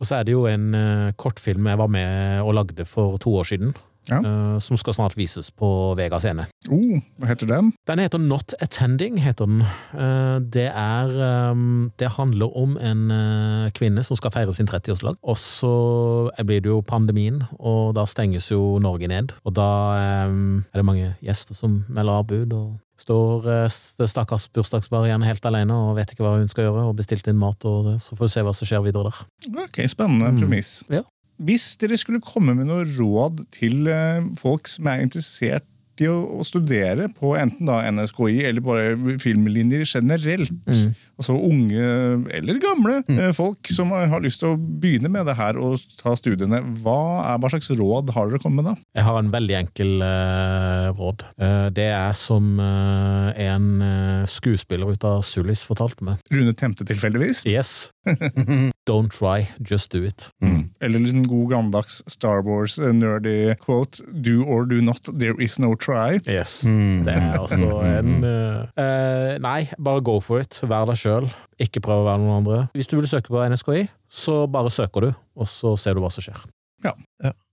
Og 0.00 0.06
så 0.06 0.16
er 0.16 0.24
det 0.24 0.32
jo 0.32 0.46
en 0.48 0.74
eh, 0.74 1.12
kortfilm 1.20 1.66
jeg 1.68 1.76
var 1.76 1.88
med 1.92 2.40
og 2.40 2.54
lagde 2.56 2.86
for 2.88 3.18
to 3.18 3.34
år 3.36 3.44
siden, 3.44 3.74
Ja. 4.08 4.18
uh, 4.24 4.58
som 4.58 4.76
skal 4.80 4.94
snart 4.96 5.16
vises 5.18 5.50
på 5.52 5.68
Vega 5.98 6.18
scene. 6.18 6.46
Oh, 6.72 6.98
hva 7.20 7.28
heter 7.28 7.46
den? 7.50 7.72
Den 7.86 7.98
heter 8.00 8.18
Not 8.18 8.54
Attending, 8.64 9.18
heter 9.20 9.46
den. 9.46 9.60
Uh, 9.92 10.38
Det 10.40 10.66
er 10.72 11.50
um, 11.52 11.90
Det 11.98 12.08
handler 12.16 12.56
om 12.56 12.76
en 12.80 13.10
uh, 13.10 13.68
kvinne 13.76 14.02
som 14.06 14.16
skal 14.16 14.30
feire 14.32 14.52
sin 14.56 14.66
30-årslag, 14.68 15.16
og 15.22 15.36
så 15.36 15.72
blir 16.44 16.60
det 16.64 16.70
jo 16.72 16.80
pandemien, 16.80 17.42
og 17.58 17.94
da 17.98 18.04
stenges 18.08 18.50
jo 18.50 18.78
Norge 18.80 19.08
ned. 19.08 19.32
Og 19.44 19.54
da 19.56 19.68
um, 20.28 20.64
er 20.72 20.80
det 20.80 20.84
mange 20.88 21.14
gjester 21.24 21.54
som 21.54 21.82
melder 21.88 22.22
avbud, 22.22 22.52
og 22.52 22.76
Står 22.98 23.44
det 23.46 24.08
stakkars 24.10 24.48
bursdagsbar 24.50 25.04
igjen 25.06 25.22
helt 25.22 25.44
alene 25.46 25.70
og 25.70 25.92
vet 26.00 26.10
ikke 26.10 26.24
hva 26.26 26.32
hun 26.40 26.48
skal 26.50 26.64
gjøre, 26.64 26.80
og 26.90 26.96
bestilt 26.98 27.28
inn 27.30 27.38
mat, 27.38 27.62
og 27.62 27.92
så 28.02 28.16
får 28.18 28.24
vi 28.24 28.30
se 28.32 28.42
hva 28.42 28.54
som 28.58 28.66
skjer 28.66 28.82
videre 28.88 29.12
der. 29.12 29.20
Ok, 29.68 29.78
Spennende 29.86 30.32
Mm. 30.32 30.40
premiss. 30.40 30.82
Ja. 30.90 31.04
Hvis 31.38 31.72
dere 31.80 31.98
skulle 32.00 32.22
komme 32.24 32.54
med 32.58 32.68
noe 32.70 32.86
råd 32.96 33.44
til 33.54 33.86
eh, 33.92 34.24
folk 34.40 34.70
som 34.70 34.88
er 34.90 35.04
interessert 35.04 35.66
i 36.02 36.08
å, 36.10 36.44
studere 36.46 37.08
på 37.14 37.32
enten 37.38 37.68
da 37.68 37.80
NSKI 37.90 38.42
eller 38.48 38.64
bare 38.64 39.18
filmlinjer 39.22 39.84
generelt, 39.88 40.54
Mm. 40.68 40.92
altså 41.18 41.34
unge 41.34 41.84
eller 42.34 42.58
gamle 42.60 42.98
mm. 43.08 43.32
folk 43.36 43.68
som 43.72 43.90
har 43.92 44.20
lyst 44.22 44.42
til 44.42 44.52
å 44.52 44.58
begynne 44.58 45.10
med 45.12 45.26
det 45.28 45.36
her 45.38 45.58
og 45.60 45.80
ta 46.00 46.14
studiene, 46.18 46.60
hva, 46.82 46.98
er, 47.24 47.40
hva 47.40 47.50
slags 47.52 47.70
råd 47.72 48.12
har 48.14 48.28
dere 48.28 48.40
kommet 48.42 48.62
med 48.62 48.68
da? 48.70 48.74
Jeg 48.98 49.06
har 49.08 49.18
en 49.20 49.30
veldig 49.32 49.56
enkel 49.62 49.94
uh, 50.02 50.88
råd. 50.98 51.24
Uh, 51.40 51.68
det 51.74 51.88
er 51.94 52.16
som 52.18 52.58
uh, 52.60 53.32
en 53.38 53.68
eh, 53.84 54.24
skuespiller 54.30 54.92
ut 54.92 55.04
av 55.08 55.22
Sulis 55.26 55.64
fortalte 55.66 56.04
meg. 56.06 56.22
Rune 56.32 56.54
Temte 56.58 56.86
tilfeldigvis? 56.88 57.44
Yes. 57.48 57.90
Don't 58.88 59.12
try, 59.12 59.46
just 59.60 59.92
do 59.92 60.02
it. 60.04 60.30
Mm. 60.40 60.70
Eller 60.80 60.98
en 60.98 61.26
god 61.28 61.50
gammeldags 61.50 62.02
Star 62.08 62.40
Wars 62.42 62.78
eh, 62.78 62.92
nerdy 62.92 63.54
quote 63.60 64.00
Do 64.24 64.44
or 64.46 64.64
do 64.64 64.80
not, 64.80 65.00
there 65.12 65.36
is 65.38 65.58
no 65.58 65.74
try. 65.74 66.20
Yes. 66.26 66.64
Mm. 66.64 67.04
Det 67.04 67.14
er 67.14 67.36
altså 67.36 67.82
en 67.84 68.24
eh, 68.24 68.84
eh, 68.84 69.34
Nei, 69.44 69.68
bare 69.78 70.00
go 70.00 70.20
for 70.24 70.40
it. 70.40 70.56
Vær 70.64 70.88
deg 70.88 70.96
sjøl. 70.96 71.28
Ikke 71.60 71.82
prøv 71.84 72.04
å 72.04 72.08
være 72.08 72.22
noen 72.22 72.38
andre. 72.40 72.62
Hvis 72.72 72.88
du 72.88 72.96
vil 72.96 73.10
søke 73.10 73.34
på 73.34 73.42
NSKI, 73.44 73.84
så 74.08 74.46
bare 74.48 74.72
søker 74.72 75.08
du, 75.08 75.12
og 75.36 75.50
så 75.50 75.74
ser 75.76 75.98
du 75.98 76.02
hva 76.04 76.12
som 76.14 76.24
skjer. 76.24 76.40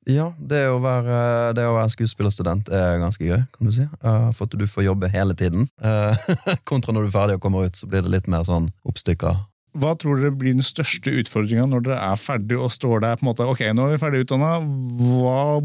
Ja, 0.05 0.27
det 0.37 0.61
å 0.69 0.77
være, 0.83 1.17
det 1.57 1.63
å 1.65 1.73
være 1.73 1.89
skuespillerstudent 1.95 2.69
er 2.69 2.99
ganske 3.01 3.25
gøy, 3.25 3.41
kan 3.55 3.67
du 3.67 3.73
si. 3.73 3.87
For 4.05 4.45
at 4.45 4.53
du 4.53 4.65
får 4.69 4.85
jobbe 4.85 5.09
hele 5.09 5.33
tiden. 5.37 5.65
Eh, 5.81 6.29
kontra 6.69 6.93
når 6.93 7.07
du 7.07 7.09
er 7.09 7.15
ferdig 7.15 7.37
og 7.39 7.43
kommer 7.47 7.65
ut, 7.65 7.75
så 7.75 7.89
blir 7.89 8.05
det 8.05 8.13
litt 8.13 8.29
mer 8.31 8.45
sånn 8.45 8.69
oppstykka. 8.85 9.33
Hva 9.75 9.91
tror 9.99 10.19
dere 10.21 10.31
blir 10.35 10.55
den 10.55 10.65
største 10.65 11.11
utfordringa 11.19 11.65
når 11.67 11.85
dere 11.87 11.99
er 12.13 12.19
ferdig 12.19 12.57
og 12.59 12.71
står 12.73 13.03
der 13.03 13.17
på 13.19 13.25
en 13.25 13.29
måte, 13.29 13.47
ok, 13.51 13.63
nå 13.75 13.87
er 13.87 13.95
vi 13.95 14.01
ferdig 14.01 14.23
utdanna, 14.23 14.51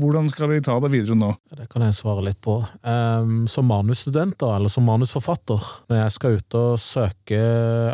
hvordan 0.01 0.31
skal 0.33 0.51
vi 0.51 0.61
ta 0.67 0.77
det 0.83 0.91
videre 0.93 1.19
nå? 1.19 1.31
Det 1.57 1.69
kan 1.71 1.85
jeg 1.87 1.99
svare 1.99 2.25
litt 2.27 2.41
på. 2.43 2.59
Um, 2.83 3.45
som 3.51 3.69
manusstudent, 3.71 4.43
eller 4.47 4.73
som 4.73 4.89
manusforfatter, 4.89 5.69
når 5.91 6.03
jeg 6.03 6.17
skal 6.17 6.41
ut 6.41 6.59
og 6.59 6.71
søke, 6.83 7.41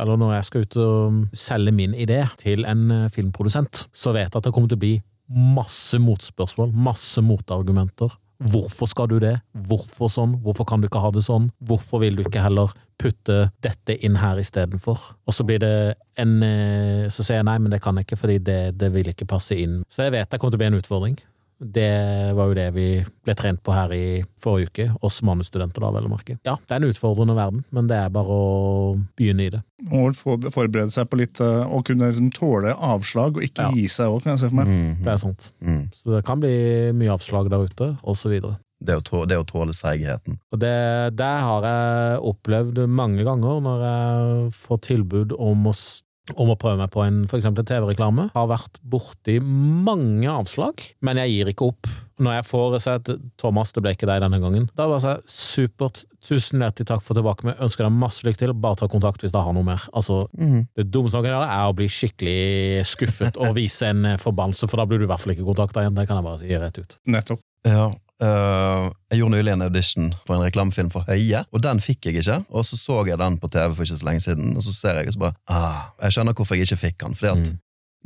eller 0.01 0.21
når 0.21 0.39
jeg 0.39 0.49
skal 0.49 0.65
ut 0.65 0.81
og 0.87 1.21
selge 1.37 1.75
min 1.77 1.97
idé 1.97 2.23
til 2.41 2.65
en 2.69 2.89
eh, 2.95 3.11
filmprodusent, 3.13 3.87
så 3.93 4.17
vet 4.17 4.31
jeg 4.31 4.41
at 4.41 4.49
det 4.49 4.55
kommer 4.57 4.73
til 4.73 4.81
å 4.81 4.85
bli 4.87 4.95
masse 5.57 5.99
motspørsmål, 6.01 6.73
masse 6.87 7.23
motargumenter. 7.25 8.15
Hvorfor 8.37 8.89
skal 8.91 9.09
du 9.09 9.17
det? 9.23 9.37
Hvorfor 9.69 10.11
sånn? 10.13 10.37
Hvorfor 10.45 10.67
kan 10.69 10.83
du 10.83 10.89
ikke 10.91 11.01
ha 11.01 11.11
det 11.15 11.25
sånn? 11.25 11.49
Hvorfor 11.65 12.03
vil 12.03 12.19
du 12.19 12.25
ikke 12.27 12.43
heller 12.45 12.73
putte 13.01 13.47
dette 13.65 13.97
inn 14.05 14.19
her 14.21 14.41
istedenfor? 14.41 15.01
Og 15.27 15.37
så 15.37 15.47
blir 15.49 15.61
det 15.63 15.73
en 16.21 16.37
eh, 16.45 17.07
Så 17.13 17.25
sier 17.25 17.41
jeg 17.41 17.49
nei, 17.49 17.57
men 17.63 17.73
det 17.73 17.81
kan 17.85 17.97
jeg 17.97 18.09
ikke, 18.09 18.21
fordi 18.21 18.39
det, 18.45 18.61
det 18.81 18.93
vil 18.95 19.09
ikke 19.13 19.29
passe 19.29 19.57
inn. 19.57 19.81
Så 19.89 20.07
jeg 20.07 20.17
vet 20.17 20.31
det 20.31 20.41
kommer 20.41 20.55
til 20.55 20.61
å 20.61 20.65
bli 20.65 20.71
en 20.73 20.81
utfordring. 20.81 21.19
Det 21.59 22.35
var 22.37 22.51
jo 22.51 22.55
det 22.59 22.67
vi 22.77 22.87
ble 23.25 23.35
trent 23.39 23.63
på 23.65 23.73
her 23.73 23.93
i 23.97 24.03
forrige 24.43 24.69
uke, 24.69 24.87
oss 25.09 25.23
manusstudenter 25.25 25.81
da, 25.81 25.89
vel 25.95 26.05
å 26.09 26.11
merke. 26.13 26.37
Ja, 26.45 26.59
det 26.61 26.75
er 26.77 26.83
en 26.83 26.91
utfordrende 26.91 27.37
verden, 27.39 27.63
men 27.73 27.89
det 27.89 27.97
er 27.97 28.11
bare 28.13 28.29
å 28.37 28.91
begynne 29.17 29.47
i 29.47 29.55
det. 29.55 29.63
Man 29.89 30.11
må 30.13 30.51
forberede 30.53 30.93
seg 30.93 31.09
på 31.09 31.17
litt 31.21 31.41
og 31.41 31.81
kunne 31.89 32.11
liksom 32.11 32.29
tåle 32.37 32.75
avslag 32.77 33.41
og 33.41 33.43
ikke 33.49 33.71
Ja. 33.71 33.73
gi 33.73 33.87
seg 33.89 34.13
òg, 34.13 34.23
kan 34.23 34.35
jeg 34.37 34.45
se 34.45 34.51
for 34.53 34.61
meg. 34.61 35.03
Det 35.03 35.13
er 35.15 35.17
sant. 35.25 35.51
Mm. 35.65 35.83
Så 35.97 36.13
det 36.13 36.25
kan 36.29 36.41
bli 36.45 36.93
mye 36.93 37.17
avslag 37.17 37.49
der 37.49 37.65
ute, 37.65 37.93
og 38.05 38.17
så 38.21 38.29
videre. 38.33 38.59
Det, 38.77 38.93
å 38.93 39.01
tå, 39.01 39.23
det 39.25 39.39
å 39.41 39.45
tåle 39.49 39.73
seigheten. 39.73 40.37
Og 40.53 40.59
det, 40.61 41.17
det 41.17 41.25
har 41.49 41.65
jeg 41.65 42.19
opplevd 42.29 42.83
mange 42.93 43.25
ganger 43.25 43.63
når 43.65 43.85
jeg 43.87 44.51
får 44.53 44.83
tilbud 44.85 45.33
om 45.41 45.71
å, 45.71 45.73
om 46.35 46.51
å 46.51 46.59
prøve 46.59 46.81
meg 46.81 46.91
på 46.95 47.05
en, 47.05 47.23
for 47.31 47.39
eksempel 47.39 47.63
en 47.63 47.69
TV-reklame. 47.69 48.29
Har 48.35 48.51
vært 48.51 48.81
borti 48.83 49.39
mange 49.43 50.27
avslag, 50.33 50.83
men 51.07 51.21
jeg 51.23 51.35
gir 51.35 51.53
ikke 51.53 51.71
opp. 51.71 51.91
Når 52.17 52.39
jeg 52.39 52.47
får 52.49 52.75
si 52.81 52.93
at 52.95 53.11
Thomas, 53.37 53.75
det 53.77 53.83
ble 53.85 53.93
ikke 53.93 54.09
deg 54.09 54.23
denne 54.25 54.41
gangen, 54.41 54.71
da 54.73 54.87
bare 54.89 55.03
sånn 55.05 55.27
supert, 55.29 56.07
tusen 56.25 56.65
hjertelig 56.65 56.89
takk 56.89 57.05
for 57.05 57.19
tilbake 57.19 57.45
med, 57.45 57.59
ønsker 57.61 57.85
deg 57.85 57.99
masse 58.01 58.25
lykke 58.25 58.41
til, 58.41 58.55
bare 58.57 58.81
ta 58.81 58.89
kontakt 58.89 59.21
hvis 59.21 59.35
du 59.35 59.39
har 59.39 59.53
noe 59.53 59.67
mer. 59.67 59.85
Altså, 59.93 60.23
det 60.33 60.87
dummeste 60.89 61.21
man 61.21 61.27
kan 61.27 61.35
gjøre, 61.35 61.51
er 61.59 61.69
å 61.69 61.77
bli 61.77 61.91
skikkelig 61.93 62.87
skuffet 62.89 63.37
og 63.37 63.53
vise 63.59 63.93
en 63.93 64.17
forbannelse, 64.23 64.71
for 64.71 64.81
da 64.81 64.89
blir 64.89 65.03
du 65.03 65.07
i 65.07 65.13
hvert 65.13 65.23
fall 65.23 65.37
ikke 65.37 65.47
kontakta 65.51 65.85
igjen, 65.85 65.99
det 65.99 66.09
kan 66.09 66.23
jeg 66.23 66.29
bare 66.31 66.41
si 66.41 66.63
rett 66.65 66.81
ut. 66.81 66.99
Nettopp. 67.13 67.45
Ja. 67.69 67.91
Eh, 68.23 68.87
jeg 69.13 69.21
gjorde 69.21 69.37
nylig 69.37 69.53
en 69.53 69.63
audition 69.67 70.09
for 70.27 70.37
en 70.37 70.45
reklamefilm 70.47 70.91
for 70.95 71.05
Høie, 71.09 71.45
og 71.53 71.63
den 71.65 71.81
fikk 71.85 72.09
jeg 72.09 72.21
ikke. 72.23 72.39
Og 72.51 72.65
så 72.69 72.79
så 72.81 73.03
jeg 73.09 73.19
den 73.21 73.39
på 73.43 73.51
TV 73.53 73.75
for 73.75 73.85
ikke 73.85 74.01
så 74.01 74.09
lenge 74.09 74.25
siden, 74.25 74.57
og 74.57 74.63
så 74.67 74.73
ser 74.77 75.01
jeg 75.03 75.09
og 75.13 75.17
så 75.17 75.23
bare 75.27 75.37
ah, 75.49 75.83
Jeg 76.03 76.17
skjønner 76.17 76.37
hvorfor 76.37 76.57
jeg 76.57 76.69
ikke 76.69 76.83
fikk 76.87 76.99
den, 77.05 77.15
fordi 77.19 77.33
at 77.35 77.53
Mm. 77.53 77.59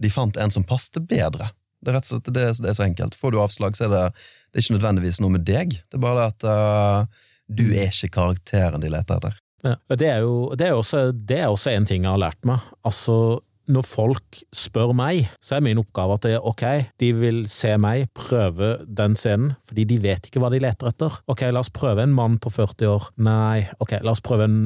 de 0.03 0.11
fant 0.11 0.37
en 0.41 0.51
som 0.51 0.65
passet 0.65 1.03
bedre. 1.09 1.51
Det 1.83 1.91
er 1.91 1.97
rett 1.99 2.07
og 2.09 2.21
slett 2.21 2.31
det, 2.35 2.47
det 2.63 2.71
er 2.71 2.75
så 2.77 2.85
enkelt. 2.87 3.15
Får 3.15 3.33
du 3.33 3.41
avslag, 3.41 3.77
så 3.77 3.85
er 3.87 3.91
det, 3.95 4.05
det 4.53 4.59
er 4.59 4.65
ikke 4.65 4.77
nødvendigvis 4.79 5.21
noe 5.21 5.31
med 5.37 5.45
deg. 5.49 5.71
Det 5.89 5.97
er 5.99 6.03
bare 6.03 6.23
det 6.23 6.27
at 6.33 6.45
uh, 6.49 7.07
du 7.49 7.65
er 7.73 7.89
ikke 7.93 8.09
karakteren 8.19 8.81
de 8.81 8.89
leter 8.93 9.17
etter. 9.17 9.39
Ja. 9.65 9.75
Det 9.97 10.09
er 10.09 10.21
jo 10.25 10.55
det 10.57 10.67
er 10.69 10.73
også, 10.77 11.13
det 11.13 11.39
er 11.41 11.49
også 11.53 11.71
en 11.75 11.85
ting 11.89 12.05
jeg 12.05 12.11
har 12.13 12.21
lært 12.21 12.45
meg. 12.49 12.61
Altså, 12.85 13.41
når 13.71 13.87
folk 13.87 14.41
spør 14.57 14.93
meg, 14.97 15.29
så 15.43 15.57
er 15.57 15.65
min 15.65 15.79
oppgave 15.81 16.17
at 16.19 16.25
det 16.27 16.33
er 16.37 16.47
ok, 16.51 16.65
de 17.01 17.11
vil 17.17 17.41
se 17.51 17.77
meg 17.81 18.09
prøve 18.19 18.73
den 18.87 19.15
scenen, 19.19 19.55
fordi 19.67 19.85
de 19.91 19.99
vet 20.03 20.27
ikke 20.29 20.43
hva 20.43 20.51
de 20.53 20.61
leter 20.63 20.91
etter. 20.91 21.21
Ok, 21.31 21.45
la 21.55 21.63
oss 21.63 21.71
prøve 21.75 22.03
en 22.05 22.15
mann 22.17 22.39
på 22.43 22.51
40 22.53 22.91
år. 22.91 23.09
Nei, 23.23 23.65
ok, 23.81 23.99
la 24.03 24.15
oss 24.17 24.23
prøve 24.27 24.47
en, 24.51 24.59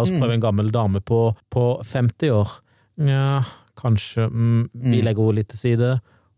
oss 0.00 0.12
prøve 0.16 0.34
en 0.38 0.44
gammel 0.44 0.72
dame 0.74 1.00
på, 1.04 1.22
på 1.52 1.66
50 1.84 2.32
år. 2.34 2.56
Ja, 3.08 3.42
kanskje 3.78 4.26
mm, 4.30 4.62
Vi 4.74 4.98
Mm. 4.98 5.04
legger 5.06 5.22
henne 5.28 5.36
litt 5.38 5.48
til 5.52 5.58
side. 5.60 5.90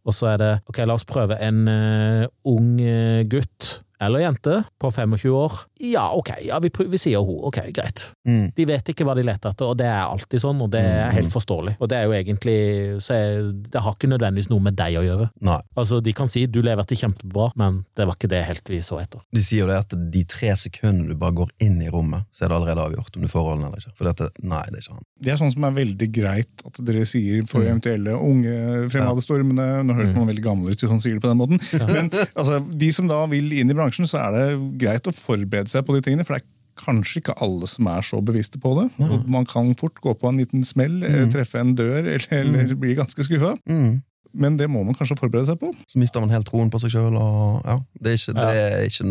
Og 0.04 0.14
så 0.16 0.30
er 0.32 0.36
det 0.40 0.50
ok, 0.68 0.78
la 0.88 0.94
oss 0.96 1.04
prøve 1.08 1.36
en 1.44 1.62
uh, 1.68 2.26
ung 2.48 2.74
uh, 2.80 3.22
gutt 3.28 3.82
eller 4.00 4.22
jente 4.24 4.62
på 4.80 4.90
25 4.92 5.34
år. 5.36 5.52
Ja, 5.80 6.06
ok, 6.16 6.30
ja, 6.44 6.58
vi, 6.60 6.70
vi 6.92 6.98
sier 7.00 7.22
hun. 7.24 7.38
Ok, 7.48 7.58
greit. 7.76 8.02
Mm. 8.28 8.50
De 8.56 8.64
vet 8.68 8.88
ikke 8.92 9.04
hva 9.08 9.14
de 9.16 9.24
leter 9.26 9.50
etter, 9.52 9.68
og 9.70 9.76
det 9.80 9.86
er 9.88 10.02
alltid 10.06 10.42
sånn, 10.42 10.60
og 10.64 10.70
det 10.72 10.80
er 10.84 11.12
helt 11.16 11.32
forståelig. 11.32 11.76
Og 11.80 11.88
det 11.92 11.98
er 12.00 12.08
jo 12.08 12.14
egentlig 12.16 12.56
så 13.04 13.14
er, 13.16 13.50
Det 13.70 13.80
har 13.84 13.94
ikke 13.96 14.10
nødvendigvis 14.12 14.50
noe 14.52 14.64
med 14.64 14.76
deg 14.78 14.98
å 15.00 15.04
gjøre. 15.06 15.28
Nei. 15.46 15.58
Altså, 15.76 16.00
De 16.04 16.12
kan 16.16 16.28
si 16.28 16.46
du 16.46 16.60
leverte 16.64 16.96
kjempebra, 16.98 17.50
men 17.60 17.82
det 17.96 18.06
var 18.08 18.16
ikke 18.18 18.30
det 18.32 18.42
helt 18.48 18.68
vi 18.72 18.80
så 18.84 19.00
etter. 19.02 19.20
De 19.32 19.42
sier 19.44 19.64
jo 19.64 19.70
det 19.70 19.78
at 19.84 19.96
de 20.12 20.24
tre 20.28 20.52
sekundene 20.56 21.08
du 21.12 21.16
bare 21.20 21.36
går 21.40 21.50
inn 21.64 21.80
i 21.84 21.88
rommet, 21.92 22.24
så 22.34 22.44
er 22.44 22.52
det 22.52 22.58
allerede 22.60 22.86
avgjort 22.88 23.16
om 23.16 23.24
du 23.24 23.30
får 23.32 23.46
rollen 23.48 23.66
eller 23.68 23.80
ikke. 23.84 23.94
For 23.98 24.08
dette, 24.10 24.30
nei, 24.42 24.62
det 24.70 24.80
er 24.80 24.84
ikke 24.86 24.96
han. 24.98 25.06
Det 25.20 25.32
er 25.34 25.40
sånn 25.40 25.52
som 25.54 25.64
er 25.68 25.76
veldig 25.80 26.10
greit 26.16 26.64
at 26.66 26.80
dere 26.86 27.04
sier 27.08 27.44
for 27.48 27.60
Mm. 27.60 27.68
eventuelle 27.74 28.12
unge 28.16 28.54
fremadstormende. 28.92 29.66
Nå 29.86 29.94
høres 29.98 30.14
man 30.16 30.28
veldig 30.30 30.44
gammel 30.44 30.72
ut 30.72 30.80
hvis 30.82 30.90
man 30.92 31.02
sier 31.02 31.16
det 31.18 31.22
på 31.24 31.30
den 31.30 31.40
måten. 31.40 31.60
Men 31.90 32.10
altså, 32.38 32.60
de 32.70 32.90
som 32.94 33.08
da 33.10 33.22
vil 33.30 33.50
inn 33.58 33.70
i 33.70 33.74
bransjen, 33.76 33.88
så 33.94 34.20
er 34.22 34.36
det 34.36 34.46
greit 34.80 35.08
å 35.08 35.14
forberede 35.14 35.72
seg 35.72 35.86
på 35.86 35.96
de 35.96 36.04
tingene. 36.06 36.26
For 36.26 36.36
det 36.36 36.42
er 36.44 36.48
kanskje 36.80 37.20
ikke 37.20 37.36
alle 37.44 37.68
som 37.70 37.88
er 37.92 38.06
så 38.06 38.20
bevisste 38.24 38.60
på 38.62 38.72
det. 38.78 38.86
Og 39.04 39.26
man 39.30 39.48
kan 39.48 39.72
fort 39.80 39.98
gå 40.02 40.14
på 40.16 40.30
en 40.30 40.40
liten 40.40 40.64
smell, 40.66 41.00
mm. 41.02 41.32
treffe 41.34 41.60
en 41.60 41.74
dør 41.78 42.00
eller, 42.02 42.26
eller 42.30 42.78
bli 42.78 42.96
ganske 42.98 43.26
skuffa. 43.26 43.56
Mm. 43.68 44.00
Men 44.32 44.56
det 44.56 44.68
må 44.70 44.82
man 44.86 44.94
kanskje 44.94 45.18
forberede 45.18 45.50
seg 45.50 45.58
på. 45.60 45.72
Så 45.90 45.98
mister 45.98 46.22
man 46.22 46.30
helt 46.30 46.46
troen 46.48 46.70
på 46.70 46.78
seg 46.82 46.94
sjøl, 46.94 47.16
ja, 47.18 47.80
det 47.98 48.12
er 48.12 48.20
ikke, 48.20 48.36
det 48.38 48.50
er 48.60 48.84
ikke 48.86 49.08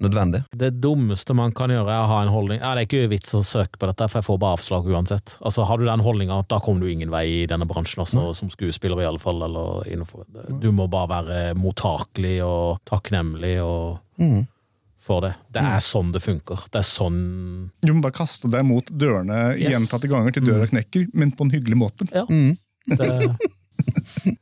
nødvendig. 0.00 0.40
Det 0.56 0.70
dummeste 0.80 1.34
man 1.36 1.52
kan 1.56 1.70
gjøre, 1.72 1.88
er 1.92 2.02
å 2.04 2.08
ha 2.10 2.18
en 2.24 2.32
holdning 2.32 2.60
ja, 2.60 2.74
Det 2.74 2.82
er 2.82 2.88
ikke 2.88 3.10
vits 3.12 3.34
å 3.36 3.42
søke 3.44 3.78
på 3.80 3.86
dette, 3.90 4.08
for 4.08 4.20
jeg 4.20 4.26
får 4.28 4.38
bare 4.42 4.56
avslag 4.58 4.88
uansett. 4.90 5.36
Altså, 5.44 5.64
Har 5.68 5.78
du 5.78 5.84
den 5.86 6.00
holdninga 6.04 6.38
at 6.40 6.48
da 6.48 6.58
kommer 6.60 6.80
du 6.86 6.90
ingen 6.92 7.10
vei 7.12 7.24
i 7.42 7.46
denne 7.50 7.66
bransjen, 7.68 8.02
også, 8.04 8.34
som 8.34 8.50
skuespiller 8.52 9.00
i 9.02 9.08
alle 9.08 9.18
fall, 9.22 9.42
eller 9.46 9.84
innenfor 9.90 10.24
Du 10.60 10.70
må 10.72 10.88
bare 10.90 11.08
være 11.14 11.54
mottakelig 11.60 12.38
og 12.46 12.80
takknemlig 12.88 13.58
og 13.64 13.98
Mm. 14.20 14.46
for 15.00 15.20
det. 15.24 15.34
Det 15.52 15.62
er 15.64 15.78
sånn 15.80 16.10
det 16.12 16.20
funker. 16.20 16.66
Det 16.70 16.76
er 16.82 16.84
sånn 16.84 17.70
Du 17.82 17.92
må 17.94 18.02
bare 18.02 18.12
kaste 18.12 18.50
deg 18.50 18.64
mot 18.68 18.84
dørene 18.84 19.56
Yes. 19.56 19.72
gjentatte 19.72 20.08
ganger 20.10 20.32
til 20.32 20.42
døra 20.44 20.66
knekker, 20.68 21.06
men 21.14 21.32
på 21.32 21.44
en 21.46 21.50
hyggelig 21.54 21.76
måte. 21.80 22.04
Ja. 22.12 22.26
Mm. 22.28 22.58
Det, 22.86 23.36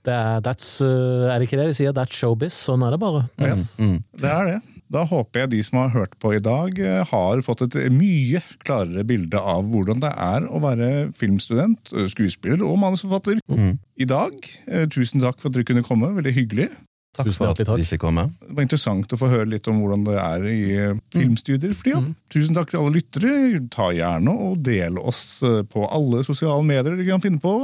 det 0.03 0.13
er, 0.15 0.41
that's, 0.43 0.81
uh, 0.83 1.31
er 1.31 1.39
det 1.39 1.47
ikke 1.49 1.61
det 1.61 1.69
de 1.71 1.75
sier? 1.79 1.93
That's 1.95 2.17
showbiz. 2.19 2.57
Sånn 2.59 2.83
er 2.87 2.91
det 2.97 2.99
bare. 3.03 3.29
That's, 3.39 3.79
Mm. 3.79 4.03
Det 4.19 4.31
er 4.33 4.45
det. 4.51 4.59
Da 4.93 5.05
håper 5.05 5.45
jeg 5.45 5.53
de 5.53 5.61
som 5.67 5.83
har 5.83 5.93
hørt 5.93 6.17
på 6.23 6.33
i 6.33 6.41
dag, 6.43 6.79
eh, 6.81 7.05
har 7.05 7.45
fått 7.45 7.67
et 7.67 7.77
mye 7.93 8.41
klarere 8.65 9.05
bilde 9.09 9.37
av 9.41 9.69
hvordan 9.69 10.01
det 10.01 10.13
er 10.17 10.49
å 10.49 10.61
være 10.65 10.91
filmstudent, 11.17 11.93
eh, 11.93 12.09
skuespiller 12.09 12.65
og 12.65 12.79
manusforfatter. 12.81 13.41
Mm. 13.49 13.79
I 14.01 14.09
dag, 14.09 14.33
eh, 14.67 14.87
tusen 14.87 15.21
takk 15.21 15.41
for 15.41 15.51
at 15.51 15.59
dere 15.59 15.69
kunne 15.69 15.85
komme. 15.85 16.15
Veldig 16.17 16.33
hyggelig. 16.33 16.71
Takk 17.19 17.27
Tusen 17.27 17.45
for 17.45 17.51
at 17.51 17.81
vi 17.81 17.85
fikk 17.85 18.01
komme. 18.01 18.31
Det 18.41 18.55
var 18.55 18.63
interessant 18.63 19.13
å 19.13 19.19
få 19.19 19.29
høre 19.29 19.49
litt 19.51 19.67
om 19.67 19.81
hvordan 19.81 20.05
det 20.07 20.17
er 20.23 20.45
i 20.47 20.61
eh, 20.77 21.01
filmstudier 21.13 21.75
for 21.75 21.83
tida. 21.83 22.15
Tusen 22.31 22.55
takk 22.55 22.71
til 22.71 22.81
alle 22.81 22.95
lyttere. 22.95 23.69
Ta 23.75 23.91
gjerne 23.91 24.31
og 24.31 24.63
del 24.63 24.99
oss 24.99 25.43
på 25.43 25.89
alle 25.91 26.23
sosiale 26.25 26.63
medier 26.65 26.95
dere 26.95 27.09
kan 27.09 27.25
finne 27.25 27.43
på. 27.43 27.55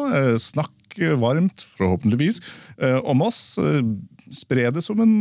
Snakk 0.42 0.72
varmt, 1.20 1.66
forhåpentligvis, 1.78 2.40
om 3.04 3.22
oss. 3.22 3.56
Spre 4.34 4.70
det 4.74 4.82
som 4.82 5.00
en 5.00 5.14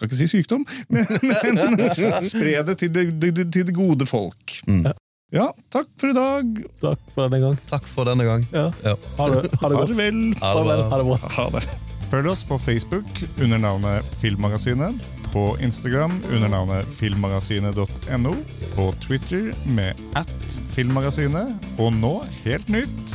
skal 0.00 0.08
ikke 0.08 0.20
si 0.22 0.30
sykdom, 0.32 0.64
men, 0.94 1.04
men 1.52 1.76
spre 2.24 2.64
det 2.64 2.78
til 2.80 2.92
det, 2.94 3.06
det, 3.20 3.46
til 3.52 3.68
det 3.68 3.76
gode 3.76 4.08
folk. 4.08 4.56
Mm. 4.66 4.88
Ja, 5.30 5.52
takk 5.70 5.86
for 6.00 6.10
i 6.10 6.16
dag. 6.16 6.48
Takk 6.80 7.12
for 7.14 7.28
denne 7.28 7.38
gang. 7.44 7.60
Takk 7.70 7.86
for 7.86 8.08
denne 8.08 8.24
gang. 8.26 8.48
Ja. 8.50 8.66
Ja. 8.82 8.96
Ha 9.20 9.28
det, 9.30 9.52
ha 9.60 9.70
det 9.70 9.78
Ha 9.78 9.86
det 9.86 9.98
vel. 10.00 10.20
Ha 10.40 10.56
det 10.56 10.66
bra. 10.66 10.80
Ha 10.90 10.98
det 10.98 11.06
bra. 11.06 11.18
Ha 11.36 11.46
det. 11.54 11.62
Følg 12.10 12.26
oss 12.32 12.42
på 12.42 12.58
Facebook 12.58 13.06
under 13.38 13.60
navnet 13.62 14.16
Filmmagasinet, 14.18 14.98
på 15.30 15.44
Instagram 15.62 16.16
under 16.32 16.50
navnet 16.50 16.88
filmmagasinet.no, 16.98 18.32
på 18.74 18.88
Twitter 19.04 19.52
med 19.70 19.94
at 20.18 20.32
filmmagasinet, 20.74 21.54
og 21.78 21.94
nå, 21.94 22.16
helt 22.42 22.72
nytt, 22.74 23.14